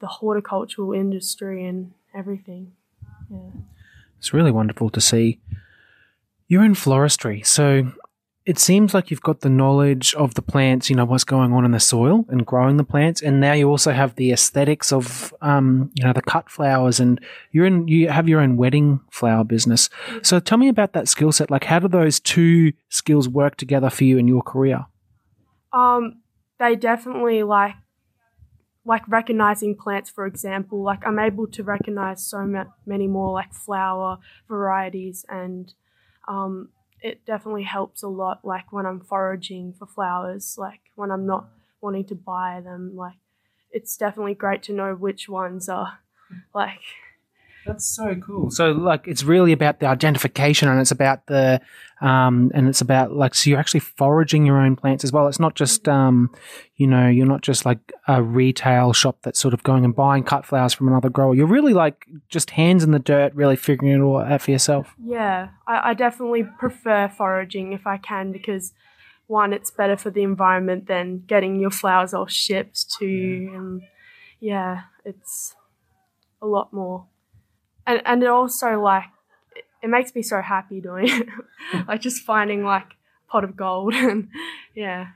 the 0.00 0.06
horticultural 0.06 0.92
industry 0.92 1.64
and 1.66 1.92
everything. 2.14 2.72
Yeah. 3.30 3.50
It's 4.18 4.34
really 4.34 4.50
wonderful 4.50 4.90
to 4.90 5.00
see. 5.00 5.40
You're 6.48 6.64
in 6.64 6.74
floristry, 6.74 7.44
so 7.46 7.92
it 8.46 8.58
seems 8.58 8.94
like 8.94 9.10
you've 9.10 9.20
got 9.20 9.40
the 9.40 9.50
knowledge 9.50 10.14
of 10.14 10.32
the 10.32 10.40
plants, 10.40 10.88
you 10.88 10.96
know, 10.96 11.04
what's 11.04 11.22
going 11.22 11.52
on 11.52 11.66
in 11.66 11.72
the 11.72 11.78
soil 11.78 12.24
and 12.30 12.46
growing 12.46 12.78
the 12.78 12.84
plants, 12.84 13.20
and 13.20 13.40
now 13.40 13.52
you 13.52 13.68
also 13.68 13.92
have 13.92 14.14
the 14.14 14.32
aesthetics 14.32 14.90
of, 14.90 15.34
um, 15.42 15.90
you 15.94 16.02
know, 16.02 16.14
the 16.14 16.22
cut 16.22 16.48
flowers, 16.48 16.98
and 16.98 17.20
you're 17.52 17.66
in, 17.66 17.86
you 17.86 18.08
have 18.08 18.26
your 18.26 18.40
own 18.40 18.56
wedding 18.56 19.00
flower 19.10 19.44
business. 19.44 19.90
So 20.22 20.40
tell 20.40 20.56
me 20.56 20.68
about 20.68 20.94
that 20.94 21.08
skill 21.08 21.30
set. 21.30 21.50
Like, 21.50 21.64
how 21.64 21.78
do 21.78 21.88
those 21.88 22.18
two 22.18 22.72
skills 22.88 23.28
work 23.28 23.56
together 23.56 23.90
for 23.90 24.04
you 24.04 24.16
in 24.16 24.26
your 24.26 24.42
career? 24.42 24.86
Um, 25.74 26.22
they 26.58 26.74
definitely 26.74 27.42
like 27.42 27.74
like 28.88 29.06
recognizing 29.06 29.76
plants, 29.76 30.08
for 30.08 30.26
example. 30.26 30.82
Like 30.82 31.06
I'm 31.06 31.18
able 31.18 31.46
to 31.48 31.62
recognize 31.62 32.24
so 32.24 32.46
ma- 32.46 32.72
many 32.86 33.06
more 33.06 33.30
like 33.32 33.52
flower 33.52 34.18
varieties, 34.48 35.26
and 35.28 35.72
um, 36.26 36.70
it 37.02 37.24
definitely 37.26 37.64
helps 37.64 38.02
a 38.02 38.08
lot. 38.08 38.44
Like 38.44 38.72
when 38.72 38.86
I'm 38.86 39.00
foraging 39.00 39.74
for 39.78 39.86
flowers, 39.86 40.56
like 40.56 40.80
when 40.94 41.10
I'm 41.10 41.26
not 41.26 41.48
wanting 41.82 42.06
to 42.06 42.14
buy 42.14 42.62
them, 42.64 42.96
like 42.96 43.18
it's 43.70 43.94
definitely 43.98 44.34
great 44.34 44.62
to 44.64 44.72
know 44.72 44.94
which 44.94 45.28
ones 45.28 45.68
are 45.68 45.98
like 46.54 46.80
That's 47.68 47.84
so 47.84 48.14
cool. 48.14 48.50
So, 48.50 48.72
like, 48.72 49.06
it's 49.06 49.22
really 49.22 49.52
about 49.52 49.78
the 49.78 49.86
identification, 49.86 50.68
and 50.68 50.80
it's 50.80 50.90
about 50.90 51.26
the, 51.26 51.60
um, 52.00 52.50
and 52.54 52.66
it's 52.66 52.80
about 52.80 53.12
like, 53.12 53.34
so 53.34 53.50
you're 53.50 53.58
actually 53.58 53.80
foraging 53.80 54.46
your 54.46 54.58
own 54.58 54.74
plants 54.74 55.04
as 55.04 55.12
well. 55.12 55.28
It's 55.28 55.38
not 55.38 55.54
just, 55.54 55.86
um, 55.86 56.30
you 56.76 56.86
know, 56.86 57.08
you're 57.08 57.26
not 57.26 57.42
just 57.42 57.66
like 57.66 57.92
a 58.06 58.22
retail 58.22 58.94
shop 58.94 59.18
that's 59.22 59.38
sort 59.38 59.52
of 59.52 59.62
going 59.62 59.84
and 59.84 59.94
buying 59.94 60.24
cut 60.24 60.46
flowers 60.46 60.72
from 60.72 60.88
another 60.88 61.10
grower. 61.10 61.34
You're 61.34 61.46
really 61.46 61.74
like 61.74 62.06
just 62.30 62.50
hands 62.50 62.82
in 62.82 62.90
the 62.90 62.98
dirt, 62.98 63.34
really 63.34 63.56
figuring 63.56 63.94
it 63.94 64.02
all 64.02 64.18
out 64.18 64.40
for 64.40 64.50
yourself. 64.50 64.94
Yeah, 65.04 65.50
I, 65.66 65.90
I 65.90 65.94
definitely 65.94 66.44
prefer 66.44 67.08
foraging 67.08 67.74
if 67.74 67.86
I 67.86 67.98
can 67.98 68.32
because 68.32 68.72
one, 69.26 69.52
it's 69.52 69.70
better 69.70 69.98
for 69.98 70.08
the 70.08 70.22
environment 70.22 70.86
than 70.86 71.24
getting 71.26 71.60
your 71.60 71.70
flowers 71.70 72.14
all 72.14 72.26
shipped 72.26 72.90
to 72.98 73.06
you, 73.06 73.54
and 73.54 73.82
yeah, 74.40 74.84
it's 75.04 75.54
a 76.40 76.46
lot 76.46 76.72
more. 76.72 77.04
And 77.88 78.02
and 78.04 78.22
it 78.22 78.28
also 78.28 78.78
like 78.80 79.06
it, 79.82 79.88
makes 79.88 80.14
me 80.14 80.22
so 80.22 80.42
happy 80.42 80.80
doing 80.80 81.08
it, 81.08 81.28
like 81.88 82.02
just 82.02 82.22
finding 82.22 82.62
like 82.62 82.84
a 82.84 83.32
pot 83.32 83.44
of 83.44 83.56
gold 83.56 83.94
and 83.96 84.28
yeah. 84.74 85.08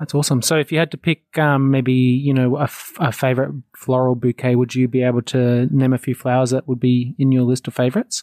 That's 0.00 0.14
awesome. 0.14 0.42
So, 0.42 0.58
if 0.58 0.70
you 0.70 0.78
had 0.78 0.90
to 0.90 0.98
pick, 0.98 1.38
um, 1.38 1.70
maybe 1.70 1.92
you 1.92 2.34
know, 2.34 2.56
a, 2.58 2.64
f- 2.64 2.96
a 2.98 3.12
favorite 3.12 3.54
floral 3.74 4.14
bouquet, 4.14 4.54
would 4.54 4.74
you 4.74 4.88
be 4.88 5.02
able 5.02 5.22
to 5.22 5.74
name 5.74 5.94
a 5.94 5.98
few 5.98 6.14
flowers 6.14 6.50
that 6.50 6.68
would 6.68 6.80
be 6.80 7.14
in 7.16 7.32
your 7.32 7.44
list 7.44 7.66
of 7.66 7.74
favorites? 7.74 8.22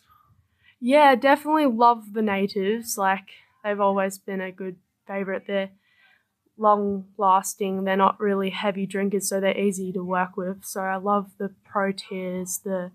Yeah, 0.80 1.16
definitely 1.16 1.66
love 1.66 2.14
the 2.14 2.22
natives. 2.22 2.98
Like 2.98 3.30
they've 3.64 3.80
always 3.80 4.20
been 4.20 4.42
a 4.42 4.52
good 4.52 4.76
favorite. 5.08 5.46
They're 5.48 5.72
long 6.58 7.06
lasting. 7.18 7.86
They're 7.86 7.96
not 7.96 8.20
really 8.20 8.50
heavy 8.52 8.86
drinkers, 8.86 9.30
so 9.30 9.40
they're 9.40 9.58
easy 9.58 9.92
to 9.94 10.04
work 10.04 10.38
with. 10.38 10.66
So 10.66 10.82
I 10.82 10.98
love 10.98 11.32
the 11.40 11.56
proteas, 11.66 12.62
the 12.62 12.92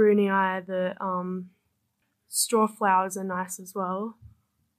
brunia, 0.00 0.64
the 0.66 0.94
um, 1.04 1.50
straw 2.28 2.66
flowers 2.66 3.16
are 3.16 3.24
nice 3.24 3.60
as 3.60 3.74
well. 3.74 4.16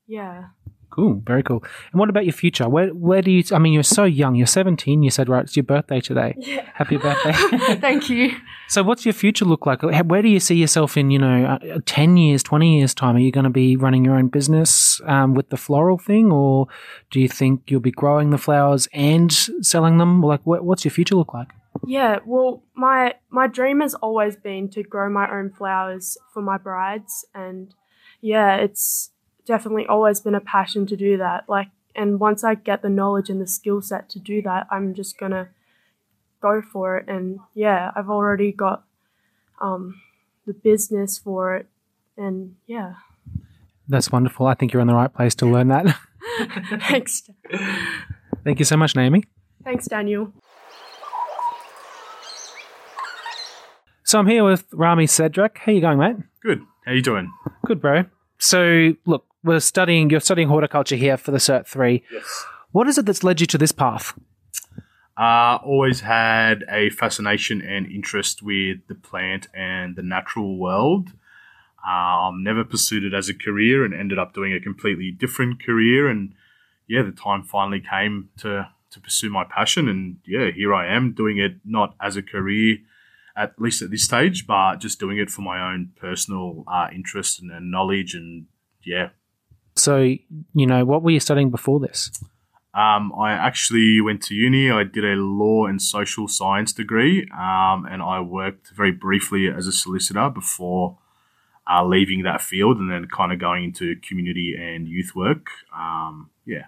Yeah. 0.08 0.50
Cool, 0.92 1.22
very 1.26 1.42
cool. 1.42 1.64
And 1.92 2.00
what 2.00 2.10
about 2.10 2.26
your 2.26 2.34
future? 2.34 2.68
Where 2.68 2.90
where 2.90 3.22
do 3.22 3.32
you? 3.32 3.44
I 3.54 3.60
mean, 3.60 3.72
you're 3.72 3.82
so 3.82 4.04
young. 4.04 4.36
You're 4.36 4.46
17. 4.46 5.02
You 5.02 5.10
said 5.10 5.30
right. 5.30 5.44
It's 5.44 5.56
your 5.56 5.64
birthday 5.64 6.02
today. 6.02 6.36
Yeah. 6.38 6.70
Happy 6.74 6.98
birthday. 6.98 7.32
Thank 7.76 8.10
you. 8.10 8.36
So, 8.68 8.84
what's 8.84 9.06
your 9.06 9.14
future 9.14 9.46
look 9.46 9.66
like? 9.66 9.82
Where 9.84 10.22
do 10.22 10.28
you 10.28 10.42
see 10.42 10.56
yourself 10.56 10.98
in, 10.98 11.10
you 11.10 11.20
know, 11.20 11.46
uh, 11.46 11.80
10 11.86 12.18
years, 12.18 12.44
20 12.44 12.80
years' 12.80 12.94
time? 12.94 13.16
Are 13.16 13.20
you 13.20 13.32
going 13.32 13.46
to 13.46 13.50
be 13.50 13.78
running 13.78 14.04
your 14.04 14.16
own 14.16 14.28
business 14.28 15.00
um, 15.06 15.34
with 15.34 15.50
the 15.50 15.58
floral 15.58 15.98
thing, 15.98 16.30
or 16.30 16.68
do 17.10 17.22
you 17.22 17.30
think 17.30 17.64
you'll 17.68 17.80
be 17.80 17.92
growing 17.92 18.30
the 18.30 18.38
flowers 18.38 18.90
and 18.92 19.32
selling 19.32 19.98
them? 19.98 20.22
Like, 20.22 20.42
what, 20.46 20.66
what's 20.66 20.84
your 20.84 20.92
future 20.92 21.16
look 21.16 21.34
like? 21.34 21.50
Yeah, 21.86 22.20
well, 22.26 22.64
my 22.76 23.16
my 23.30 23.48
dream 23.48 23.80
has 23.80 23.94
always 23.94 24.36
been 24.36 24.70
to 24.72 24.84
grow 24.84 25.10
my 25.10 25.32
own 25.32 25.52
flowers 25.52 26.18
for 26.34 26.42
my 26.42 26.58
brides, 26.58 27.26
and 27.34 27.74
yeah, 28.20 28.58
it's 28.58 29.11
definitely 29.46 29.86
always 29.88 30.20
been 30.22 30.36
a 30.36 30.40
passion 30.42 30.86
to 30.88 30.96
do 30.96 31.18
that. 31.18 31.48
Like, 31.50 31.68
and 31.96 32.20
once 32.20 32.44
I 32.44 32.56
get 32.56 32.82
the 32.82 32.90
knowledge 32.90 33.30
and 33.30 33.42
the 33.42 33.48
skill 33.48 33.82
set 33.82 34.10
to 34.10 34.20
do 34.20 34.42
that, 34.44 34.68
I'm 34.72 34.94
just 34.94 35.18
gonna 35.18 35.50
go 36.42 36.62
for 36.62 36.98
it. 36.98 37.08
And 37.08 37.40
yeah, 37.54 37.92
I've 37.96 38.10
already 38.10 38.52
got 38.52 38.84
um, 39.60 40.02
the 40.46 40.54
business 40.54 41.18
for 41.18 41.56
it, 41.56 41.68
and 42.18 42.56
yeah, 42.66 42.96
That's 43.88 44.12
wonderful. 44.12 44.48
I 44.48 44.54
think 44.54 44.74
you're 44.74 44.82
in 44.82 44.88
the 44.88 44.96
right 44.96 45.14
place 45.14 45.36
to 45.36 45.46
learn 45.46 45.68
that. 45.70 45.86
thanks, 46.88 47.30
Thank 48.44 48.60
you 48.60 48.66
so 48.66 48.78
much, 48.78 48.96
Naomi. 48.96 49.24
thanks, 49.64 49.88
Daniel. 49.88 50.32
So, 54.04 54.20
I'm 54.20 54.28
here 54.28 54.44
with 54.44 54.66
Rami 54.74 55.08
Cedric. 55.08 55.58
How 55.60 55.72
you 55.72 55.80
going, 55.82 55.98
mate? 55.98 56.18
Good. 56.42 56.62
How 56.86 56.92
you 56.92 57.02
doing? 57.02 57.32
Good, 57.66 57.80
bro. 57.82 58.06
So, 58.40 58.94
look, 59.06 59.26
we're 59.44 59.60
studying. 59.60 60.10
You're 60.10 60.20
studying 60.20 60.48
horticulture 60.48 60.96
here 60.96 61.18
for 61.18 61.32
the 61.32 61.38
Cert 61.38 61.68
Three. 61.68 62.04
Yes. 62.12 62.46
What 62.72 62.88
is 62.88 62.98
it 62.98 63.06
that's 63.06 63.24
led 63.24 63.42
you 63.42 63.48
to 63.48 63.58
this 63.58 63.72
path? 63.72 64.14
Uh, 65.18 65.60
always 65.64 66.02
had 66.02 66.64
a 66.70 66.90
fascination 66.90 67.62
and 67.62 67.86
interest 67.86 68.42
with 68.42 68.78
the 68.88 68.96
plant 68.96 69.48
and 69.54 69.96
the 69.96 70.02
natural 70.02 70.58
world. 70.58 71.10
Um, 71.88 72.44
never 72.44 72.64
pursued 72.64 73.04
it 73.04 73.14
as 73.14 73.28
a 73.28 73.34
career 73.34 73.84
and 73.84 73.94
ended 73.94 74.18
up 74.18 74.34
doing 74.34 74.54
a 74.54 74.60
completely 74.60 75.12
different 75.12 75.64
career. 75.64 76.08
And 76.08 76.34
yeah, 76.88 77.02
the 77.02 77.12
time 77.12 77.44
finally 77.44 77.82
came 77.82 78.30
to 78.38 78.70
to 78.92 79.00
pursue 79.00 79.30
my 79.30 79.44
passion. 79.44 79.88
And 79.88 80.18
yeah, 80.26 80.52
here 80.52 80.74
I 80.74 80.88
am 80.88 81.14
doing 81.14 81.38
it 81.38 81.56
not 81.66 81.96
as 82.02 82.18
a 82.18 82.22
career, 82.22 82.78
at 83.36 83.60
least 83.60 83.82
at 83.82 83.90
this 83.90 84.04
stage, 84.04 84.46
but 84.46 84.78
just 84.78 85.00
doing 85.00 85.18
it 85.18 85.30
for 85.30 85.42
my 85.42 85.72
own 85.72 85.92
personal 86.00 86.64
uh, 86.68 86.88
interest 86.94 87.42
and, 87.42 87.52
and 87.52 87.72
knowledge. 87.72 88.14
And 88.14 88.48
yeah, 88.84 89.10
So, 89.76 89.98
you 90.02 90.68
know, 90.68 90.86
what 90.86 91.02
were 91.02 91.12
you 91.12 91.20
studying 91.20 91.50
before 91.50 91.80
this? 91.80 92.12
Um, 92.74 93.12
I 93.20 93.34
actually 93.34 94.00
went 94.00 94.22
to 94.24 94.36
uni. 94.36 94.72
I 94.72 94.84
did 94.84 95.04
a 95.04 95.16
law 95.16 95.66
and 95.66 95.82
social 95.82 96.28
science 96.28 96.72
degree, 96.72 97.28
um, 97.34 97.86
and 97.86 98.02
I 98.02 98.22
worked 98.22 98.70
very 98.70 98.92
briefly 98.92 99.50
as 99.50 99.68
a 99.68 99.74
solicitor 99.74 100.30
before 100.30 100.98
uh, 101.70 101.86
leaving 101.86 102.24
that 102.24 102.42
field, 102.42 102.78
and 102.78 102.90
then 102.90 103.08
kind 103.08 103.32
of 103.34 103.40
going 103.40 103.66
into 103.66 103.96
community 103.98 104.56
and 104.58 104.88
youth 104.88 105.14
work. 105.16 105.48
Um, 105.76 106.30
yeah, 106.46 106.66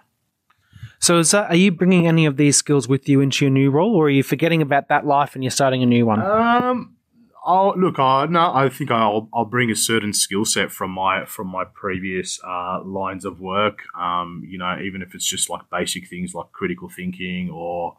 So, 0.98 1.18
is 1.18 1.30
that, 1.32 1.50
are 1.50 1.56
you 1.56 1.72
bringing 1.72 2.06
any 2.06 2.26
of 2.26 2.36
these 2.36 2.56
skills 2.56 2.86
with 2.86 3.08
you 3.08 3.20
into 3.20 3.44
your 3.44 3.52
new 3.52 3.70
role, 3.70 3.94
or 3.94 4.06
are 4.06 4.10
you 4.10 4.22
forgetting 4.22 4.60
about 4.62 4.88
that 4.88 5.06
life 5.06 5.34
and 5.34 5.42
you're 5.42 5.50
starting 5.50 5.82
a 5.82 5.86
new 5.86 6.06
one? 6.06 6.20
Um, 6.20 6.96
I'll 7.44 7.74
look. 7.76 7.98
I 7.98 8.26
no, 8.26 8.52
I 8.54 8.68
think 8.68 8.90
I'll 8.90 9.28
I'll 9.32 9.44
bring 9.44 9.70
a 9.70 9.76
certain 9.76 10.12
skill 10.12 10.44
set 10.44 10.72
from 10.72 10.90
my 10.90 11.24
from 11.26 11.48
my 11.48 11.64
previous 11.64 12.40
uh, 12.42 12.82
lines 12.82 13.24
of 13.24 13.40
work. 13.40 13.80
Um, 13.98 14.42
you 14.46 14.58
know, 14.58 14.78
even 14.80 15.02
if 15.02 15.14
it's 15.14 15.26
just 15.26 15.50
like 15.50 15.68
basic 15.70 16.08
things 16.08 16.34
like 16.34 16.52
critical 16.52 16.88
thinking 16.88 17.50
or 17.50 17.96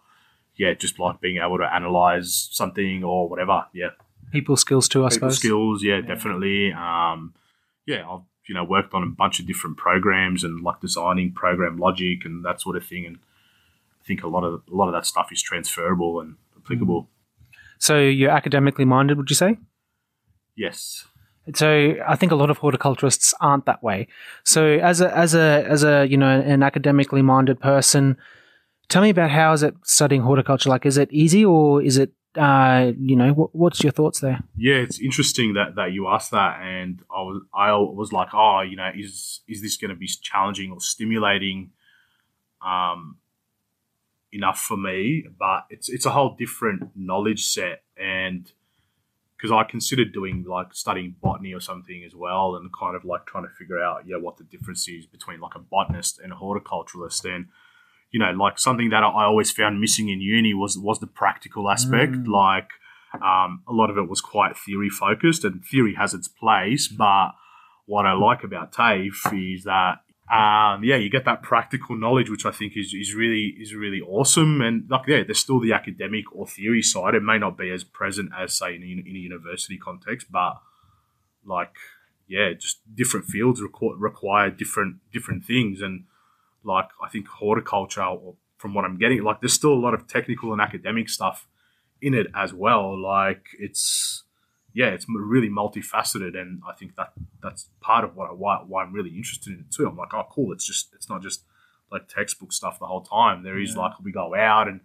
yeah, 0.56 0.74
just 0.74 1.00
like 1.00 1.22
being 1.22 1.38
able 1.38 1.58
to 1.58 1.74
analyze 1.74 2.50
something 2.52 3.04
or 3.04 3.30
whatever. 3.30 3.66
Yeah, 3.74 3.90
People 4.32 4.58
skills 4.58 4.88
too, 4.88 5.06
I 5.06 5.10
people 5.10 5.30
suppose. 5.30 5.38
skills. 5.38 5.84
Yeah, 5.84 6.02
definitely. 6.02 6.74
Um, 6.74 7.34
yeah, 7.86 8.10
I've 8.10 8.22
you 8.48 8.56
know 8.56 8.64
worked 8.64 8.94
on 8.94 9.04
a 9.04 9.08
bunch 9.08 9.40
of 9.40 9.46
different 9.46 9.78
programs 9.78 10.44
and 10.44 10.64
like 10.64 10.82
designing 10.82 11.32
program 11.32 11.78
logic 11.78 12.26
and 12.26 12.44
that 12.46 12.62
sort 12.62 12.76
of 12.76 12.86
thing. 12.86 13.06
And 13.06 13.18
I 13.18 14.08
think 14.08 14.24
a 14.24 14.28
lot 14.28 14.44
of 14.44 14.62
a 14.72 14.76
lot 14.76 14.88
of 14.88 14.94
that 14.94 15.06
stuff 15.06 15.32
is 15.32 15.42
transferable 15.42 16.20
and 16.20 16.36
applicable. 16.58 17.10
So, 17.86 17.94
you're 18.00 18.32
academically 18.32 18.86
minded, 18.86 19.18
would 19.18 19.30
you 19.30 19.36
say? 19.36 19.58
Yes. 20.56 21.06
So 21.54 21.96
I 22.08 22.16
think 22.16 22.32
a 22.32 22.36
lot 22.36 22.50
of 22.50 22.58
horticulturists 22.58 23.34
aren't 23.40 23.66
that 23.66 23.84
way. 23.84 24.08
So 24.44 24.66
as 24.66 25.02
a 25.02 25.16
as 25.16 25.36
a 25.36 25.64
as 25.70 25.84
a 25.84 26.08
you 26.08 26.18
know 26.18 26.40
an 26.54 26.64
academically 26.64 27.22
minded 27.22 27.60
person, 27.60 28.18
tell 28.90 29.04
me 29.04 29.12
about 29.12 29.30
how 29.30 29.54
is 29.54 29.62
it 29.62 29.76
studying 29.84 30.22
horticulture? 30.22 30.70
Like, 30.70 30.86
is 30.86 30.98
it 30.98 31.10
easy 31.12 31.46
or 31.46 31.84
is 31.84 31.98
it 31.98 32.12
uh, 32.36 32.92
you 33.00 33.16
know 33.16 33.32
what, 33.32 33.56
what's 33.56 33.84
your 33.84 33.92
thoughts 33.92 34.20
there? 34.20 34.40
Yeah, 34.58 34.76
it's 34.76 35.00
interesting 35.00 35.54
that, 35.54 35.76
that 35.76 35.94
you 35.94 36.08
asked 36.08 36.32
that, 36.32 36.60
and 36.62 37.02
I 37.10 37.22
was 37.22 37.42
I 37.54 37.72
was 37.74 38.12
like, 38.12 38.30
oh, 38.34 38.62
you 38.62 38.76
know, 38.76 38.90
is 38.96 39.42
is 39.48 39.62
this 39.62 39.78
going 39.78 39.90
to 39.90 39.96
be 39.96 40.08
challenging 40.08 40.72
or 40.72 40.82
stimulating, 40.82 41.72
um, 42.66 43.18
enough 44.32 44.60
for 44.60 44.78
me? 44.78 45.26
But 45.38 45.66
it's 45.70 45.90
it's 45.90 46.06
a 46.06 46.12
whole 46.12 46.36
different 46.36 46.92
knowledge 46.96 47.46
set, 47.46 47.84
and 47.98 48.52
because 49.38 49.52
I 49.52 49.64
considered 49.70 50.14
doing 50.14 50.46
like 50.48 50.74
studying 50.74 51.16
botany 51.22 51.54
or 51.54 51.60
something 51.60 52.04
as 52.06 52.16
well, 52.16 52.56
and 52.56 52.70
kind 52.74 52.96
of 52.96 53.06
like 53.06 53.26
trying 53.26 53.44
to 53.44 53.54
figure 53.58 53.82
out 53.82 54.04
yeah 54.06 54.18
what 54.18 54.38
the 54.38 54.44
difference 54.44 54.88
is 54.88 55.06
between 55.06 55.40
like 55.40 55.56
a 55.56 55.60
botanist 55.60 56.20
and 56.20 56.32
a 56.32 56.36
horticulturalist, 56.36 57.26
and 57.26 57.48
you 58.12 58.20
know 58.20 58.32
like 58.32 58.60
something 58.60 58.90
that 58.90 59.04
I 59.04 59.26
always 59.26 59.52
found 59.52 59.82
missing 59.82 60.10
in 60.10 60.22
uni 60.22 60.54
was 60.54 60.78
was 60.78 61.00
the 61.00 61.08
practical 61.08 61.70
aspect, 61.70 62.28
like 62.28 62.70
um, 63.14 63.62
a 63.68 63.74
lot 63.74 63.90
of 63.90 63.98
it 63.98 64.10
was 64.10 64.22
quite 64.22 64.58
theory 64.58 64.90
focused, 64.90 65.44
and 65.44 65.64
theory 65.64 65.96
has 65.96 66.14
its 66.14 66.28
place. 66.28 66.88
But 66.88 67.32
what 67.86 68.06
I 68.06 68.14
like 68.14 68.44
about 68.44 68.72
TAFE 68.72 69.34
is 69.34 69.64
that 69.64 70.00
um, 70.32 70.84
yeah, 70.84 70.96
you 70.96 71.10
get 71.10 71.26
that 71.26 71.44
practical 71.44 71.96
knowledge, 71.96 72.32
which 72.32 72.48
I 72.48 72.52
think 72.52 72.76
is, 72.76 72.94
is 72.96 73.14
really 73.14 73.56
is 73.60 73.76
really 73.76 74.02
awesome. 74.02 74.60
And 74.60 74.90
like 74.90 75.08
yeah, 75.08 75.22
there's 75.24 75.40
still 75.40 75.60
the 75.60 75.74
academic 75.74 76.26
or 76.34 76.48
theory 76.48 76.82
side. 76.82 77.14
It 77.14 77.22
may 77.22 77.38
not 77.38 77.58
be 77.58 77.70
as 77.70 77.84
present 77.84 78.32
as 78.38 78.58
say 78.58 78.76
in 78.76 78.82
in 78.84 79.16
a 79.16 79.20
university 79.20 79.78
context, 79.78 80.32
but 80.32 80.60
like 81.46 81.76
yeah, 82.28 82.54
just 82.54 82.80
different 82.96 83.28
fields 83.28 83.62
requ- 83.62 83.96
require 84.00 84.50
different 84.50 84.98
different 85.14 85.46
things. 85.46 85.82
And 85.82 86.06
like 86.64 86.90
I 87.04 87.08
think 87.08 87.28
horticulture, 87.28 88.02
or 88.02 88.34
from 88.58 88.74
what 88.74 88.84
I'm 88.84 88.98
getting, 88.98 89.22
like 89.24 89.42
there's 89.42 89.54
still 89.54 89.74
a 89.74 89.76
lot 89.76 89.94
of 89.94 90.08
technical 90.08 90.54
and 90.54 90.62
academic 90.62 91.08
stuff 91.08 91.48
in 92.02 92.16
it 92.16 92.28
as 92.34 92.52
well. 92.52 93.00
Like 93.00 93.46
it's 93.60 94.24
yeah, 94.76 94.88
it's 94.88 95.06
really 95.08 95.50
multifaceted, 95.50 96.38
and 96.38 96.62
I 96.68 96.74
think 96.74 96.98
that 96.98 97.14
that's 97.42 97.70
part 97.80 98.04
of 98.04 98.18
what 98.18 98.30
I, 98.30 98.34
why, 98.34 98.58
why 98.68 98.84
I'm 98.84 98.92
really 98.92 99.12
interested 99.12 99.54
in 99.54 99.62
it 99.62 99.72
too. 99.72 99.88
I'm 99.88 99.96
like, 99.96 100.14
oh, 100.14 100.28
cool. 100.30 100.52
It's 100.52 100.68
just 100.68 100.94
it's 100.94 101.10
not 101.10 101.24
just 101.24 101.44
like 101.92 102.10
textbook 102.10 102.52
stuff 102.52 102.78
the 102.78 102.86
whole 102.86 103.02
time. 103.02 103.44
There 103.44 103.58
is 103.58 103.78
like 103.78 103.94
we 104.04 104.12
go 104.12 104.36
out 104.36 104.68
and 104.68 104.82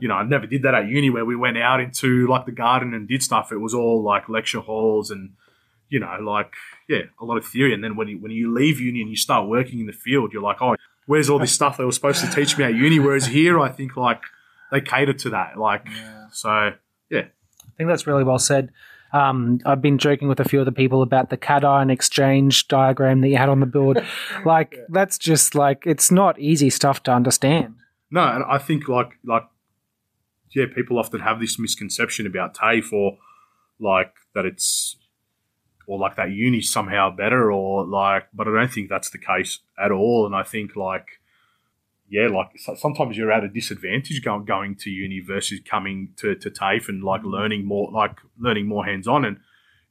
you 0.00 0.08
know 0.08 0.14
I 0.14 0.24
never 0.24 0.46
did 0.46 0.62
that 0.62 0.74
at 0.74 0.86
uni 0.86 1.08
where 1.08 1.24
we 1.24 1.34
went 1.34 1.56
out 1.56 1.80
into 1.80 2.26
like 2.26 2.44
the 2.44 2.52
garden 2.52 2.92
and 2.92 3.08
did 3.08 3.22
stuff. 3.22 3.52
It 3.52 3.56
was 3.56 3.72
all 3.72 4.02
like 4.02 4.28
lecture 4.28 4.60
halls 4.60 5.10
and 5.10 5.32
you 5.88 5.98
know 5.98 6.18
like 6.20 6.52
yeah 6.86 7.02
a 7.18 7.24
lot 7.24 7.38
of 7.38 7.46
theory. 7.46 7.72
And 7.72 7.82
then 7.82 7.96
when 7.96 8.08
you 8.08 8.18
when 8.18 8.32
you 8.32 8.52
leave 8.52 8.80
uni 8.80 9.00
and 9.00 9.08
you 9.08 9.16
start 9.16 9.48
working 9.48 9.80
in 9.80 9.86
the 9.86 9.94
field, 9.94 10.34
you're 10.34 10.42
like, 10.42 10.60
oh, 10.60 10.76
where's 11.06 11.30
all 11.30 11.38
this 11.38 11.52
stuff 11.52 11.78
they 11.78 11.84
were 11.84 11.92
supposed 11.92 12.22
to 12.22 12.30
teach 12.30 12.58
me 12.58 12.64
at 12.64 12.74
uni? 12.74 12.98
Whereas 12.98 13.26
here, 13.26 13.58
I 13.58 13.70
think 13.70 13.96
like 13.96 14.20
they 14.70 14.82
cater 14.82 15.14
to 15.14 15.30
that. 15.30 15.56
Like 15.56 15.86
so 16.32 16.72
yeah. 17.08 17.28
I 17.64 17.74
think 17.78 17.88
that's 17.88 18.06
really 18.06 18.24
well 18.24 18.38
said. 18.38 18.70
Um, 19.12 19.60
I've 19.66 19.82
been 19.82 19.98
joking 19.98 20.28
with 20.28 20.40
a 20.40 20.44
few 20.44 20.60
other 20.60 20.70
people 20.70 21.02
about 21.02 21.30
the 21.30 21.36
cation 21.36 21.90
exchange 21.90 22.68
diagram 22.68 23.20
that 23.20 23.28
you 23.28 23.36
had 23.36 23.48
on 23.48 23.60
the 23.60 23.66
board. 23.66 24.04
like 24.44 24.76
that's 24.88 25.18
just 25.18 25.54
like 25.54 25.82
it's 25.86 26.10
not 26.10 26.38
easy 26.38 26.70
stuff 26.70 27.02
to 27.04 27.12
understand. 27.12 27.74
No, 28.10 28.22
and 28.22 28.44
I 28.48 28.58
think 28.58 28.88
like 28.88 29.18
like 29.24 29.44
yeah, 30.54 30.66
people 30.74 30.98
often 30.98 31.20
have 31.20 31.40
this 31.40 31.58
misconception 31.58 32.26
about 32.26 32.54
TAFE 32.54 32.92
or 32.92 33.18
like 33.80 34.14
that 34.34 34.46
it's 34.46 34.96
or 35.86 35.98
like 35.98 36.16
that 36.16 36.30
uni 36.30 36.60
somehow 36.60 37.10
better 37.10 37.50
or 37.50 37.84
like 37.86 38.28
but 38.32 38.46
I 38.48 38.52
don't 38.52 38.72
think 38.72 38.88
that's 38.88 39.10
the 39.10 39.18
case 39.18 39.60
at 39.78 39.90
all. 39.90 40.26
And 40.26 40.34
I 40.34 40.42
think 40.42 40.76
like 40.76 41.06
yeah, 42.12 42.28
like 42.28 42.50
so- 42.58 42.74
sometimes 42.74 43.16
you're 43.16 43.32
at 43.32 43.42
a 43.42 43.48
disadvantage 43.48 44.22
going 44.22 44.44
going 44.44 44.76
to 44.76 44.90
uni 44.90 45.20
versus 45.20 45.60
coming 45.64 46.10
to, 46.18 46.34
to 46.36 46.50
TAFE 46.50 46.88
and 46.88 47.02
like 47.02 47.22
mm-hmm. 47.22 47.30
learning 47.30 47.64
more 47.64 47.90
like 47.90 48.18
learning 48.38 48.66
more 48.66 48.84
hands 48.84 49.08
on 49.08 49.24
and 49.24 49.38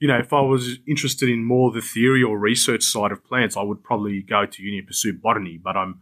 you 0.02 0.08
know, 0.08 0.18
if 0.18 0.34
I 0.34 0.42
was 0.42 0.80
interested 0.88 1.30
in 1.30 1.44
more 1.44 1.72
the 1.72 1.80
theory 1.80 2.24
or 2.24 2.38
research 2.40 2.84
side 2.84 3.12
of 3.12 3.24
plants, 3.24 3.56
I 3.56 3.62
would 3.62 3.84
probably 3.84 4.24
go 4.24 4.48
to 4.48 4.64
uni 4.64 4.80
and 4.80 4.88
pursue 4.88 5.14
botany, 5.14 5.60
but 5.64 5.78
I'm 5.78 6.02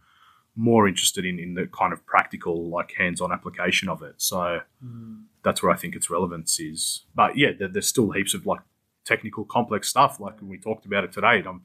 more 0.56 0.88
interested 0.88 1.26
in, 1.26 1.38
in 1.38 1.52
the 1.52 1.66
kind 1.66 1.92
of 1.92 2.04
practical, 2.06 2.70
like 2.70 2.94
hands 2.96 3.20
on 3.20 3.30
application 3.30 3.90
of 3.90 4.02
it. 4.02 4.14
So 4.16 4.60
mm-hmm. 4.82 5.16
that's 5.44 5.62
where 5.62 5.70
I 5.70 5.76
think 5.76 5.94
its 5.94 6.08
relevance 6.08 6.58
is. 6.58 7.04
But 7.14 7.36
yeah, 7.36 7.50
there, 7.58 7.68
there's 7.68 7.88
still 7.88 8.12
heaps 8.12 8.32
of 8.32 8.46
like 8.46 8.60
technical, 9.04 9.44
complex 9.44 9.90
stuff. 9.90 10.18
Like 10.18 10.40
when 10.40 10.48
we 10.48 10.58
talked 10.58 10.86
about 10.86 11.04
it 11.04 11.12
today, 11.12 11.42
I'm 11.46 11.64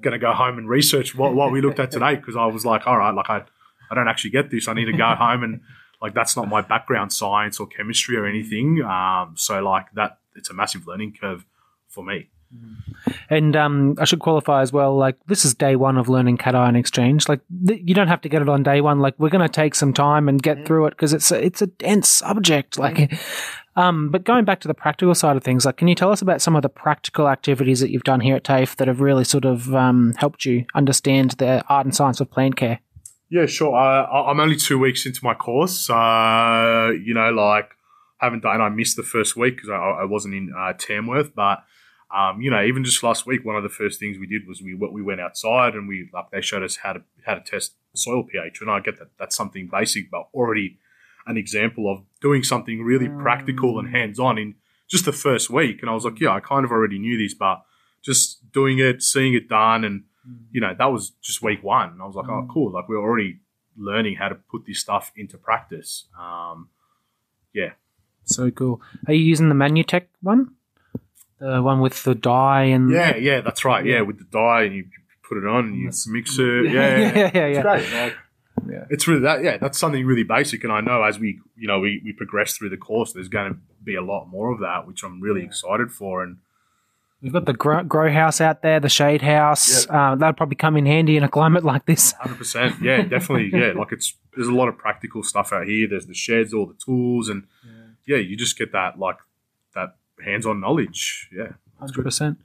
going 0.00 0.12
to 0.12 0.20
go 0.20 0.32
home 0.32 0.58
and 0.58 0.68
research 0.68 1.16
what, 1.16 1.34
what 1.34 1.50
we 1.50 1.60
looked 1.60 1.80
at 1.80 1.90
today 1.90 2.14
because 2.16 2.36
I 2.36 2.46
was 2.46 2.64
like, 2.64 2.86
all 2.86 2.98
right, 2.98 3.12
like 3.12 3.28
I, 3.28 3.42
I 3.92 3.94
don't 3.94 4.08
actually 4.08 4.30
get 4.30 4.50
this. 4.50 4.68
I 4.68 4.72
need 4.72 4.86
to 4.86 4.96
go 4.96 5.14
home 5.18 5.42
and 5.42 5.60
like 6.00 6.14
that's 6.14 6.36
not 6.36 6.48
my 6.48 6.62
background, 6.62 7.12
science 7.12 7.60
or 7.60 7.66
chemistry 7.66 8.16
or 8.16 8.26
anything. 8.26 8.82
Um, 8.82 9.34
so 9.36 9.62
like 9.62 9.86
that, 9.94 10.18
it's 10.34 10.50
a 10.50 10.54
massive 10.54 10.86
learning 10.86 11.14
curve 11.20 11.44
for 11.88 12.02
me. 12.02 12.30
And 13.30 13.56
um, 13.56 13.94
I 13.98 14.04
should 14.04 14.18
qualify 14.18 14.60
as 14.62 14.72
well. 14.72 14.96
Like 14.96 15.16
this 15.26 15.44
is 15.44 15.54
day 15.54 15.76
one 15.76 15.96
of 15.96 16.08
learning 16.08 16.38
cation 16.38 16.76
exchange. 16.76 17.28
Like 17.28 17.40
th- 17.66 17.82
you 17.84 17.94
don't 17.94 18.08
have 18.08 18.20
to 18.22 18.28
get 18.28 18.42
it 18.42 18.48
on 18.48 18.62
day 18.62 18.80
one. 18.80 19.00
Like 19.00 19.14
we're 19.18 19.30
going 19.30 19.46
to 19.46 19.52
take 19.52 19.74
some 19.74 19.92
time 19.92 20.28
and 20.28 20.42
get 20.42 20.66
through 20.66 20.86
it 20.86 20.90
because 20.90 21.12
it's 21.12 21.30
a, 21.30 21.42
it's 21.42 21.62
a 21.62 21.66
dense 21.66 22.08
subject. 22.08 22.78
Like, 22.78 23.18
um, 23.76 24.10
but 24.10 24.24
going 24.24 24.44
back 24.44 24.60
to 24.60 24.68
the 24.68 24.74
practical 24.74 25.14
side 25.14 25.36
of 25.36 25.44
things, 25.44 25.64
like 25.64 25.78
can 25.78 25.88
you 25.88 25.94
tell 25.94 26.12
us 26.12 26.20
about 26.20 26.42
some 26.42 26.56
of 26.56 26.62
the 26.62 26.68
practical 26.68 27.28
activities 27.28 27.80
that 27.80 27.90
you've 27.90 28.04
done 28.04 28.20
here 28.20 28.36
at 28.36 28.44
TAFE 28.44 28.76
that 28.76 28.88
have 28.88 29.00
really 29.00 29.24
sort 29.24 29.44
of 29.44 29.74
um, 29.74 30.14
helped 30.18 30.44
you 30.44 30.66
understand 30.74 31.32
the 31.32 31.64
art 31.68 31.86
and 31.86 31.94
science 31.94 32.20
of 32.20 32.30
plant 32.30 32.56
care? 32.56 32.80
Yeah, 33.32 33.46
sure. 33.46 33.74
I- 33.74 34.30
I'm 34.30 34.40
only 34.40 34.56
two 34.56 34.78
weeks 34.78 35.06
into 35.06 35.24
my 35.24 35.32
course. 35.32 35.78
So, 35.78 35.94
you 36.90 37.14
know, 37.14 37.30
like, 37.30 37.70
haven't 38.18 38.42
done, 38.42 38.60
I 38.60 38.68
missed 38.68 38.96
the 38.96 39.02
first 39.02 39.38
week 39.38 39.56
because 39.56 39.70
I, 39.70 40.02
I 40.02 40.04
wasn't 40.04 40.34
in 40.34 40.52
uh, 40.54 40.74
Tamworth. 40.74 41.34
But, 41.34 41.64
um, 42.14 42.42
you 42.42 42.50
know, 42.50 42.62
even 42.62 42.84
just 42.84 43.02
last 43.02 43.24
week, 43.24 43.42
one 43.42 43.56
of 43.56 43.62
the 43.62 43.70
first 43.70 43.98
things 43.98 44.18
we 44.18 44.26
did 44.26 44.46
was 44.46 44.60
we 44.60 44.74
we 44.74 45.00
went 45.00 45.22
outside 45.22 45.72
and 45.72 45.88
we, 45.88 46.10
like, 46.12 46.30
they 46.30 46.42
showed 46.42 46.62
us 46.62 46.76
how 46.76 46.92
to, 46.92 47.02
how 47.24 47.32
to 47.32 47.40
test 47.40 47.72
soil 47.94 48.22
pH. 48.22 48.60
And 48.60 48.70
I 48.70 48.80
get 48.80 48.98
that 48.98 49.08
that's 49.18 49.34
something 49.34 49.66
basic, 49.66 50.10
but 50.10 50.28
already 50.34 50.78
an 51.26 51.38
example 51.38 51.90
of 51.90 52.02
doing 52.20 52.42
something 52.42 52.82
really 52.82 53.08
practical 53.08 53.78
and 53.78 53.88
hands 53.88 54.18
on 54.18 54.36
in 54.36 54.56
just 54.90 55.06
the 55.06 55.12
first 55.12 55.48
week. 55.48 55.80
And 55.80 55.88
I 55.88 55.94
was 55.94 56.04
like, 56.04 56.20
yeah, 56.20 56.32
I 56.32 56.40
kind 56.40 56.66
of 56.66 56.70
already 56.70 56.98
knew 56.98 57.16
this, 57.16 57.32
but 57.32 57.62
just 58.02 58.52
doing 58.52 58.78
it, 58.78 59.02
seeing 59.02 59.32
it 59.32 59.48
done, 59.48 59.84
and 59.84 60.04
you 60.50 60.60
know, 60.60 60.74
that 60.76 60.86
was 60.86 61.10
just 61.22 61.42
week 61.42 61.62
one. 61.62 61.90
And 61.90 62.02
I 62.02 62.06
was 62.06 62.14
like, 62.14 62.28
oh, 62.28 62.48
cool. 62.52 62.72
Like 62.72 62.88
we're 62.88 63.00
already 63.00 63.40
learning 63.76 64.16
how 64.16 64.28
to 64.28 64.34
put 64.34 64.66
this 64.66 64.78
stuff 64.78 65.12
into 65.16 65.38
practice. 65.38 66.06
Um, 66.18 66.68
yeah. 67.52 67.70
So 68.24 68.50
cool. 68.50 68.80
Are 69.06 69.14
you 69.14 69.24
using 69.24 69.48
the 69.48 69.54
Manutec 69.54 70.06
one? 70.20 70.54
The 71.38 71.60
one 71.60 71.80
with 71.80 72.04
the 72.04 72.14
dye 72.14 72.64
and 72.64 72.90
Yeah, 72.90 73.16
yeah, 73.16 73.40
that's 73.40 73.64
right. 73.64 73.84
Yeah, 73.84 74.02
with 74.02 74.18
the 74.18 74.24
dye 74.24 74.62
and 74.62 74.74
you 74.76 74.84
put 75.28 75.38
it 75.38 75.46
on 75.46 75.66
and 75.66 75.76
you 75.76 75.90
mix 76.06 76.38
it. 76.38 76.70
Yeah, 76.70 76.70
yeah, 76.98 77.14
yeah, 77.16 77.30
yeah, 77.34 77.46
yeah. 77.46 77.46
It's 77.46 77.62
great. 77.62 77.92
Like, 77.92 78.16
Yeah. 78.70 78.84
It's 78.90 79.08
really 79.08 79.22
that. 79.22 79.42
Yeah, 79.42 79.56
that's 79.56 79.78
something 79.78 80.06
really 80.06 80.22
basic. 80.22 80.62
And 80.62 80.72
I 80.72 80.80
know 80.80 81.02
as 81.02 81.18
we, 81.18 81.40
you 81.56 81.66
know, 81.66 81.80
we, 81.80 82.00
we 82.04 82.12
progress 82.12 82.56
through 82.56 82.68
the 82.68 82.76
course, 82.76 83.12
there's 83.12 83.28
going 83.28 83.52
to 83.54 83.58
be 83.82 83.96
a 83.96 84.02
lot 84.02 84.26
more 84.26 84.52
of 84.52 84.60
that, 84.60 84.86
which 84.86 85.02
I'm 85.02 85.20
really 85.20 85.42
excited 85.42 85.90
for. 85.90 86.22
And 86.22 86.36
We've 87.22 87.32
got 87.32 87.46
the 87.46 87.52
grow, 87.52 87.84
grow 87.84 88.12
house 88.12 88.40
out 88.40 88.62
there, 88.62 88.80
the 88.80 88.88
shade 88.88 89.22
house. 89.22 89.86
Uh, 89.88 90.16
that'll 90.16 90.34
probably 90.34 90.56
come 90.56 90.76
in 90.76 90.86
handy 90.86 91.16
in 91.16 91.22
a 91.22 91.28
climate 91.28 91.64
like 91.64 91.86
this. 91.86 92.12
Hundred 92.12 92.38
percent. 92.38 92.74
Yeah, 92.82 93.02
definitely. 93.02 93.50
Yeah, 93.58 93.72
like 93.76 93.92
it's 93.92 94.14
there's 94.34 94.48
a 94.48 94.54
lot 94.54 94.68
of 94.68 94.76
practical 94.76 95.22
stuff 95.22 95.52
out 95.52 95.66
here. 95.66 95.86
There's 95.88 96.06
the 96.06 96.14
sheds, 96.14 96.52
all 96.52 96.66
the 96.66 96.74
tools, 96.74 97.28
and 97.28 97.46
yeah, 98.06 98.16
you 98.16 98.36
just 98.36 98.58
get 98.58 98.72
that 98.72 98.98
like 98.98 99.18
that 99.74 99.96
hands-on 100.24 100.60
knowledge. 100.60 101.28
Yeah, 101.32 101.52
Hundred 101.78 102.02
percent. 102.02 102.38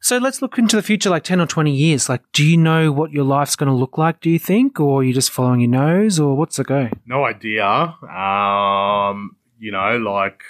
So 0.00 0.18
let's 0.18 0.40
look 0.42 0.58
into 0.58 0.76
the 0.76 0.82
future, 0.82 1.10
like 1.10 1.24
10 1.24 1.40
or 1.40 1.46
20 1.46 1.74
years. 1.74 2.08
Like, 2.08 2.22
do 2.32 2.44
you 2.44 2.56
know 2.56 2.92
what 2.92 3.10
your 3.10 3.24
life's 3.24 3.56
going 3.56 3.68
to 3.68 3.74
look 3.74 3.98
like, 3.98 4.20
do 4.20 4.30
you 4.30 4.38
think? 4.38 4.78
Or 4.78 5.00
are 5.00 5.02
you 5.04 5.12
just 5.12 5.30
following 5.32 5.60
your 5.60 5.70
nose? 5.70 6.20
Or 6.20 6.36
what's 6.36 6.56
the 6.56 6.62
go? 6.62 6.88
No 7.04 7.24
idea. 7.24 7.66
Um, 7.66 9.36
you 9.58 9.72
know, 9.72 9.98
like 9.98 10.42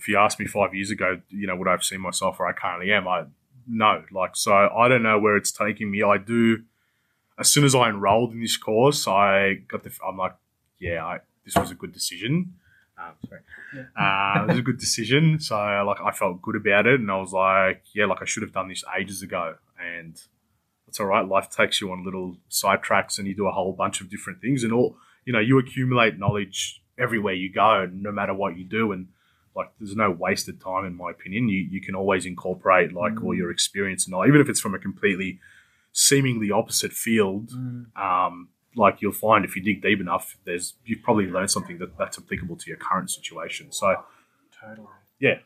if 0.00 0.08
you 0.08 0.16
asked 0.16 0.40
me 0.40 0.46
five 0.46 0.74
years 0.74 0.90
ago, 0.90 1.20
you 1.28 1.46
know, 1.46 1.54
would 1.54 1.68
I 1.68 1.72
have 1.72 1.84
seen 1.84 2.00
myself 2.00 2.38
where 2.38 2.48
I 2.48 2.52
currently 2.52 2.90
am? 2.90 3.06
I 3.06 3.24
no. 3.68 4.02
Like, 4.10 4.34
so 4.34 4.52
I 4.52 4.88
don't 4.88 5.02
know 5.02 5.18
where 5.18 5.36
it's 5.36 5.52
taking 5.52 5.90
me. 5.90 6.02
I 6.02 6.16
do. 6.16 6.62
As 7.38 7.50
soon 7.50 7.64
as 7.64 7.74
I 7.74 7.88
enrolled 7.88 8.32
in 8.32 8.40
this 8.40 8.56
course, 8.56 9.06
I 9.06 9.60
got 9.68 9.84
the. 9.84 9.92
I'm 10.06 10.16
like, 10.16 10.34
yeah, 10.78 11.04
I, 11.04 11.18
this 11.44 11.54
was 11.54 11.70
a 11.70 11.74
good 11.74 11.92
decision. 11.92 12.54
Um, 12.98 13.12
sorry. 13.28 13.40
Uh, 13.96 14.42
it 14.42 14.48
was 14.48 14.58
a 14.58 14.62
good 14.62 14.78
decision. 14.78 15.38
So 15.38 15.54
like 15.54 16.00
I 16.00 16.12
felt 16.12 16.40
good 16.40 16.56
about 16.56 16.86
it, 16.86 16.98
and 16.98 17.10
I 17.10 17.18
was 17.18 17.32
like, 17.32 17.82
yeah, 17.94 18.06
like 18.06 18.22
I 18.22 18.24
should 18.24 18.42
have 18.42 18.52
done 18.52 18.68
this 18.68 18.84
ages 18.98 19.22
ago. 19.22 19.56
And 19.78 20.20
it's 20.88 20.98
all 20.98 21.06
right. 21.06 21.26
Life 21.26 21.50
takes 21.50 21.80
you 21.80 21.92
on 21.92 22.04
little 22.04 22.38
side 22.48 22.82
tracks, 22.82 23.18
and 23.18 23.28
you 23.28 23.34
do 23.34 23.46
a 23.46 23.52
whole 23.52 23.74
bunch 23.74 24.00
of 24.00 24.08
different 24.08 24.40
things, 24.40 24.64
and 24.64 24.72
all 24.72 24.96
you 25.26 25.32
know, 25.34 25.40
you 25.40 25.58
accumulate 25.58 26.18
knowledge 26.18 26.82
everywhere 26.98 27.34
you 27.34 27.52
go, 27.52 27.86
no 27.92 28.10
matter 28.10 28.32
what 28.32 28.56
you 28.56 28.64
do, 28.64 28.92
and 28.92 29.08
like 29.60 29.70
there's 29.78 29.96
no 29.96 30.10
wasted 30.24 30.56
time 30.60 30.84
in 30.90 30.94
my 31.02 31.10
opinion. 31.16 31.48
You 31.48 31.60
you 31.74 31.80
can 31.86 31.94
always 31.94 32.22
incorporate 32.32 32.88
like 33.02 33.16
all 33.22 33.34
your 33.34 33.50
experience 33.56 34.02
and 34.06 34.14
all, 34.14 34.26
even 34.26 34.40
if 34.40 34.48
it's 34.48 34.60
from 34.64 34.74
a 34.74 34.78
completely 34.88 35.30
seemingly 35.92 36.50
opposite 36.60 36.92
field. 36.92 37.50
Um, 38.06 38.34
like 38.76 38.96
you'll 39.02 39.20
find 39.28 39.44
if 39.44 39.52
you 39.56 39.62
dig 39.62 39.82
deep 39.82 40.00
enough, 40.00 40.36
there's 40.46 40.74
you've 40.84 41.02
probably 41.02 41.26
learned 41.26 41.50
something 41.50 41.78
that 41.78 41.98
that's 41.98 42.16
applicable 42.18 42.56
to 42.56 42.66
your 42.70 42.78
current 42.88 43.10
situation. 43.10 43.72
So 43.72 43.86
totally. 44.60 44.86
yeah, 45.18 45.38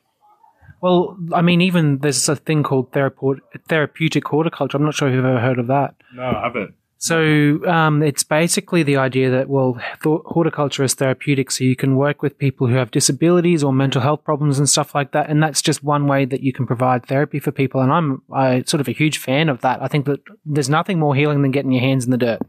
Well, 0.83 1.17
I 1.33 1.41
mean, 1.49 1.61
even 1.69 1.99
there's 1.99 2.29
a 2.29 2.37
thing 2.37 2.63
called 2.63 2.93
therapeutic 2.93 4.25
horticulture. 4.35 4.77
I'm 4.77 4.85
not 4.85 4.95
sure 4.95 5.09
if 5.09 5.15
you've 5.15 5.25
ever 5.25 5.41
heard 5.41 5.59
of 5.59 5.69
that. 5.69 5.95
no, 6.15 6.23
I 6.23 6.43
haven't. 6.45 6.75
So 7.05 7.63
um, 7.67 8.03
it's 8.03 8.25
basically 8.25 8.83
the 8.83 8.97
idea 8.97 9.31
that 9.31 9.51
well, 9.51 9.75
th- 10.03 10.23
horticulture 10.25 10.83
is 10.85 10.95
therapeutic, 10.95 11.51
so 11.51 11.63
you 11.63 11.77
can 11.77 11.97
work 11.97 12.23
with 12.23 12.39
people 12.39 12.67
who 12.67 12.77
have 12.77 12.91
disabilities 12.91 13.63
or 13.63 13.75
mental 13.75 14.01
health 14.01 14.25
problems 14.25 14.59
and 14.59 14.67
stuff 14.67 14.95
like 14.95 15.13
that, 15.13 15.29
and 15.29 15.43
that's 15.43 15.61
just 15.61 15.85
one 15.85 16.07
way 16.07 16.25
that 16.25 16.41
you 16.41 16.51
can 16.51 16.67
provide 16.67 17.05
therapy 17.05 17.39
for 17.39 17.53
people. 17.53 17.83
And 17.83 17.93
I'm 17.93 18.23
I 18.33 18.63
sort 18.63 18.81
of 18.81 18.89
a 18.89 18.93
huge 18.93 19.19
fan 19.19 19.51
of 19.51 19.61
that. 19.61 19.83
I 19.83 19.87
think 19.87 20.07
that 20.07 20.21
there's 20.47 20.71
nothing 20.71 20.99
more 20.99 21.15
healing 21.15 21.43
than 21.43 21.51
getting 21.51 21.73
your 21.73 21.83
hands 21.83 22.07
in 22.07 22.11
the 22.11 22.17
dirt. 22.17 22.41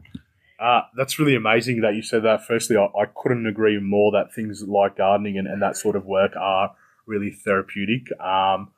Uh, 0.58 0.80
that's 0.96 1.18
really 1.18 1.34
amazing 1.34 1.82
that 1.82 1.94
you 1.94 2.00
said 2.00 2.22
that. 2.22 2.46
Firstly, 2.46 2.78
I, 2.78 2.86
I 2.98 3.04
couldn't 3.14 3.46
agree 3.46 3.78
more 3.78 4.10
that 4.12 4.32
things 4.34 4.62
like 4.66 4.96
gardening 4.96 5.36
and, 5.36 5.46
and 5.46 5.60
that 5.60 5.76
sort 5.76 5.96
of 5.96 6.06
work 6.06 6.34
are 6.34 6.74
really 7.04 7.30
therapeutic. 7.30 8.08
Um, 8.18 8.70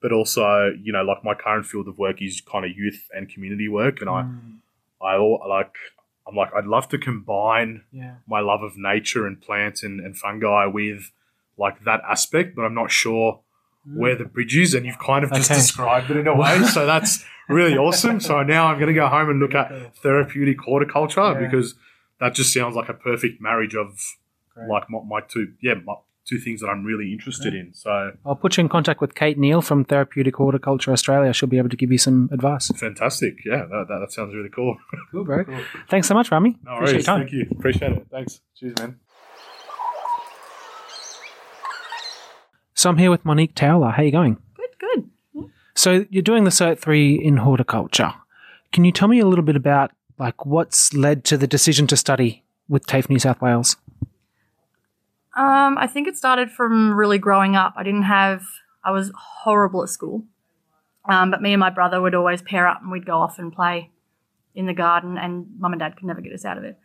but 0.00 0.12
also, 0.12 0.70
you 0.82 0.94
know, 0.94 1.02
like 1.02 1.22
my 1.24 1.34
current 1.34 1.66
field 1.66 1.88
of 1.88 1.98
work 1.98 2.22
is 2.22 2.40
kind 2.40 2.64
of 2.64 2.70
youth 2.74 3.06
and 3.14 3.28
community 3.28 3.68
work, 3.68 4.00
and 4.00 4.08
I, 4.08 4.24
I 5.02 5.16
like, 5.16 5.74
I'm 6.26 6.34
like, 6.34 6.50
I'd 6.54 6.66
love 6.66 6.88
to 6.90 6.98
combine 6.98 7.82
Yeah. 7.92 8.16
my 8.26 8.40
love 8.40 8.62
of 8.62 8.76
nature 8.76 9.26
and 9.26 9.40
plants 9.40 9.82
and, 9.82 10.00
and 10.00 10.16
fungi 10.16 10.66
with 10.66 11.12
like 11.58 11.84
that 11.84 12.00
aspect, 12.08 12.54
but 12.56 12.62
I'm 12.62 12.74
not 12.74 12.90
sure 12.90 13.40
mm. 13.88 13.96
where 13.98 14.16
the 14.16 14.24
bridge 14.24 14.56
is, 14.56 14.74
and 14.74 14.84
you've 14.84 14.98
kind 14.98 15.24
of 15.24 15.32
just 15.32 15.50
Okay. 15.50 15.60
described 15.60 16.10
it 16.10 16.16
in 16.16 16.26
a 16.26 16.34
way. 16.36 16.62
so 16.64 16.84
that's 16.86 17.24
really 17.48 17.76
awesome. 17.76 18.20
So 18.20 18.42
now 18.42 18.66
I'm 18.66 18.78
going 18.78 18.88
to 18.88 18.94
go 18.94 19.06
home 19.08 19.30
and 19.30 19.38
look 19.40 19.54
at 19.54 19.96
therapeutic 19.96 20.60
horticulture 20.60 21.20
Yeah. 21.32 21.46
because 21.46 21.74
that 22.20 22.34
just 22.34 22.52
sounds 22.52 22.74
like 22.76 22.88
a 22.88 22.94
perfect 22.94 23.40
marriage 23.40 23.74
of 23.74 24.00
Great. 24.54 24.68
like 24.68 24.90
my, 24.90 24.98
my 25.06 25.20
two, 25.20 25.52
yeah, 25.62 25.74
my 25.74 25.94
two 26.26 26.38
things 26.38 26.60
that 26.60 26.66
I'm 26.68 26.84
really 26.84 27.12
interested 27.12 27.54
in. 27.54 27.72
So 27.72 28.12
I'll 28.24 28.34
put 28.34 28.56
you 28.56 28.62
in 28.62 28.68
contact 28.68 29.00
with 29.00 29.14
Kate 29.14 29.38
Neal 29.38 29.62
from 29.62 29.84
Therapeutic 29.84 30.34
Horticulture 30.36 30.92
Australia. 30.92 31.32
She'll 31.32 31.48
be 31.48 31.58
able 31.58 31.68
to 31.68 31.76
give 31.76 31.92
you 31.92 31.98
some 31.98 32.28
advice. 32.32 32.68
fantastic. 32.76 33.36
Yeah, 33.44 33.66
that, 33.70 33.86
that, 33.88 33.98
that 34.00 34.12
sounds 34.12 34.34
really 34.34 34.50
cool. 34.50 34.76
Cool, 35.12 35.24
bro. 35.24 35.44
Thanks 35.88 36.08
so 36.08 36.14
much, 36.14 36.30
Rami. 36.32 36.58
No 36.64 36.74
Appreciate 36.74 36.94
worries. 36.94 37.06
your 37.06 37.16
time. 37.16 37.20
Thank 37.20 37.32
you. 37.32 37.46
Appreciate 37.56 37.92
it. 37.92 38.06
Thanks. 38.10 38.40
Cheers, 38.56 38.74
man. 38.80 38.98
So 42.74 42.90
I'm 42.90 42.98
here 42.98 43.10
with 43.10 43.24
Monique 43.24 43.54
Towler. 43.54 43.90
How 43.90 44.02
you 44.02 44.10
going? 44.12 44.36
Good, 44.54 44.70
good. 44.78 45.50
So 45.74 46.04
you're 46.10 46.22
doing 46.22 46.44
the 46.44 46.50
Cert 46.50 46.78
3 46.78 47.14
in 47.14 47.38
horticulture. 47.38 48.12
Can 48.72 48.84
you 48.84 48.92
tell 48.92 49.08
me 49.08 49.20
a 49.20 49.26
little 49.26 49.44
bit 49.44 49.56
about 49.56 49.92
like 50.18 50.44
what's 50.44 50.92
led 50.92 51.24
to 51.24 51.36
the 51.36 51.46
decision 51.46 51.86
to 51.86 51.96
study 51.96 52.44
with 52.68 52.86
TAFE 52.86 53.08
New 53.08 53.18
South 53.18 53.40
Wales? 53.40 53.76
Um, 55.36 55.76
I 55.78 55.86
think 55.86 56.08
it 56.08 56.16
started 56.16 56.50
from 56.50 56.94
really 56.94 57.18
growing 57.18 57.54
up. 57.54 57.74
I 57.76 57.82
didn't 57.82 58.04
have, 58.04 58.42
I 58.82 58.90
was 58.90 59.12
horrible 59.14 59.82
at 59.82 59.90
school. 59.90 60.24
Um, 61.08 61.30
but 61.30 61.42
me 61.42 61.52
and 61.52 61.60
my 61.60 61.70
brother 61.70 62.00
would 62.00 62.14
always 62.14 62.42
pair 62.42 62.66
up 62.66 62.80
and 62.82 62.90
we'd 62.90 63.06
go 63.06 63.18
off 63.18 63.38
and 63.38 63.52
play 63.52 63.90
in 64.54 64.66
the 64.66 64.74
garden, 64.74 65.18
and 65.18 65.46
mum 65.58 65.72
and 65.72 65.80
dad 65.80 65.96
could 65.96 66.06
never 66.06 66.22
get 66.22 66.32
us 66.32 66.44
out 66.44 66.56
of 66.56 66.64
it. 66.64 66.78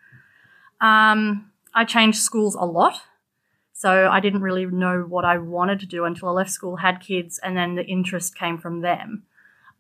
Um, 0.82 1.50
I 1.74 1.86
changed 1.86 2.20
schools 2.20 2.54
a 2.54 2.66
lot. 2.66 3.02
So 3.74 4.10
I 4.12 4.20
didn't 4.20 4.44
really 4.44 4.68
know 4.68 5.06
what 5.08 5.26
I 5.26 5.40
wanted 5.40 5.80
to 5.80 5.88
do 5.88 6.06
until 6.06 6.28
I 6.30 6.34
left 6.34 6.52
school, 6.52 6.76
had 6.76 7.00
kids, 7.00 7.40
and 7.42 7.58
then 7.58 7.74
the 7.74 7.84
interest 7.84 8.36
came 8.36 8.60
from 8.60 8.82
them. 8.82 9.24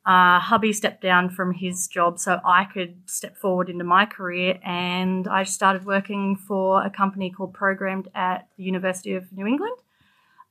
Uh, 0.03 0.39
hubby 0.39 0.73
stepped 0.73 1.01
down 1.01 1.29
from 1.29 1.53
his 1.53 1.87
job 1.87 2.17
so 2.17 2.39
I 2.43 2.65
could 2.65 2.95
step 3.05 3.37
forward 3.37 3.69
into 3.69 3.83
my 3.83 4.05
career, 4.07 4.59
and 4.63 5.27
I 5.27 5.43
started 5.43 5.85
working 5.85 6.35
for 6.35 6.83
a 6.83 6.89
company 6.89 7.29
called 7.29 7.53
Programmed 7.53 8.07
at 8.15 8.47
the 8.57 8.63
University 8.63 9.13
of 9.13 9.31
New 9.31 9.45
England 9.45 9.77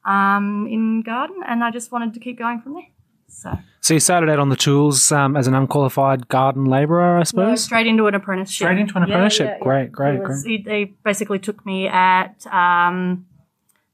um, 0.04 0.66
in 0.70 1.02
garden, 1.02 1.40
and 1.46 1.64
I 1.64 1.70
just 1.72 1.90
wanted 1.90 2.14
to 2.14 2.20
keep 2.20 2.38
going 2.38 2.60
from 2.60 2.74
there. 2.74 2.86
So 3.26 3.52
So 3.80 3.94
you 3.94 4.00
started 4.00 4.28
out 4.30 4.38
on 4.38 4.48
the 4.50 4.56
tools 4.56 5.10
um, 5.12 5.36
as 5.36 5.46
an 5.48 5.54
unqualified 5.54 6.28
garden 6.28 6.64
labourer, 6.66 7.16
I 7.16 7.18
yeah, 7.18 7.24
suppose? 7.24 7.64
straight 7.64 7.86
into 7.88 8.06
an 8.06 8.14
apprenticeship. 8.14 8.66
Straight 8.66 8.78
into 8.78 8.96
an 8.98 9.02
Yeah, 9.08 9.14
apprenticeship. 9.14 9.46
yeah, 9.46 9.56
yeah. 9.58 9.62
Great, 9.64 9.92
great, 9.92 10.14
It 10.16 10.22
was- 10.28 10.44
he- 10.44 10.62
they 10.62 10.84
basically 11.04 11.38
took 11.40 11.66
me 11.66 11.88
at 11.88 12.46
um, 12.52 13.26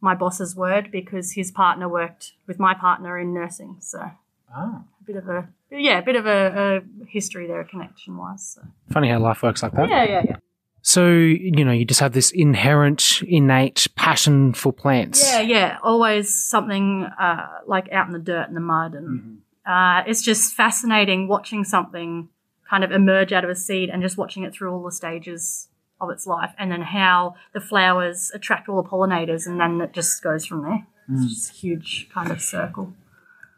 my 0.02 0.14
boss's 0.14 0.54
word 0.54 0.90
because 0.90 1.32
his 1.32 1.50
partner 1.50 1.88
worked 1.88 2.32
with 2.46 2.58
my 2.58 2.74
partner 2.74 3.18
in 3.18 3.32
nursing. 3.34 3.76
So 3.80 4.10
Ah. 4.54 4.82
a 5.00 5.04
bit 5.04 5.16
of 5.16 5.28
a 5.28 5.48
yeah, 5.70 5.98
a 5.98 6.02
bit 6.02 6.16
of 6.16 6.26
a, 6.26 6.82
a 7.02 7.06
history 7.06 7.46
there, 7.46 7.64
connection 7.64 8.16
wise. 8.16 8.54
So. 8.54 8.62
Funny 8.92 9.08
how 9.08 9.18
life 9.18 9.42
works 9.42 9.62
like 9.62 9.72
that. 9.72 9.88
Yeah, 9.88 10.04
yeah, 10.04 10.22
yeah. 10.28 10.36
So, 10.82 11.08
you 11.08 11.64
know, 11.64 11.72
you 11.72 11.84
just 11.84 11.98
have 11.98 12.12
this 12.12 12.30
inherent, 12.30 13.20
innate 13.26 13.88
passion 13.96 14.52
for 14.54 14.72
plants. 14.72 15.20
Yeah, 15.28 15.40
yeah. 15.40 15.78
Always 15.82 16.32
something 16.32 17.08
uh, 17.20 17.48
like 17.66 17.90
out 17.90 18.06
in 18.06 18.12
the 18.12 18.20
dirt 18.20 18.46
and 18.46 18.56
the 18.56 18.60
mud, 18.60 18.94
and 18.94 19.40
uh, 19.66 20.04
it's 20.06 20.22
just 20.22 20.54
fascinating 20.54 21.26
watching 21.26 21.64
something 21.64 22.28
kind 22.70 22.84
of 22.84 22.92
emerge 22.92 23.32
out 23.32 23.42
of 23.42 23.50
a 23.50 23.56
seed 23.56 23.90
and 23.90 24.00
just 24.00 24.16
watching 24.16 24.44
it 24.44 24.54
through 24.54 24.72
all 24.72 24.84
the 24.84 24.92
stages 24.92 25.68
of 26.00 26.10
its 26.10 26.24
life, 26.24 26.54
and 26.56 26.70
then 26.70 26.82
how 26.82 27.34
the 27.52 27.60
flowers 27.60 28.30
attract 28.32 28.68
all 28.68 28.80
the 28.80 28.88
pollinators, 28.88 29.44
and 29.46 29.58
then 29.58 29.80
it 29.80 29.92
just 29.92 30.22
goes 30.22 30.46
from 30.46 30.62
there. 30.62 30.86
It's 31.10 31.34
just 31.34 31.50
a 31.50 31.54
huge 31.54 32.08
kind 32.14 32.30
of 32.30 32.40
circle. 32.40 32.92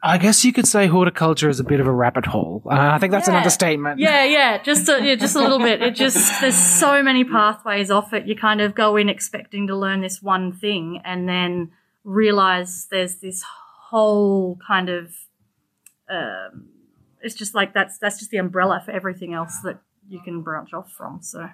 I 0.02 0.16
guess 0.18 0.44
you 0.44 0.52
could 0.52 0.66
say 0.66 0.86
horticulture 0.86 1.48
is 1.48 1.58
a 1.58 1.64
bit 1.64 1.80
of 1.80 1.86
a 1.86 1.92
rabbit 1.92 2.24
hole. 2.26 2.62
Uh, 2.66 2.70
I 2.70 2.98
think 2.98 3.10
that's 3.10 3.26
an 3.26 3.32
Yeah. 3.34 3.38
understatement. 3.38 3.98
Yeah, 3.98 4.24
yeah, 4.24 4.62
just 4.62 4.88
a, 4.88 5.04
yeah, 5.04 5.16
just 5.16 5.34
a 5.34 5.40
little 5.40 5.58
bit. 5.58 5.82
It 5.82 5.94
just 5.96 6.40
there's 6.40 6.56
so 6.56 7.02
many 7.02 7.24
pathways 7.24 7.90
off 7.90 8.12
it. 8.12 8.26
You 8.26 8.36
kind 8.36 8.60
of 8.60 8.74
go 8.76 8.96
in 8.96 9.08
expecting 9.08 9.66
to 9.66 9.76
learn 9.76 10.00
this 10.00 10.22
one 10.22 10.52
thing, 10.52 11.00
and 11.04 11.28
then 11.28 11.72
realize 12.04 12.86
there's 12.90 13.16
this 13.16 13.42
whole 13.90 14.58
kind 14.66 14.88
of. 14.88 15.12
Um, 16.08 16.68
it's 17.20 17.34
just 17.34 17.54
like 17.54 17.74
that's 17.74 17.98
that's 17.98 18.18
just 18.18 18.30
the 18.30 18.38
umbrella 18.38 18.80
for 18.84 18.92
everything 18.92 19.34
else 19.34 19.58
that 19.64 19.80
you 20.08 20.20
can 20.20 20.42
branch 20.42 20.72
off 20.72 20.92
from. 20.92 21.18
So 21.22 21.50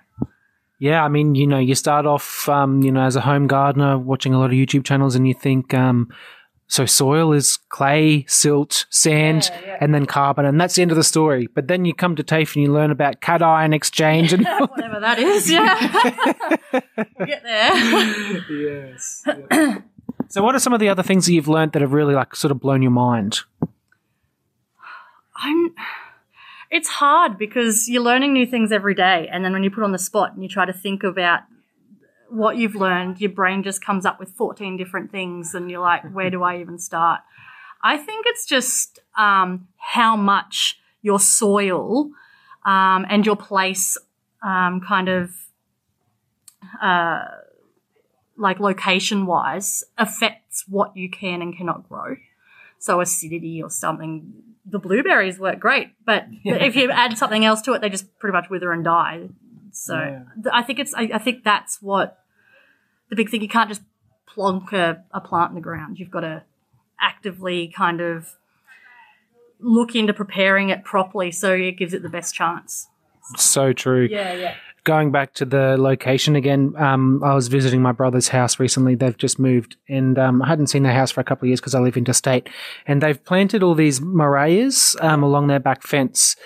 Yeah, 0.78 1.02
I 1.02 1.08
mean, 1.08 1.34
you 1.34 1.46
know, 1.46 1.58
you 1.58 1.74
start 1.74 2.04
off, 2.04 2.48
um, 2.48 2.82
you 2.82 2.92
know, 2.92 3.02
as 3.02 3.16
a 3.16 3.20
home 3.22 3.46
gardener 3.46 3.96
watching 3.96 4.34
a 4.34 4.38
lot 4.38 4.46
of 4.46 4.52
YouTube 4.52 4.84
channels 4.84 5.14
and 5.16 5.26
you 5.26 5.32
think, 5.34 5.72
um, 5.72 6.08
so 6.66 6.86
soil 6.86 7.32
is 7.32 7.58
clay, 7.68 8.24
silt, 8.26 8.86
sand, 8.90 9.50
Yeah, 9.52 9.60
yeah. 9.66 9.78
and 9.80 9.94
then 9.94 10.06
carbon, 10.06 10.44
and 10.46 10.60
that's 10.60 10.74
the 10.76 10.82
end 10.82 10.90
of 10.90 10.96
the 10.96 11.04
story. 11.04 11.46
But 11.54 11.68
then 11.68 11.84
you 11.84 11.94
come 11.94 12.16
to 12.16 12.22
TAFE 12.22 12.56
and 12.56 12.64
you 12.64 12.72
learn 12.72 12.90
about 12.90 13.20
cation 13.20 13.72
exchange 13.72 14.32
and 14.32 14.46
whatever 14.58 14.98
that 15.00 15.18
is, 15.18 15.50
yeah, 15.50 15.78
get 17.26 17.42
there. 17.42 17.74
yes. 18.50 19.24
so, 20.28 20.42
what 20.42 20.54
are 20.54 20.58
some 20.58 20.72
of 20.72 20.80
the 20.80 20.88
other 20.88 21.02
things 21.02 21.26
that 21.26 21.32
you've 21.32 21.48
learned 21.48 21.72
that 21.72 21.82
have 21.82 21.92
really 21.92 22.14
like 22.14 22.34
sort 22.34 22.50
of 22.50 22.60
blown 22.60 22.82
your 22.82 22.90
mind? 22.90 23.40
I'm. 25.36 25.74
It's 26.70 26.88
hard 26.88 27.38
because 27.38 27.88
you're 27.88 28.02
learning 28.02 28.32
new 28.32 28.46
things 28.46 28.72
every 28.72 28.94
day, 28.94 29.28
and 29.30 29.44
then 29.44 29.52
when 29.52 29.62
you 29.62 29.70
put 29.70 29.84
on 29.84 29.92
the 29.92 29.98
spot 29.98 30.32
and 30.34 30.42
you 30.42 30.48
try 30.48 30.64
to 30.64 30.72
think 30.72 31.04
about 31.04 31.40
what 32.28 32.56
you've 32.56 32.74
learned, 32.74 33.20
your 33.20 33.30
brain 33.30 33.62
just 33.62 33.84
comes 33.84 34.04
up 34.04 34.18
with 34.18 34.30
14 34.30 34.76
different 34.76 35.10
things, 35.10 35.54
and 35.54 35.70
you're 35.70 35.80
like, 35.80 36.02
where 36.12 36.30
do 36.30 36.42
I 36.42 36.58
even 36.60 36.78
start? 36.78 37.20
I 37.82 37.98
think 37.98 38.24
it's 38.26 38.46
just 38.46 38.98
um, 39.16 39.68
how 39.76 40.16
much 40.16 40.80
your 41.02 41.20
soil 41.20 42.10
um, 42.64 43.04
and 43.08 43.26
your 43.26 43.36
place 43.36 43.98
um, 44.42 44.80
kind 44.80 45.08
of 45.08 45.30
uh, 46.80 47.24
like 48.36 48.58
location 48.58 49.26
wise 49.26 49.84
affects 49.98 50.64
what 50.68 50.96
you 50.96 51.10
can 51.10 51.42
and 51.42 51.56
cannot 51.56 51.88
grow. 51.88 52.16
So 52.78 53.00
acidity 53.00 53.62
or 53.62 53.70
something. 53.70 54.32
The 54.66 54.78
blueberries 54.78 55.38
work 55.38 55.60
great, 55.60 55.88
but 56.04 56.26
if 56.44 56.74
you 56.74 56.90
add 56.90 57.16
something 57.18 57.44
else 57.44 57.60
to 57.62 57.74
it, 57.74 57.82
they 57.82 57.90
just 57.90 58.18
pretty 58.18 58.32
much 58.32 58.48
wither 58.50 58.72
and 58.72 58.82
die. 58.82 59.28
So 59.76 59.94
Yeah. 59.96 60.22
th- 60.34 60.52
I 60.52 60.62
think 60.62 60.78
it's 60.78 60.94
I, 60.94 61.10
I 61.14 61.18
think 61.18 61.44
that's 61.44 61.80
what 61.82 62.18
the 63.10 63.16
big 63.16 63.30
thing. 63.30 63.42
You 63.42 63.48
can't 63.48 63.68
just 63.68 63.82
plonk 64.26 64.72
a, 64.72 65.04
a 65.12 65.20
plant 65.20 65.50
in 65.50 65.54
the 65.54 65.60
ground. 65.60 65.98
You've 65.98 66.10
got 66.10 66.20
to 66.20 66.42
actively 67.00 67.68
kind 67.68 68.00
of 68.00 68.34
look 69.60 69.94
into 69.94 70.12
preparing 70.12 70.68
it 70.68 70.84
properly 70.84 71.30
so 71.30 71.52
it 71.54 71.72
gives 71.72 71.94
it 71.94 72.02
the 72.02 72.08
best 72.08 72.34
chance. 72.34 72.88
So 73.36 73.72
true. 73.72 74.06
Yeah, 74.10 74.34
yeah. 74.34 74.54
Going 74.84 75.10
back 75.10 75.32
to 75.34 75.46
the 75.46 75.76
location 75.78 76.36
again, 76.36 76.74
um, 76.76 77.24
I 77.24 77.34
was 77.34 77.48
visiting 77.48 77.80
my 77.80 77.92
brother's 77.92 78.28
house 78.28 78.60
recently. 78.60 78.94
They've 78.94 79.16
just 79.16 79.38
moved, 79.38 79.76
and 79.88 80.18
um, 80.18 80.42
I 80.42 80.48
hadn't 80.48 80.66
seen 80.66 80.82
their 80.82 80.92
house 80.92 81.10
for 81.10 81.22
a 81.22 81.24
couple 81.24 81.46
of 81.46 81.48
years 81.48 81.58
because 81.60 81.74
I 81.74 81.80
live 81.80 81.96
interstate. 81.96 82.50
And 82.86 83.02
they've 83.02 83.24
planted 83.24 83.62
all 83.62 83.74
these 83.74 84.00
murrayas 84.00 85.02
um, 85.02 85.22
along 85.22 85.46
their 85.46 85.58
back 85.58 85.82
fence, 85.82 86.36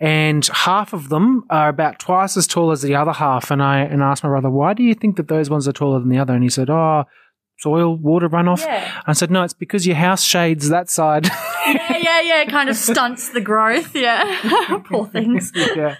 and 0.00 0.46
half 0.46 0.92
of 0.92 1.08
them 1.08 1.44
are 1.50 1.68
about 1.68 1.98
twice 1.98 2.36
as 2.36 2.46
tall 2.46 2.70
as 2.70 2.82
the 2.82 2.94
other 2.94 3.12
half. 3.12 3.50
And 3.50 3.62
I 3.62 3.80
and 3.80 4.02
I 4.02 4.10
asked 4.10 4.22
my 4.22 4.30
brother, 4.30 4.50
"Why 4.50 4.72
do 4.72 4.82
you 4.82 4.94
think 4.94 5.16
that 5.16 5.28
those 5.28 5.50
ones 5.50 5.66
are 5.66 5.72
taller 5.72 5.98
than 5.98 6.08
the 6.08 6.18
other?" 6.18 6.34
And 6.34 6.42
he 6.42 6.48
said, 6.48 6.70
"Oh, 6.70 7.04
soil, 7.58 7.96
water 7.96 8.28
runoff." 8.28 8.60
Yeah. 8.60 9.02
I 9.06 9.12
said, 9.12 9.30
"No, 9.30 9.42
it's 9.42 9.54
because 9.54 9.86
your 9.86 9.96
house 9.96 10.22
shades 10.22 10.68
that 10.68 10.88
side." 10.88 11.26
yeah, 11.66 11.96
yeah, 11.98 12.20
yeah. 12.20 12.42
It 12.42 12.48
kind 12.48 12.68
of 12.68 12.76
stunts 12.76 13.30
the 13.30 13.40
growth. 13.40 13.96
Yeah. 13.96 14.80
Poor 14.84 15.06
things. 15.06 15.50
yeah. 15.56 15.96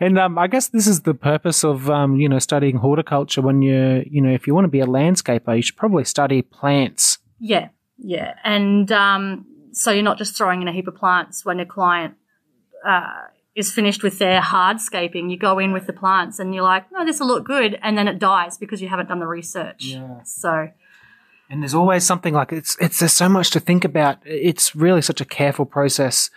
And 0.00 0.18
um, 0.18 0.36
I 0.36 0.48
guess 0.48 0.68
this 0.68 0.88
is 0.88 1.02
the 1.02 1.14
purpose 1.14 1.64
of 1.64 1.88
um, 1.88 2.16
you 2.16 2.28
know 2.28 2.40
studying 2.40 2.76
horticulture. 2.76 3.40
When 3.40 3.62
you're 3.62 4.02
you 4.02 4.20
know 4.20 4.32
if 4.32 4.48
you 4.48 4.54
want 4.54 4.64
to 4.64 4.68
be 4.68 4.80
a 4.80 4.86
landscaper, 4.86 5.54
you 5.54 5.62
should 5.62 5.76
probably 5.76 6.04
study 6.04 6.42
plants. 6.42 7.18
Yeah, 7.38 7.68
yeah. 7.98 8.34
And 8.42 8.90
um, 8.90 9.46
so 9.70 9.92
you're 9.92 10.02
not 10.02 10.18
just 10.18 10.36
throwing 10.36 10.60
in 10.60 10.66
a 10.66 10.72
heap 10.72 10.88
of 10.88 10.96
plants 10.96 11.44
when 11.44 11.60
a 11.60 11.66
client 11.66 12.14
uh, 12.86 13.26
is 13.54 13.72
finished 13.72 14.02
with 14.02 14.18
their 14.18 14.40
hardscaping. 14.40 15.30
You 15.30 15.36
go 15.36 15.58
in 15.58 15.72
with 15.72 15.86
the 15.86 15.92
plants 15.92 16.38
and 16.38 16.54
you're 16.54 16.62
like, 16.62 16.90
no, 16.92 17.04
this 17.04 17.18
will 17.18 17.26
look 17.26 17.44
good. 17.44 17.78
And 17.82 17.98
then 17.98 18.06
it 18.06 18.18
dies 18.18 18.56
because 18.56 18.80
you 18.80 18.88
haven't 18.88 19.08
done 19.08 19.18
the 19.18 19.26
research. 19.26 19.84
Yeah. 19.84 20.22
So, 20.22 20.68
And 21.50 21.62
there's 21.62 21.74
always 21.74 22.04
something 22.04 22.34
like 22.34 22.52
it's 22.52 22.76
it's 22.80 23.00
there's 23.00 23.12
so 23.12 23.28
much 23.28 23.50
to 23.50 23.60
think 23.60 23.84
about. 23.84 24.18
It's 24.24 24.76
really 24.76 25.02
such 25.02 25.20
a 25.20 25.24
careful 25.24 25.66
process. 25.66 26.30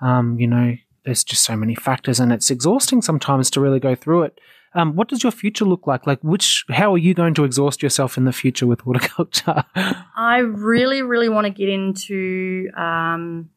Um, 0.00 0.38
you 0.38 0.46
know, 0.46 0.76
there's 1.04 1.24
just 1.24 1.42
so 1.42 1.56
many 1.56 1.74
factors, 1.74 2.20
and 2.20 2.32
it's 2.32 2.50
exhausting 2.50 3.02
sometimes 3.02 3.50
to 3.52 3.60
really 3.60 3.80
go 3.80 3.94
through 3.94 4.24
it. 4.24 4.38
Um, 4.74 4.94
what 4.94 5.08
does 5.08 5.22
your 5.22 5.32
future 5.32 5.64
look 5.64 5.86
like? 5.86 6.06
Like, 6.06 6.22
which 6.22 6.64
how 6.68 6.92
are 6.94 6.98
you 6.98 7.14
going 7.14 7.34
to 7.34 7.44
exhaust 7.44 7.82
yourself 7.82 8.16
in 8.16 8.24
the 8.24 8.32
future 8.32 8.66
with 8.66 8.82
horticulture? 8.82 9.64
I 10.16 10.38
really, 10.38 11.02
really 11.02 11.28
want 11.28 11.46
to 11.46 11.50
get 11.50 11.68
into 11.68 12.70
um, 12.76 13.48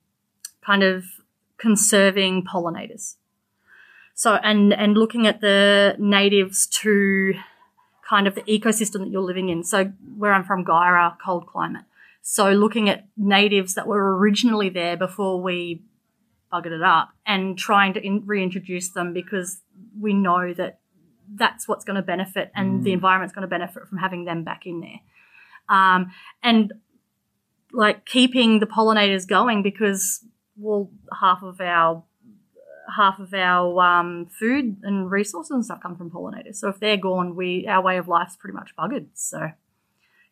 kind 0.66 0.82
of 0.82 1.04
conserving 1.62 2.44
pollinators. 2.44 3.16
So, 4.14 4.36
and 4.36 4.74
and 4.74 4.98
looking 4.98 5.28
at 5.28 5.42
the 5.42 5.96
natives 5.98 6.68
to 6.82 7.34
kind 8.08 8.28
of 8.28 8.36
the 8.36 8.42
ecosystem 8.42 9.00
that 9.00 9.10
you're 9.10 9.22
living 9.22 9.50
in. 9.50 9.64
So, 9.64 9.86
where 10.18 10.34
I'm 10.34 10.44
from, 10.44 10.66
Guyra, 10.66 11.16
cold 11.24 11.48
climate. 11.48 11.86
So, 12.22 12.52
looking 12.52 12.90
at 12.90 13.08
natives 13.16 13.76
that 13.76 13.88
were 13.88 14.18
originally 14.18 14.70
there 14.70 14.98
before 14.98 15.42
we 15.42 15.84
buggered 16.52 16.76
it 16.76 16.84
up, 16.84 17.10
and 17.26 17.58
trying 17.58 17.94
to 17.94 18.06
in- 18.06 18.26
reintroduce 18.26 18.90
them 18.90 19.14
because 19.14 19.62
we 20.00 20.14
know 20.14 20.54
that 20.54 20.80
that's 21.34 21.68
what's 21.68 21.86
going 21.86 21.96
to 21.96 22.02
benefit, 22.02 22.52
and 22.54 22.84
the 22.84 22.92
environment's 22.92 23.34
going 23.34 23.44
to 23.44 23.48
benefit 23.48 23.88
from 23.88 24.00
having 24.00 24.26
them 24.26 24.44
back 24.44 24.66
in 24.66 24.82
there. 24.82 25.00
Um, 25.70 26.12
and 26.44 26.74
like 27.72 28.06
keeping 28.06 28.60
the 28.60 28.66
pollinators 28.66 29.26
going 29.26 29.64
because 29.64 30.26
well 30.62 30.90
half 31.20 31.42
of 31.44 31.60
our 31.60 32.04
half 32.96 33.20
of 33.20 33.34
our 33.34 33.82
um, 33.82 34.28
food 34.28 34.78
and 34.84 35.10
resources 35.10 35.52
and 35.52 35.64
stuff 35.66 35.82
come 35.82 35.96
from 35.96 36.10
pollinators 36.10 36.56
so 36.56 36.70
if 36.70 36.80
they're 36.80 36.98
gone 36.98 37.36
we 37.36 37.66
our 37.68 37.82
way 37.82 37.98
of 37.98 38.08
life's 38.08 38.36
pretty 38.36 38.56
much 38.56 38.72
buggered 38.78 39.08
so 39.14 39.50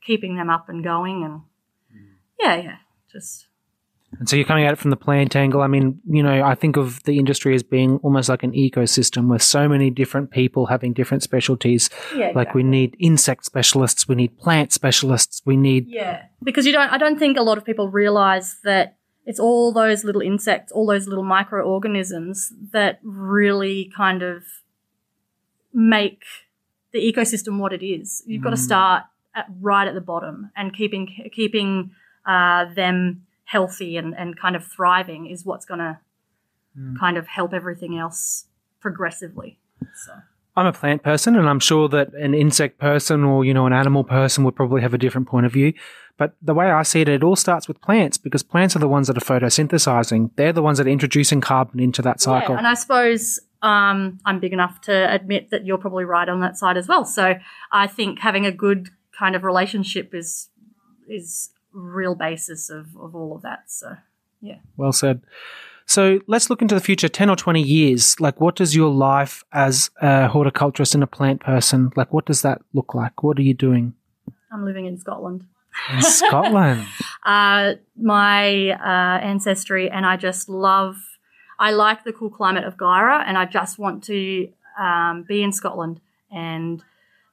keeping 0.05 0.35
them 0.35 0.49
up 0.49 0.69
and 0.69 0.83
going 0.83 1.23
and 1.23 1.41
yeah 2.39 2.55
yeah 2.55 2.77
just 3.11 3.49
And 4.17 4.27
so 4.27 4.35
you're 4.35 4.45
coming 4.45 4.65
at 4.65 4.73
it 4.73 4.77
from 4.77 4.89
the 4.89 4.97
plant 4.97 5.35
angle. 5.35 5.61
I 5.61 5.67
mean, 5.67 6.01
you 6.09 6.23
know, 6.23 6.43
I 6.43 6.55
think 6.55 6.77
of 6.77 7.03
the 7.03 7.19
industry 7.19 7.53
as 7.53 7.61
being 7.61 7.97
almost 7.97 8.27
like 8.27 8.41
an 8.41 8.53
ecosystem 8.53 9.29
with 9.29 9.43
so 9.43 9.67
many 9.67 9.91
different 9.91 10.31
people 10.31 10.65
having 10.65 10.93
different 10.93 11.21
specialties. 11.21 11.89
yeah 12.15 12.31
Like 12.33 12.55
we 12.55 12.63
need 12.63 12.95
insect 12.99 13.45
specialists, 13.45 14.07
we 14.07 14.15
need 14.15 14.37
plant 14.37 14.73
specialists, 14.73 15.43
we 15.45 15.57
need 15.57 15.87
Yeah, 15.87 16.23
because 16.41 16.65
you 16.65 16.71
don't. 16.71 16.91
I 16.91 16.97
don't 16.97 17.19
think 17.19 17.37
a 17.37 17.43
lot 17.43 17.57
of 17.59 17.65
people 17.65 17.89
realize 17.89 18.57
that 18.63 18.97
it's 19.25 19.39
all 19.39 19.71
those 19.71 20.03
little 20.03 20.21
insects, 20.21 20.71
all 20.71 20.85
those 20.85 21.07
little 21.07 21.23
microorganisms 21.23 22.53
that 22.71 22.99
really 23.03 23.91
kind 23.95 24.23
of 24.23 24.43
make 25.73 26.23
the 26.91 26.99
ecosystem 26.99 27.59
what 27.59 27.73
it 27.73 27.85
is. 27.85 28.23
You've 28.25 28.43
got 28.43 28.51
to 28.51 28.57
start 28.57 29.03
at, 29.35 29.45
right 29.61 29.87
at 29.87 29.93
the 29.93 30.01
bottom, 30.01 30.51
and 30.55 30.75
keeping 30.75 31.29
keeping 31.33 31.91
uh, 32.25 32.73
them 32.73 33.25
healthy 33.45 33.97
and, 33.97 34.15
and 34.17 34.37
kind 34.37 34.55
of 34.55 34.65
thriving 34.65 35.27
is 35.27 35.45
what's 35.45 35.65
going 35.65 35.79
to 35.79 35.99
kind 36.99 37.17
of 37.17 37.27
help 37.27 37.53
everything 37.53 37.97
else 37.97 38.45
progressively. 38.79 39.59
So. 40.05 40.13
I'm 40.59 40.65
a 40.65 40.73
plant 40.73 41.03
person, 41.03 41.35
and 41.35 41.47
I'm 41.47 41.59
sure 41.59 41.87
that 41.89 42.13
an 42.13 42.33
insect 42.33 42.79
person 42.79 43.23
or 43.23 43.45
you 43.45 43.53
know 43.53 43.65
an 43.65 43.73
animal 43.73 44.03
person 44.03 44.43
would 44.43 44.55
probably 44.55 44.81
have 44.81 44.93
a 44.93 44.97
different 44.97 45.27
point 45.27 45.45
of 45.45 45.53
view. 45.53 45.73
But 46.17 46.35
the 46.41 46.53
way 46.53 46.69
I 46.69 46.83
see 46.83 46.99
it, 46.99 47.07
it 47.07 47.23
all 47.23 47.37
starts 47.37 47.69
with 47.69 47.79
plants 47.79 48.17
because 48.17 48.43
plants 48.43 48.75
are 48.75 48.79
the 48.79 48.89
ones 48.89 49.07
that 49.07 49.15
are 49.15 49.21
photosynthesizing. 49.21 50.31
They're 50.35 50.51
the 50.51 50.61
ones 50.61 50.77
that 50.77 50.85
are 50.85 50.89
introducing 50.89 51.39
carbon 51.39 51.79
into 51.79 52.01
that 52.01 52.19
cycle. 52.19 52.55
Yeah, 52.55 52.57
and 52.57 52.67
I 52.67 52.73
suppose 52.73 53.39
um, 53.61 54.19
I'm 54.25 54.41
big 54.41 54.51
enough 54.51 54.81
to 54.81 55.13
admit 55.13 55.49
that 55.51 55.65
you're 55.65 55.77
probably 55.77 56.03
right 56.03 56.27
on 56.27 56.41
that 56.41 56.57
side 56.57 56.75
as 56.75 56.89
well. 56.89 57.05
So 57.05 57.35
I 57.71 57.87
think 57.87 58.19
having 58.19 58.45
a 58.45 58.51
good 58.51 58.89
kind 59.17 59.35
of 59.35 59.43
relationship 59.43 60.13
is 60.13 60.49
is 61.07 61.51
real 61.71 62.15
basis 62.15 62.69
of, 62.69 62.97
of 62.97 63.15
all 63.15 63.35
of 63.35 63.41
that. 63.43 63.63
So 63.67 63.95
yeah. 64.41 64.57
Well 64.75 64.91
said. 64.91 65.21
So 65.89 66.19
let's 66.27 66.51
look 66.51 66.61
into 66.61 66.75
the 66.75 66.81
future, 66.81 67.09
10 67.09 67.31
or 67.31 67.35
20 67.35 67.63
years. 67.63 68.19
Like, 68.19 68.39
what 68.39 68.55
does 68.55 68.75
your 68.75 68.91
life 68.91 69.43
as 69.51 69.89
a 69.99 70.27
horticulturist 70.27 70.93
and 70.93 71.03
a 71.03 71.07
plant 71.07 71.41
person, 71.41 71.91
like, 71.95 72.13
what 72.13 72.27
does 72.27 72.43
that 72.43 72.61
look 72.73 72.93
like? 72.93 73.23
What 73.23 73.39
are 73.39 73.41
you 73.41 73.55
doing 73.55 73.95
I'm 74.51 74.65
living 74.65 74.85
in 74.85 74.99
Scotland. 74.99 75.45
in 75.91 76.01
Scotland? 76.03 76.85
Uh, 77.25 77.73
my 78.01 78.69
uh, 78.69 79.19
ancestry, 79.19 79.89
and 79.89 80.05
I 80.05 80.15
just 80.15 80.47
love. 80.47 80.95
I 81.59 81.71
like 81.71 82.03
the 82.03 82.13
cool 82.13 82.29
climate 82.29 82.63
of 82.63 82.77
Guyra, 82.77 83.23
and 83.27 83.37
I 83.37 83.45
just 83.45 83.77
want 83.77 84.03
to 84.05 84.47
um, 84.79 85.25
be 85.27 85.43
in 85.43 85.51
Scotland 85.51 85.99
and 86.31 86.81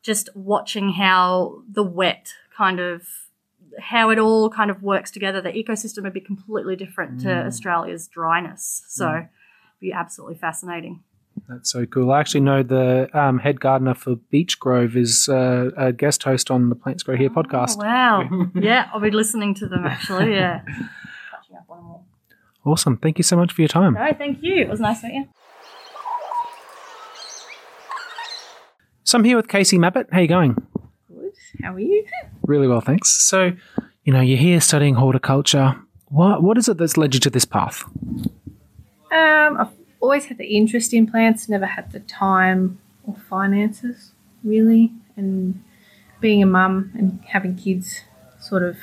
just 0.03 0.29
watching 0.35 0.93
how 0.93 1.63
the 1.71 1.85
wet 1.85 2.33
kind 2.57 2.81
of 2.81 3.03
how 3.81 4.11
it 4.11 4.19
all 4.19 4.51
kind 4.51 4.71
of 4.71 4.83
works 4.83 5.11
together. 5.11 5.41
The 5.41 5.51
ecosystem 5.51 6.03
would 6.05 6.13
be 6.13 6.21
completely 6.21 6.77
different 6.77 7.21
to 7.21 7.47
Australia's 7.47 8.09
dryness, 8.09 8.85
so 8.89 9.11
it'd 9.11 9.29
be 9.81 9.93
absolutely 9.93 10.37
fascinating. 10.37 11.03
That's 11.49 11.71
so 11.71 11.87
cool. 11.87 12.11
I 12.13 12.21
actually 12.21 12.41
know 12.41 12.63
the 12.63 13.09
um, 13.13 13.39
head 13.39 13.61
gardener 13.61 13.95
for 13.95 14.17
Beach 14.17 14.59
Grove 14.59 14.97
is 14.97 15.29
uh, 15.29 15.71
a 15.77 15.93
guest 15.93 16.23
host 16.23 16.51
on 16.51 16.71
the 16.71 16.75
Plants 16.75 17.03
Grow 17.03 17.17
Here 17.17 17.31
podcast. 17.31 17.77
Oh, 17.77 17.85
wow! 17.85 18.49
yeah, 18.55 18.89
I'll 18.93 19.01
be 19.01 19.11
listening 19.11 19.55
to 19.57 19.67
them 19.67 19.87
actually. 19.87 20.33
Yeah. 20.35 20.63
Catching 20.65 21.57
up 21.57 21.67
on. 21.69 22.01
Awesome. 22.65 22.97
Thank 22.97 23.19
you 23.19 23.25
so 23.25 23.37
much 23.37 23.53
for 23.53 23.61
your 23.61 23.69
time. 23.69 23.95
No, 23.95 24.13
thank 24.17 24.43
you. 24.43 24.57
It 24.57 24.69
was 24.69 24.81
nice 24.81 25.03
meeting 25.03 25.25
you. 25.25 25.29
So 29.05 29.19
I'm 29.19 29.25
here 29.25 29.37
with 29.37 29.47
Casey 29.47 29.79
Mabbott. 29.79 30.09
How 30.11 30.19
are 30.19 30.23
you 30.23 30.29
going? 30.29 30.67
How 31.63 31.75
are 31.75 31.81
you? 31.81 32.05
Really 32.43 32.69
well, 32.69 32.81
thanks. 32.81 33.11
So, 33.11 33.53
you 34.05 34.13
know, 34.13 34.21
you're 34.21 34.39
here 34.39 34.61
studying 34.61 34.95
horticulture. 34.95 35.77
What 36.09 36.43
what 36.43 36.59
is 36.59 36.69
it 36.69 36.79
that's 36.79 36.97
led 36.97 37.15
you 37.15 37.21
to 37.21 37.31
this 37.31 37.45
path? 37.45 37.85
Um, 39.13 39.57
I've 39.59 39.73
always 40.01 40.27
had 40.27 40.39
the 40.39 40.57
interest 40.57 40.93
in 40.95 41.07
plants, 41.07 41.49
never 41.49 41.67
had 41.67 41.93
the 41.93 42.01
time 42.01 42.79
or 43.05 43.17
finances, 43.29 44.13
really. 44.45 44.93
And 45.17 45.63
being 46.21 46.43
a 46.43 46.47
mum 46.47 46.93
and 46.95 47.21
having 47.27 47.57
kids 47.57 48.03
sort 48.41 48.63
of 48.63 48.77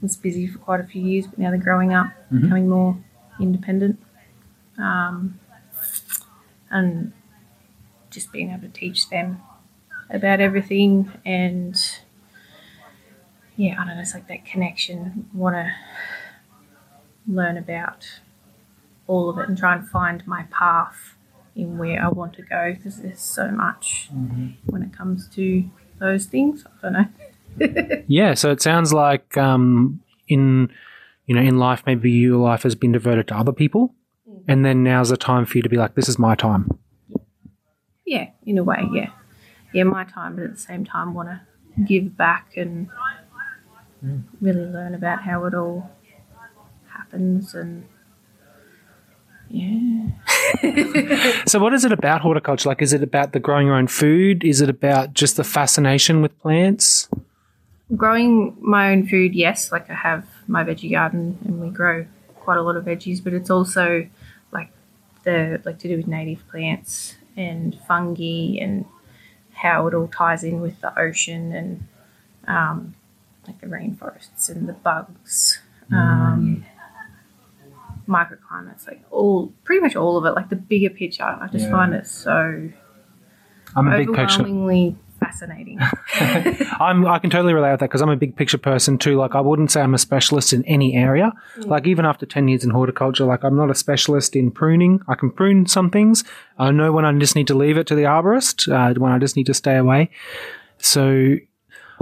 was 0.00 0.16
busy 0.16 0.46
for 0.46 0.58
quite 0.58 0.80
a 0.80 0.84
few 0.84 1.02
years, 1.02 1.26
but 1.26 1.38
now 1.38 1.50
they're 1.50 1.58
growing 1.58 1.94
up, 1.94 2.08
becoming 2.30 2.68
more 2.68 2.98
independent. 3.40 3.98
Um, 4.78 5.40
and 6.70 7.12
just 8.10 8.32
being 8.32 8.50
able 8.50 8.62
to 8.62 8.68
teach 8.68 9.08
them 9.08 9.40
about 10.10 10.40
everything 10.40 11.10
and 11.24 11.76
yeah, 13.56 13.80
I 13.80 13.86
don't 13.86 13.96
know, 13.96 14.02
it's 14.02 14.14
like 14.14 14.28
that 14.28 14.44
connection, 14.44 15.28
want 15.32 15.56
to 15.56 15.72
learn 17.26 17.56
about 17.56 18.06
all 19.06 19.30
of 19.30 19.38
it 19.38 19.48
and 19.48 19.56
try 19.56 19.74
and 19.74 19.88
find 19.88 20.26
my 20.26 20.44
path 20.50 21.14
in 21.54 21.78
where 21.78 22.04
I 22.04 22.08
want 22.08 22.34
to 22.34 22.42
go 22.42 22.74
because 22.74 23.00
there's 23.00 23.20
so 23.20 23.50
much 23.50 24.10
when 24.66 24.82
it 24.82 24.92
comes 24.92 25.28
to 25.30 25.64
those 25.98 26.26
things. 26.26 26.64
I 26.66 26.82
don't 26.82 26.92
know. 26.92 27.06
Yeah, 28.06 28.34
so 28.34 28.50
it 28.50 28.60
sounds 28.60 28.92
like 28.92 29.38
um, 29.38 30.02
in 30.28 30.70
you 31.24 31.34
know, 31.34 31.40
in 31.40 31.58
life, 31.58 31.82
maybe 31.86 32.10
your 32.10 32.36
life 32.36 32.62
has 32.62 32.74
been 32.74 32.92
devoted 32.92 33.28
to 33.28 33.36
other 33.36 33.52
people, 33.52 33.94
and 34.46 34.64
then 34.64 34.84
now's 34.84 35.08
the 35.08 35.16
time 35.16 35.46
for 35.46 35.58
you 35.58 35.62
to 35.62 35.68
be 35.68 35.76
like, 35.76 35.94
this 35.94 36.08
is 36.08 36.18
my 36.18 36.34
time. 36.34 36.78
Yeah, 38.04 38.28
in 38.44 38.58
a 38.58 38.62
way, 38.62 38.86
yeah. 38.92 39.10
Yeah, 39.76 39.84
my 39.84 40.04
time, 40.04 40.36
but 40.36 40.44
at 40.44 40.52
the 40.52 40.58
same 40.58 40.86
time, 40.86 41.12
want 41.12 41.28
to 41.28 41.40
give 41.84 42.16
back 42.16 42.56
and 42.56 42.88
really 44.40 44.64
learn 44.64 44.94
about 44.94 45.22
how 45.22 45.44
it 45.44 45.52
all 45.52 45.90
happens 46.88 47.54
and 47.54 47.86
yeah. 49.50 50.08
So, 51.46 51.58
what 51.58 51.74
is 51.74 51.84
it 51.84 51.92
about 51.92 52.22
horticulture? 52.22 52.70
Like, 52.70 52.80
is 52.80 52.94
it 52.94 53.02
about 53.02 53.34
the 53.34 53.38
growing 53.38 53.66
your 53.66 53.76
own 53.76 53.86
food? 53.86 54.44
Is 54.44 54.62
it 54.62 54.70
about 54.70 55.12
just 55.12 55.36
the 55.36 55.44
fascination 55.44 56.22
with 56.22 56.38
plants? 56.40 57.10
Growing 57.94 58.56
my 58.58 58.92
own 58.92 59.06
food, 59.06 59.34
yes. 59.34 59.70
Like 59.70 59.90
I 59.90 59.94
have 59.94 60.24
my 60.48 60.64
veggie 60.64 60.90
garden 60.90 61.38
and 61.44 61.60
we 61.60 61.68
grow 61.68 62.06
quite 62.40 62.56
a 62.56 62.62
lot 62.62 62.76
of 62.76 62.86
veggies, 62.86 63.22
but 63.22 63.34
it's 63.34 63.50
also 63.50 64.08
like 64.52 64.70
the 65.24 65.60
like 65.66 65.78
to 65.80 65.88
do 65.88 65.98
with 65.98 66.06
native 66.06 66.48
plants 66.48 67.16
and 67.36 67.78
fungi 67.86 68.56
and 68.58 68.86
how 69.56 69.86
it 69.86 69.94
all 69.94 70.08
ties 70.08 70.44
in 70.44 70.60
with 70.60 70.80
the 70.80 70.98
ocean 70.98 71.52
and 71.52 71.86
um, 72.46 72.94
like 73.46 73.60
the 73.60 73.66
rainforests 73.66 74.48
and 74.50 74.68
the 74.68 74.72
bugs, 74.74 75.60
um, 75.92 76.64
microclimates, 78.08 78.86
like 78.86 79.02
all 79.10 79.52
pretty 79.64 79.80
much 79.80 79.96
all 79.96 80.16
of 80.16 80.24
it. 80.26 80.32
Like 80.32 80.48
the 80.48 80.56
bigger 80.56 80.90
picture, 80.90 81.24
I 81.24 81.48
just 81.50 81.66
Yeah. 81.66 81.70
find 81.72 81.94
it 81.94 82.06
so 82.06 82.70
I'm 83.74 83.88
a 83.88 83.90
big 83.98 84.08
picture. 84.14 84.42
Fascinating. 85.26 85.78
I'm, 86.80 87.06
I 87.06 87.18
can 87.18 87.30
totally 87.30 87.54
relate 87.54 87.72
with 87.72 87.80
that 87.80 87.86
because 87.86 88.00
I'm 88.00 88.10
a 88.10 88.16
big 88.16 88.36
picture 88.36 88.58
person 88.58 88.98
too. 88.98 89.16
Like, 89.16 89.34
I 89.34 89.40
wouldn't 89.40 89.70
say 89.70 89.80
I'm 89.80 89.94
a 89.94 89.98
specialist 89.98 90.52
in 90.52 90.64
any 90.64 90.94
area. 90.96 91.32
Like, 91.58 91.86
even 91.86 92.04
after 92.04 92.26
10 92.26 92.48
years 92.48 92.64
in 92.64 92.70
horticulture, 92.70 93.24
like, 93.24 93.44
I'm 93.44 93.56
not 93.56 93.70
a 93.70 93.74
specialist 93.74 94.36
in 94.36 94.50
pruning. 94.50 95.00
I 95.08 95.14
can 95.14 95.30
prune 95.30 95.66
some 95.66 95.90
things. 95.90 96.24
I 96.58 96.70
know 96.70 96.92
when 96.92 97.04
I 97.04 97.12
just 97.18 97.36
need 97.36 97.46
to 97.48 97.54
leave 97.54 97.76
it 97.76 97.86
to 97.88 97.94
the 97.94 98.04
arborist, 98.04 98.70
uh, 98.72 98.98
when 98.98 99.12
I 99.12 99.18
just 99.18 99.36
need 99.36 99.46
to 99.46 99.54
stay 99.54 99.76
away. 99.76 100.10
So, 100.78 101.36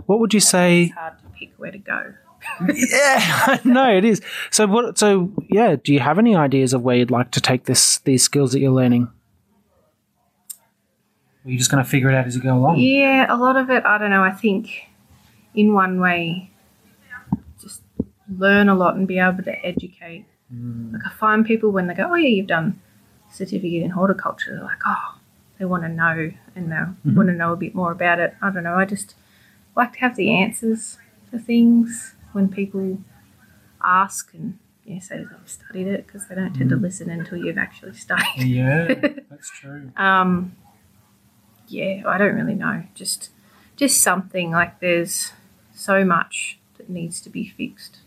what 0.07 0.21
would 0.21 0.35
you 0.35 0.41
say? 0.41 0.85
it's 0.85 0.95
hard 0.95 1.19
to 1.19 1.25
pick 1.39 1.53
where 1.57 1.71
to 1.71 1.79
go. 1.79 2.15
yeah, 2.75 3.59
no, 3.65 3.91
it 3.97 4.05
is. 4.05 4.21
So, 4.51 4.67
what? 4.67 4.99
So, 4.99 5.33
yeah, 5.49 5.77
do 5.83 5.95
you 5.95 6.01
have 6.01 6.19
any 6.19 6.37
ideas 6.37 6.75
of 6.75 6.83
where 6.83 6.97
you'd 6.97 7.11
like 7.11 7.31
to 7.33 7.41
take 7.41 7.65
this 7.65 7.99
these 8.01 8.23
skills 8.23 8.53
that 8.53 8.61
you're 8.61 8.71
learning? 8.71 9.11
Or 11.45 11.49
are 11.49 11.51
you 11.51 11.59
just 11.59 11.71
going 11.71 11.83
to 11.83 11.89
figure 11.89 12.11
it 12.11 12.15
out 12.15 12.27
as 12.27 12.35
you 12.35 12.43
go 12.43 12.57
along? 12.57 12.79
Yeah, 12.79 13.27
a 13.29 13.37
lot 13.37 13.57
of 13.57 13.69
it, 13.71 13.85
I 13.85 13.99
don't 13.99 14.11
know. 14.11 14.23
I 14.23 14.31
think 14.31 14.89
in 15.55 15.75
one 15.75 16.01
way, 16.01 16.51
just 17.61 17.83
learn 18.39 18.69
a 18.69 18.75
lot 18.75 18.97
and 18.97 19.07
be 19.07 19.19
able 19.19 19.43
to 19.45 19.65
educate. 19.65 20.27
Mm. 20.53 20.95
Like 20.95 21.03
I 21.07 21.11
find 21.11 21.45
people 21.45 21.71
when 21.71 21.87
they 21.87 21.95
go, 21.95 22.09
"Oh 22.11 22.15
yeah, 22.15 22.29
you've 22.29 22.47
done 22.47 22.81
certificate 23.31 23.83
in 23.83 23.91
horticulture," 23.91 24.55
they're 24.55 24.65
like, 24.65 24.83
"Oh, 24.87 25.19
they 25.59 25.65
want 25.65 25.83
to 25.85 25.89
know 25.89 26.33
and 26.55 26.71
they 26.71 26.77
mm-hmm. 26.77 27.15
want 27.15 27.29
to 27.29 27.35
know 27.35 27.53
a 27.53 27.57
bit 27.57 27.75
more 27.75 27.93
about 27.93 28.19
it." 28.19 28.35
I 28.43 28.51
don't 28.51 28.65
know. 28.65 28.77
I 28.77 28.85
just 28.85 29.15
like 29.77 29.95
to 29.95 30.01
have 30.01 30.17
the 30.17 30.31
answers 30.33 30.99
for 31.31 31.39
things 31.39 32.15
when 32.33 32.49
people 32.49 32.99
ask 33.83 34.33
and 34.35 34.59
yeah, 34.85 34.99
say 34.99 35.19
that 35.19 35.31
they've 35.31 35.49
studied 35.49 35.87
it 35.87 36.07
because 36.07 36.27
they 36.29 36.35
don't 36.35 36.55
tend 36.55 36.71
to 36.71 36.77
mm. 36.77 36.83
listen 36.83 37.11
until 37.11 37.39
you've 37.39 37.59
actually 37.59 37.95
studied. 37.95 38.27
Yeah, 38.39 38.87
that's 39.31 39.51
true. 39.51 39.91
Um, 39.97 40.57
yeah, 41.69 42.03
I 42.07 42.19
don't 42.19 42.35
really 42.35 42.55
know. 42.55 42.85
Just, 42.95 43.31
just 43.77 44.01
something 44.03 44.51
like 44.51 44.81
there's 44.81 45.33
so 45.75 46.05
much 46.05 46.59
that 46.79 46.89
needs 46.89 47.21
to 47.23 47.31
be 47.31 47.49
fixed. 47.49 47.99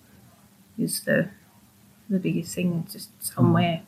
Is 0.78 1.02
the 1.02 1.30
the 2.10 2.20
biggest 2.20 2.54
thing. 2.56 2.84
It's 2.86 2.94
just 2.94 3.10
somewhere. 3.24 3.82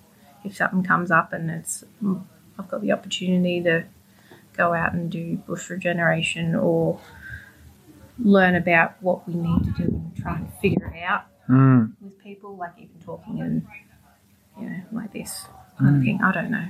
If 0.44 0.56
something 0.58 0.84
comes 0.84 1.12
up 1.12 1.32
and 1.34 1.50
it's, 1.52 1.84
mm, 2.04 2.22
I've 2.58 2.68
got 2.70 2.82
the 2.82 2.92
opportunity 2.92 3.62
to 3.64 3.84
go 4.58 4.74
out 4.74 4.94
and 4.94 5.10
do 5.12 5.38
bush 5.38 5.70
regeneration 5.70 6.56
or 6.56 7.00
learn 8.18 8.56
about 8.56 9.02
what 9.02 9.28
we 9.28 9.36
need 9.36 9.64
to 9.64 9.72
do 9.72 9.84
and 9.84 10.16
try 10.18 10.36
and 10.38 10.52
figure 10.62 10.88
it 10.96 11.04
out 11.04 11.26
Mm. 11.48 11.94
with 12.02 12.22
people, 12.24 12.56
like 12.58 12.74
even 12.78 13.00
talking 13.04 13.42
and 13.42 13.66
you 14.60 14.70
know 14.70 14.82
like 14.92 15.12
this 15.14 15.48
kind 15.80 15.96
of 15.96 16.02
thing. 16.04 16.22
I 16.22 16.32
don't 16.32 16.52
know. 16.52 16.68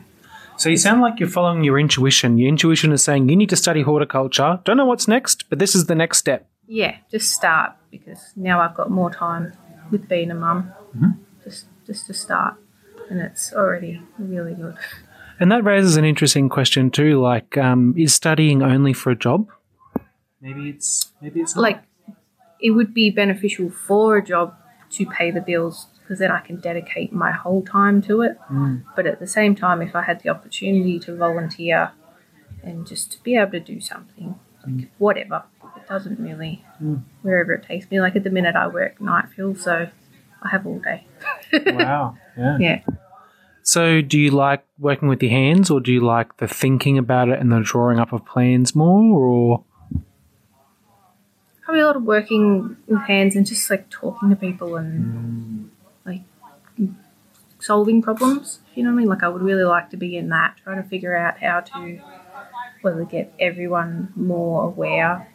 So 0.60 0.68
you 0.68 0.76
sound 0.76 1.00
like 1.00 1.22
you're 1.22 1.30
following 1.30 1.64
your 1.64 1.80
intuition. 1.80 2.38
Your 2.38 2.50
intuition 2.50 2.92
is 2.92 3.02
saying 3.02 3.30
you 3.30 3.38
need 3.38 3.50
to 3.50 3.56
study 3.56 3.82
horticulture. 3.82 4.60
Don't 4.66 4.76
know 4.76 4.86
what's 4.86 5.08
next, 5.08 5.50
but 5.50 5.58
this 5.58 5.74
is 5.74 5.86
the 5.86 5.96
next 5.96 6.18
step. 6.18 6.50
yeah, 6.68 6.98
just 7.10 7.32
start 7.32 7.72
because 7.90 8.34
now 8.36 8.60
I've 8.60 8.76
got 8.76 8.92
more 8.92 9.10
time 9.10 9.54
with 9.90 10.10
being 10.10 10.32
a 10.32 10.36
mum. 10.36 10.74
Just 11.46 11.68
just 11.88 12.08
to 12.08 12.14
start, 12.14 12.56
and 13.10 13.22
it's 13.22 13.54
already 13.54 14.02
really 14.18 14.54
good. 14.54 14.76
And 15.40 15.50
that 15.54 15.64
raises 15.64 15.96
an 15.96 16.04
interesting 16.04 16.50
question 16.50 16.92
too. 16.92 17.22
Like, 17.22 17.58
um, 17.58 17.96
is 17.98 18.14
studying 18.14 18.62
only 18.62 18.92
for 18.92 19.12
a 19.12 19.16
job? 19.16 19.48
Maybe 20.42 20.70
it's 20.70 21.14
maybe 21.22 21.40
it's 21.40 21.56
Like, 21.56 21.82
it 22.60 22.72
would 22.72 22.94
be 22.94 23.10
beneficial 23.10 23.70
for 23.70 24.18
a 24.18 24.26
job 24.26 24.54
to 24.92 25.06
pay 25.06 25.32
the 25.32 25.40
bills 25.40 25.88
because 26.10 26.18
then 26.18 26.32
I 26.32 26.40
can 26.40 26.56
dedicate 26.56 27.14
my 27.14 27.32
whole 27.32 27.62
time 27.62 28.02
to 28.04 28.24
it. 28.24 28.36
Mm. 28.52 28.84
But 28.96 29.06
at 29.06 29.20
the 29.20 29.28
same 29.28 29.54
time, 29.54 29.80
if 29.80 29.96
I 29.96 30.02
had 30.02 30.22
the 30.22 30.30
opportunity 30.30 30.98
to 31.02 31.16
volunteer 31.16 31.92
and 32.64 32.88
just 32.88 33.12
to 33.12 33.22
be 33.22 33.36
able 33.36 33.52
to 33.52 33.60
do 33.60 33.80
something, 33.80 34.34
like 34.66 34.74
mm. 34.74 34.88
whatever, 34.98 35.44
it 35.78 35.88
doesn't 35.88 36.20
really 36.20 36.66
mm. 36.82 37.04
wherever 37.22 37.54
it 37.54 37.64
takes 37.64 37.92
me. 37.92 38.02
Like 38.02 38.16
at 38.16 38.24
the 38.24 38.32
minute, 38.32 38.56
I 38.56 38.66
work 38.68 39.00
night 39.00 39.26
fill, 39.36 39.54
so 39.54 39.88
I 40.42 40.50
have 40.50 40.66
all 40.66 40.80
day. 40.80 41.06
wow. 41.68 42.18
Yeah. 42.36 42.58
Yeah. 42.60 42.82
So, 43.62 44.02
do 44.02 44.18
you 44.18 44.32
like 44.32 44.66
working 44.80 45.10
with 45.10 45.22
your 45.22 45.30
hands, 45.30 45.70
or 45.70 45.80
do 45.80 45.94
you 45.94 46.02
like 46.02 46.38
the 46.38 46.48
thinking 46.48 46.98
about 46.98 47.30
it 47.30 47.40
and 47.40 47.52
the 47.52 47.60
drawing 47.60 48.00
up 48.00 48.12
of 48.12 48.26
plans 48.26 48.74
more, 48.74 49.20
or 49.20 49.64
probably 51.62 51.82
a 51.82 51.86
lot 51.86 51.96
of 51.98 52.02
working 52.02 52.78
with 52.88 53.02
hands 53.02 53.36
and 53.36 53.46
just 53.46 53.70
like 53.70 53.88
talking 53.92 54.32
to 54.32 54.36
people 54.36 54.76
and 54.76 54.90
like 54.90 55.70
solving 57.70 58.02
problems. 58.02 58.62
You 58.74 58.82
know 58.82 58.90
what 58.90 58.96
I 58.96 59.00
mean? 59.02 59.10
Like 59.10 59.22
I 59.22 59.30
would 59.30 59.44
really 59.44 59.64
like 59.64 59.92
to 59.92 59.98
be 59.98 60.18
in 60.18 60.30
that, 60.30 60.58
trying 60.64 60.82
to 60.82 60.90
figure 60.90 61.16
out 61.16 61.38
how 61.40 61.60
to 61.60 62.02
whether 62.82 63.06
get 63.06 63.32
everyone 63.40 64.12
more 64.16 64.64
aware 64.64 65.32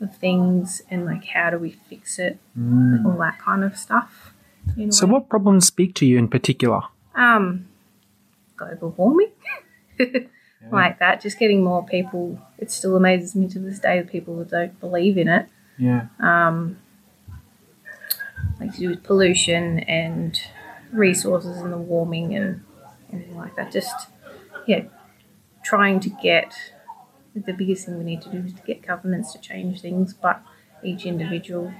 of 0.00 0.16
things 0.16 0.82
and 0.90 1.04
like 1.04 1.26
how 1.26 1.50
do 1.50 1.58
we 1.58 1.70
fix 1.88 2.18
it, 2.18 2.38
like, 2.56 3.06
all 3.06 3.18
that 3.18 3.38
kind 3.38 3.62
of 3.62 3.76
stuff. 3.76 4.32
in 4.76 4.88
a 4.88 4.92
so? 4.92 5.06
What 5.06 5.28
problems 5.28 5.64
speak 5.66 5.94
to 5.96 6.06
you 6.06 6.18
in 6.18 6.26
particular? 6.26 6.80
Um, 7.14 7.68
global 8.56 8.90
warming. 8.96 9.30
Like 10.72 10.98
that, 10.98 11.20
just 11.20 11.38
getting 11.38 11.62
more 11.62 11.86
people. 11.86 12.40
It 12.58 12.72
still 12.72 12.96
amazes 12.96 13.36
me 13.36 13.46
to 13.50 13.60
this 13.60 13.78
day 13.78 14.00
the 14.00 14.08
people 14.08 14.36
that 14.38 14.50
don't 14.50 14.80
believe 14.80 15.16
in 15.16 15.28
it. 15.28 15.46
Yeah. 15.78 16.06
um, 16.18 16.78
like 18.58 18.72
to 18.72 18.78
do 18.78 18.88
with 18.88 19.04
pollution 19.04 19.78
and 19.80 20.40
resources 20.96 21.58
and 21.58 21.72
the 21.72 21.78
warming 21.78 22.34
and 22.34 22.62
everything 23.12 23.36
like 23.36 23.54
that. 23.56 23.72
Just 23.72 24.08
yeah, 24.66 24.84
trying 25.62 26.00
to 26.00 26.10
get 26.10 26.54
the 27.34 27.52
biggest 27.52 27.86
thing 27.86 27.98
we 27.98 28.04
need 28.04 28.22
to 28.22 28.30
do 28.30 28.38
is 28.38 28.52
to 28.54 28.62
get 28.62 28.82
governments 28.86 29.32
to 29.32 29.38
change 29.40 29.80
things, 29.80 30.14
but 30.14 30.42
each 30.82 31.04
individual, 31.06 31.72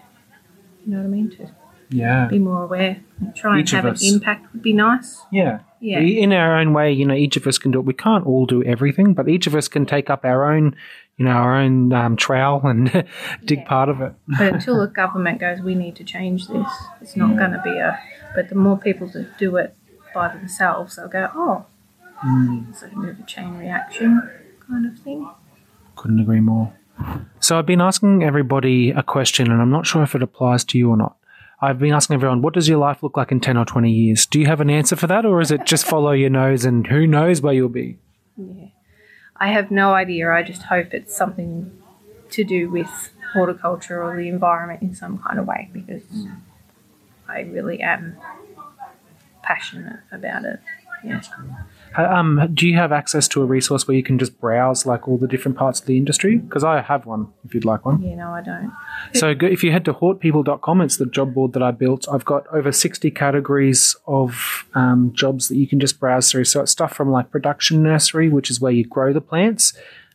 you 0.85 0.93
know 0.93 0.99
what 0.99 1.05
I 1.05 1.09
mean, 1.09 1.31
to 1.31 1.51
Yeah. 1.89 2.27
be 2.29 2.39
more 2.39 2.65
aware. 2.65 3.01
Try 3.35 3.61
Each 3.61 3.73
and 3.73 3.85
have 3.87 3.95
an 3.95 3.99
impact 4.07 4.53
would 4.53 4.63
be 4.63 4.73
nice. 4.73 5.23
Yeah. 5.33 5.61
Yeah. 5.81 6.01
In 6.01 6.33
our 6.33 6.59
own 6.59 6.73
way, 6.73 6.93
you 6.93 7.05
know, 7.07 7.15
each 7.15 7.37
of 7.37 7.47
us 7.47 7.59
can 7.59 7.71
do 7.71 7.79
it. 7.79 7.85
We 7.85 7.95
can't 7.95 8.27
all 8.27 8.47
do 8.47 8.63
everything, 8.65 9.15
but 9.15 9.29
each 9.29 9.47
of 9.47 9.55
us 9.55 9.69
can 9.69 9.87
take 9.87 10.11
up 10.11 10.25
our 10.25 10.51
own, 10.53 10.75
you 11.17 11.25
know, 11.25 11.31
our 11.33 11.57
own 11.57 11.93
um, 11.93 12.17
trowel 12.17 12.67
and 12.67 12.91
dig 13.45 13.59
Yeah. 13.61 13.69
part 13.69 13.89
of 13.89 14.01
it. 14.01 14.13
But 14.39 14.55
until 14.55 14.81
the 14.81 14.87
government 14.89 15.39
goes, 15.41 15.61
we 15.61 15.75
need 15.75 15.95
to 15.97 16.05
change 16.05 16.49
this. 16.49 16.67
It's 17.01 17.17
not 17.17 17.37
going 17.37 17.53
to 17.53 17.61
be 17.63 17.77
a. 17.79 17.99
But 18.35 18.49
the 18.49 18.55
more 18.57 18.77
people 18.77 19.07
that 19.09 19.39
do 19.39 19.57
it 19.57 19.75
by 20.15 20.29
themselves, 20.29 20.97
they'll 20.97 21.09
go, 21.09 21.31
oh, 21.35 21.67
it's 22.71 22.83
like 22.83 22.93
a 22.93 22.99
bit 23.01 23.11
of 23.11 23.21
a 23.21 23.23
chain 23.25 23.57
reaction 23.59 24.29
kind 24.67 24.87
of 24.87 24.99
thing. 24.99 25.31
Couldn't 25.95 26.21
agree 26.21 26.41
more. 26.41 26.73
So 27.41 27.59
I've 27.59 27.67
been 27.67 27.81
asking 27.83 28.25
everybody 28.25 28.91
a 28.91 29.03
question, 29.03 29.51
and 29.51 29.61
I'm 29.61 29.71
not 29.71 29.87
sure 29.87 30.03
if 30.03 30.15
it 30.15 30.23
applies 30.23 30.65
to 30.65 30.79
you 30.79 30.91
or 30.91 30.97
not. 30.97 31.17
I've 31.61 31.79
been 31.79 31.93
asking 31.93 32.15
everyone, 32.15 32.43
what 32.43 32.55
does 32.55 32.69
your 32.69 32.79
life 32.79 33.03
look 33.03 33.17
like 33.17 33.33
in 33.33 33.41
10 33.41 33.57
or 33.57 33.65
20 33.65 33.91
years? 33.91 34.27
Do 34.27 34.39
you 34.39 34.47
have 34.47 34.61
an 34.61 34.69
answer 34.69 34.95
for 34.95 35.07
that, 35.07 35.25
or 35.25 35.41
is 35.41 35.51
it 35.51 35.65
just 35.65 35.87
follow 35.89 36.13
your 36.13 36.31
nose 36.31 36.65
and 36.65 36.87
who 36.87 37.07
knows 37.07 37.41
where 37.41 37.55
you'll 37.55 37.69
be? 37.69 37.99
Yeah. 38.37 38.67
I 39.37 39.49
have 39.49 39.71
no 39.71 39.95
idea. 39.95 40.31
I 40.31 40.43
just 40.43 40.63
hope 40.63 40.93
it's 40.93 41.15
something 41.15 41.71
to 42.31 42.45
do 42.45 42.71
with 42.71 43.11
horticulture 43.33 44.03
or 44.03 44.17
the 44.17 44.29
environment 44.29 44.83
in 44.83 44.95
some 44.95 45.19
kind 45.19 45.39
of 45.39 45.47
way 45.47 45.69
because 45.73 46.03
I 47.29 47.41
really 47.41 47.81
am 47.81 48.17
passionate 49.43 50.01
about 50.11 50.45
it. 50.45 50.61
Yeah. 51.05 51.21
Uh, 51.97 52.03
Um, 52.17 52.49
do 52.53 52.67
you 52.67 52.77
have 52.77 52.93
access 52.93 53.29
to 53.29 53.43
a 53.43 53.45
resource 53.45 53.87
where 53.87 53.97
you 53.97 54.03
can 54.03 54.19
just 54.19 54.41
browse 54.41 54.87
like 54.87 55.09
all 55.09 55.19
the 55.19 55.27
different 55.27 55.57
parts 55.57 55.81
of 55.81 55.87
the 55.87 55.97
industry? 55.97 56.37
Because 56.39 56.65
I 56.65 56.81
have 56.81 57.07
one. 57.07 57.29
If 57.45 57.55
you'd 57.55 57.65
like 57.65 57.85
one. 57.85 58.03
Yeah, 58.03 58.17
no, 58.17 58.31
I 58.31 58.43
don't. 58.43 58.73
So 59.15 59.35
go, 59.35 59.47
if 59.47 59.63
you 59.63 59.73
head 59.73 59.85
to 59.87 59.93
hortpeople.com, 59.93 60.81
it's 60.81 60.97
the 60.97 61.07
job 61.07 61.35
board 61.35 61.53
that 61.55 61.63
I 61.63 61.71
built. 61.71 62.07
I've 62.11 62.25
got 62.25 62.47
over 62.49 62.73
60 62.73 63.11
categories 63.11 63.97
of 64.07 64.67
um, 64.75 65.13
jobs 65.15 65.49
that 65.49 65.57
you 65.57 65.67
can 65.67 65.81
just 65.81 65.99
browse 66.01 66.31
through. 66.31 66.45
So 66.45 66.63
it's 66.63 66.73
stuff 66.73 66.93
from 66.95 67.11
like 67.11 67.31
production 67.31 67.83
nursery, 67.83 68.29
which 68.29 68.51
is 68.51 68.61
where 68.61 68.73
you 68.73 68.85
grow 68.85 69.13
the 69.13 69.21
plants, 69.21 69.73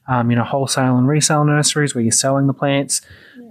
um, 0.07 0.29
you 0.29 0.35
know, 0.35 0.43
wholesale 0.43 0.97
and 0.97 1.07
resale 1.07 1.45
nurseries 1.45 1.93
where 1.95 2.03
you're 2.03 2.11
selling 2.11 2.47
the 2.47 2.53
plants. 2.53 3.01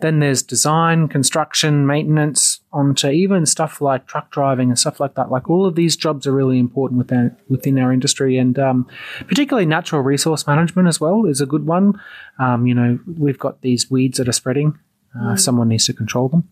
Then 0.01 0.21
there's 0.21 0.43
design, 0.43 1.09
construction, 1.09 1.87
maintenance, 1.87 2.61
onto 2.73 3.09
even 3.09 3.47
stuff 3.47 3.81
like 3.81 4.07
truck 4.07 4.31
driving 4.31 4.69
and 4.71 4.79
stuff 4.79 5.01
like 5.01 5.15
that. 5.15 5.31
Like 5.31 5.51
all 5.51 5.67
of 5.67 5.75
these 5.75 5.97
jobs 5.97 6.27
are 6.27 6.33
really 6.33 6.59
important 6.59 6.99
within, 6.99 7.37
within 7.49 7.79
our 7.79 7.93
industry, 7.93 8.39
and 8.39 8.59
um, 8.59 8.87
particularly 9.27 9.67
natural 9.67 10.03
resource 10.03 10.47
management 10.47 10.89
as 10.89 11.01
well 11.01 11.25
is 11.27 11.41
a 11.41 11.47
good 11.47 11.67
one. 11.67 12.01
Um, 12.39 12.67
you 12.67 12.75
know, 12.75 12.99
we've 13.19 13.39
got 13.39 13.61
these 13.63 13.91
weeds 13.91 14.19
that 14.19 14.29
are 14.29 14.33
spreading. 14.33 14.79
Uh, 15.21 15.35
Someone 15.37 15.69
needs 15.69 15.87
to 15.87 15.93
control 15.93 16.29
them. 16.29 16.49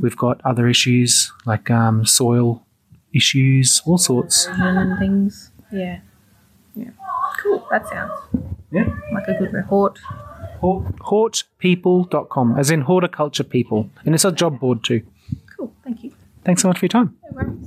We've 0.00 0.16
got 0.16 0.40
other 0.44 0.66
issues 0.68 1.32
like 1.46 1.70
um, 1.70 2.04
soil 2.04 2.66
issues, 3.12 3.82
all 3.86 3.98
sorts. 3.98 4.46
Erosion 4.46 4.76
and 4.76 4.98
things. 4.98 5.50
Yeah. 5.72 6.00
Yeah. 6.74 6.90
Cool. 7.42 7.66
That 7.70 7.86
sounds 7.88 8.12
Yeah. 8.72 8.92
like 9.12 9.28
a 9.28 9.34
good 9.38 9.52
report. 9.52 9.98
Hort, 10.60 10.98
hortpeople.com, 11.00 12.58
as 12.58 12.70
in 12.70 12.82
horticulture 12.82 13.44
people. 13.44 13.90
And 14.04 14.14
it's 14.14 14.24
a 14.24 14.32
job 14.32 14.60
board 14.60 14.84
too. 14.84 15.02
Cool. 15.56 15.72
Thank 15.84 16.04
you. 16.04 16.12
Thanks 16.44 16.62
so 16.62 16.68
much 16.68 16.78
for 16.78 16.84
your 16.84 16.90
time. 16.90 17.16
No. 17.32 17.58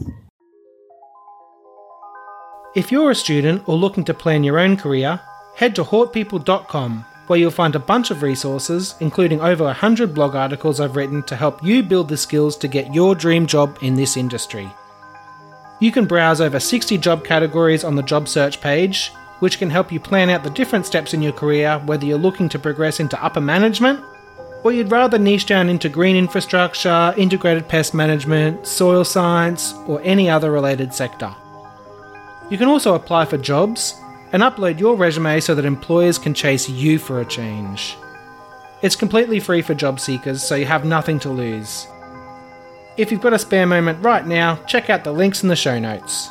If 2.75 2.91
you're 2.91 3.11
a 3.11 3.15
student 3.15 3.67
or 3.67 3.75
looking 3.75 4.03
to 4.05 4.13
plan 4.13 4.43
your 4.43 4.59
own 4.59 4.77
career, 4.77 5.19
head 5.55 5.75
to 5.75 5.83
hortpeople.com 5.83 7.05
where 7.27 7.39
you'll 7.39 7.51
find 7.51 7.75
a 7.75 7.79
bunch 7.79 8.11
of 8.11 8.21
resources, 8.21 8.95
including 8.99 9.41
over 9.41 9.63
100 9.63 10.13
blog 10.13 10.35
articles 10.35 10.79
I've 10.79 10.95
written 10.95 11.23
to 11.23 11.35
help 11.35 11.63
you 11.63 11.83
build 11.83 12.09
the 12.09 12.17
skills 12.17 12.57
to 12.57 12.67
get 12.67 12.93
your 12.93 13.15
dream 13.15 13.45
job 13.45 13.77
in 13.81 13.95
this 13.95 14.17
industry. 14.17 14.69
You 15.79 15.91
can 15.91 16.05
browse 16.05 16.41
over 16.41 16.59
60 16.59 16.97
job 16.97 17.23
categories 17.23 17.83
on 17.83 17.95
the 17.95 18.03
job 18.03 18.27
search 18.27 18.61
page, 18.61 19.11
which 19.39 19.59
can 19.59 19.69
help 19.69 19.91
you 19.91 19.99
plan 19.99 20.29
out 20.29 20.43
the 20.43 20.49
different 20.49 20.86
steps 20.86 21.13
in 21.13 21.21
your 21.21 21.34
career, 21.34 21.81
whether 21.86 22.05
you're 22.05 22.17
looking 22.17 22.49
to 22.49 22.59
progress 22.59 22.99
into 22.99 23.21
upper 23.23 23.41
management 23.41 24.03
or 24.63 24.71
you'd 24.71 24.91
rather 24.91 25.19
niche 25.19 25.45
down 25.45 25.69
into 25.69 25.89
green 25.89 26.15
infrastructure, 26.15 27.13
integrated 27.17 27.67
pest 27.67 27.93
management, 27.93 28.65
soil 28.65 29.03
science, 29.03 29.73
or 29.88 30.01
any 30.03 30.29
other 30.29 30.51
related 30.51 30.93
sector. 30.93 31.34
You 32.49 32.57
can 32.57 32.69
also 32.69 32.95
apply 32.95 33.25
for 33.25 33.38
jobs 33.38 33.95
and 34.31 34.41
upload 34.41 34.79
your 34.79 34.95
resume 34.95 35.39
so 35.39 35.53
that 35.53 35.65
employers 35.65 36.17
can 36.17 36.34
chase 36.34 36.69
you 36.69 36.97
for 36.97 37.19
a 37.19 37.25
change. 37.25 37.97
It's 38.81 38.95
completely 38.95 39.39
free 39.39 39.61
for 39.61 39.73
job 39.73 39.99
seekers, 39.99 40.41
so 40.43 40.55
you 40.55 40.65
have 40.65 40.86
nothing 40.86 41.19
to 41.19 41.29
lose. 41.29 41.88
If 42.97 43.11
you've 43.11 43.21
got 43.21 43.34
a 43.34 43.39
spare 43.39 43.65
moment 43.65 44.03
right 44.03 44.25
now, 44.25 44.55
check 44.65 44.89
out 44.89 45.03
the 45.03 45.11
links 45.11 45.43
in 45.43 45.49
the 45.49 45.55
show 45.55 45.79
notes. 45.79 46.29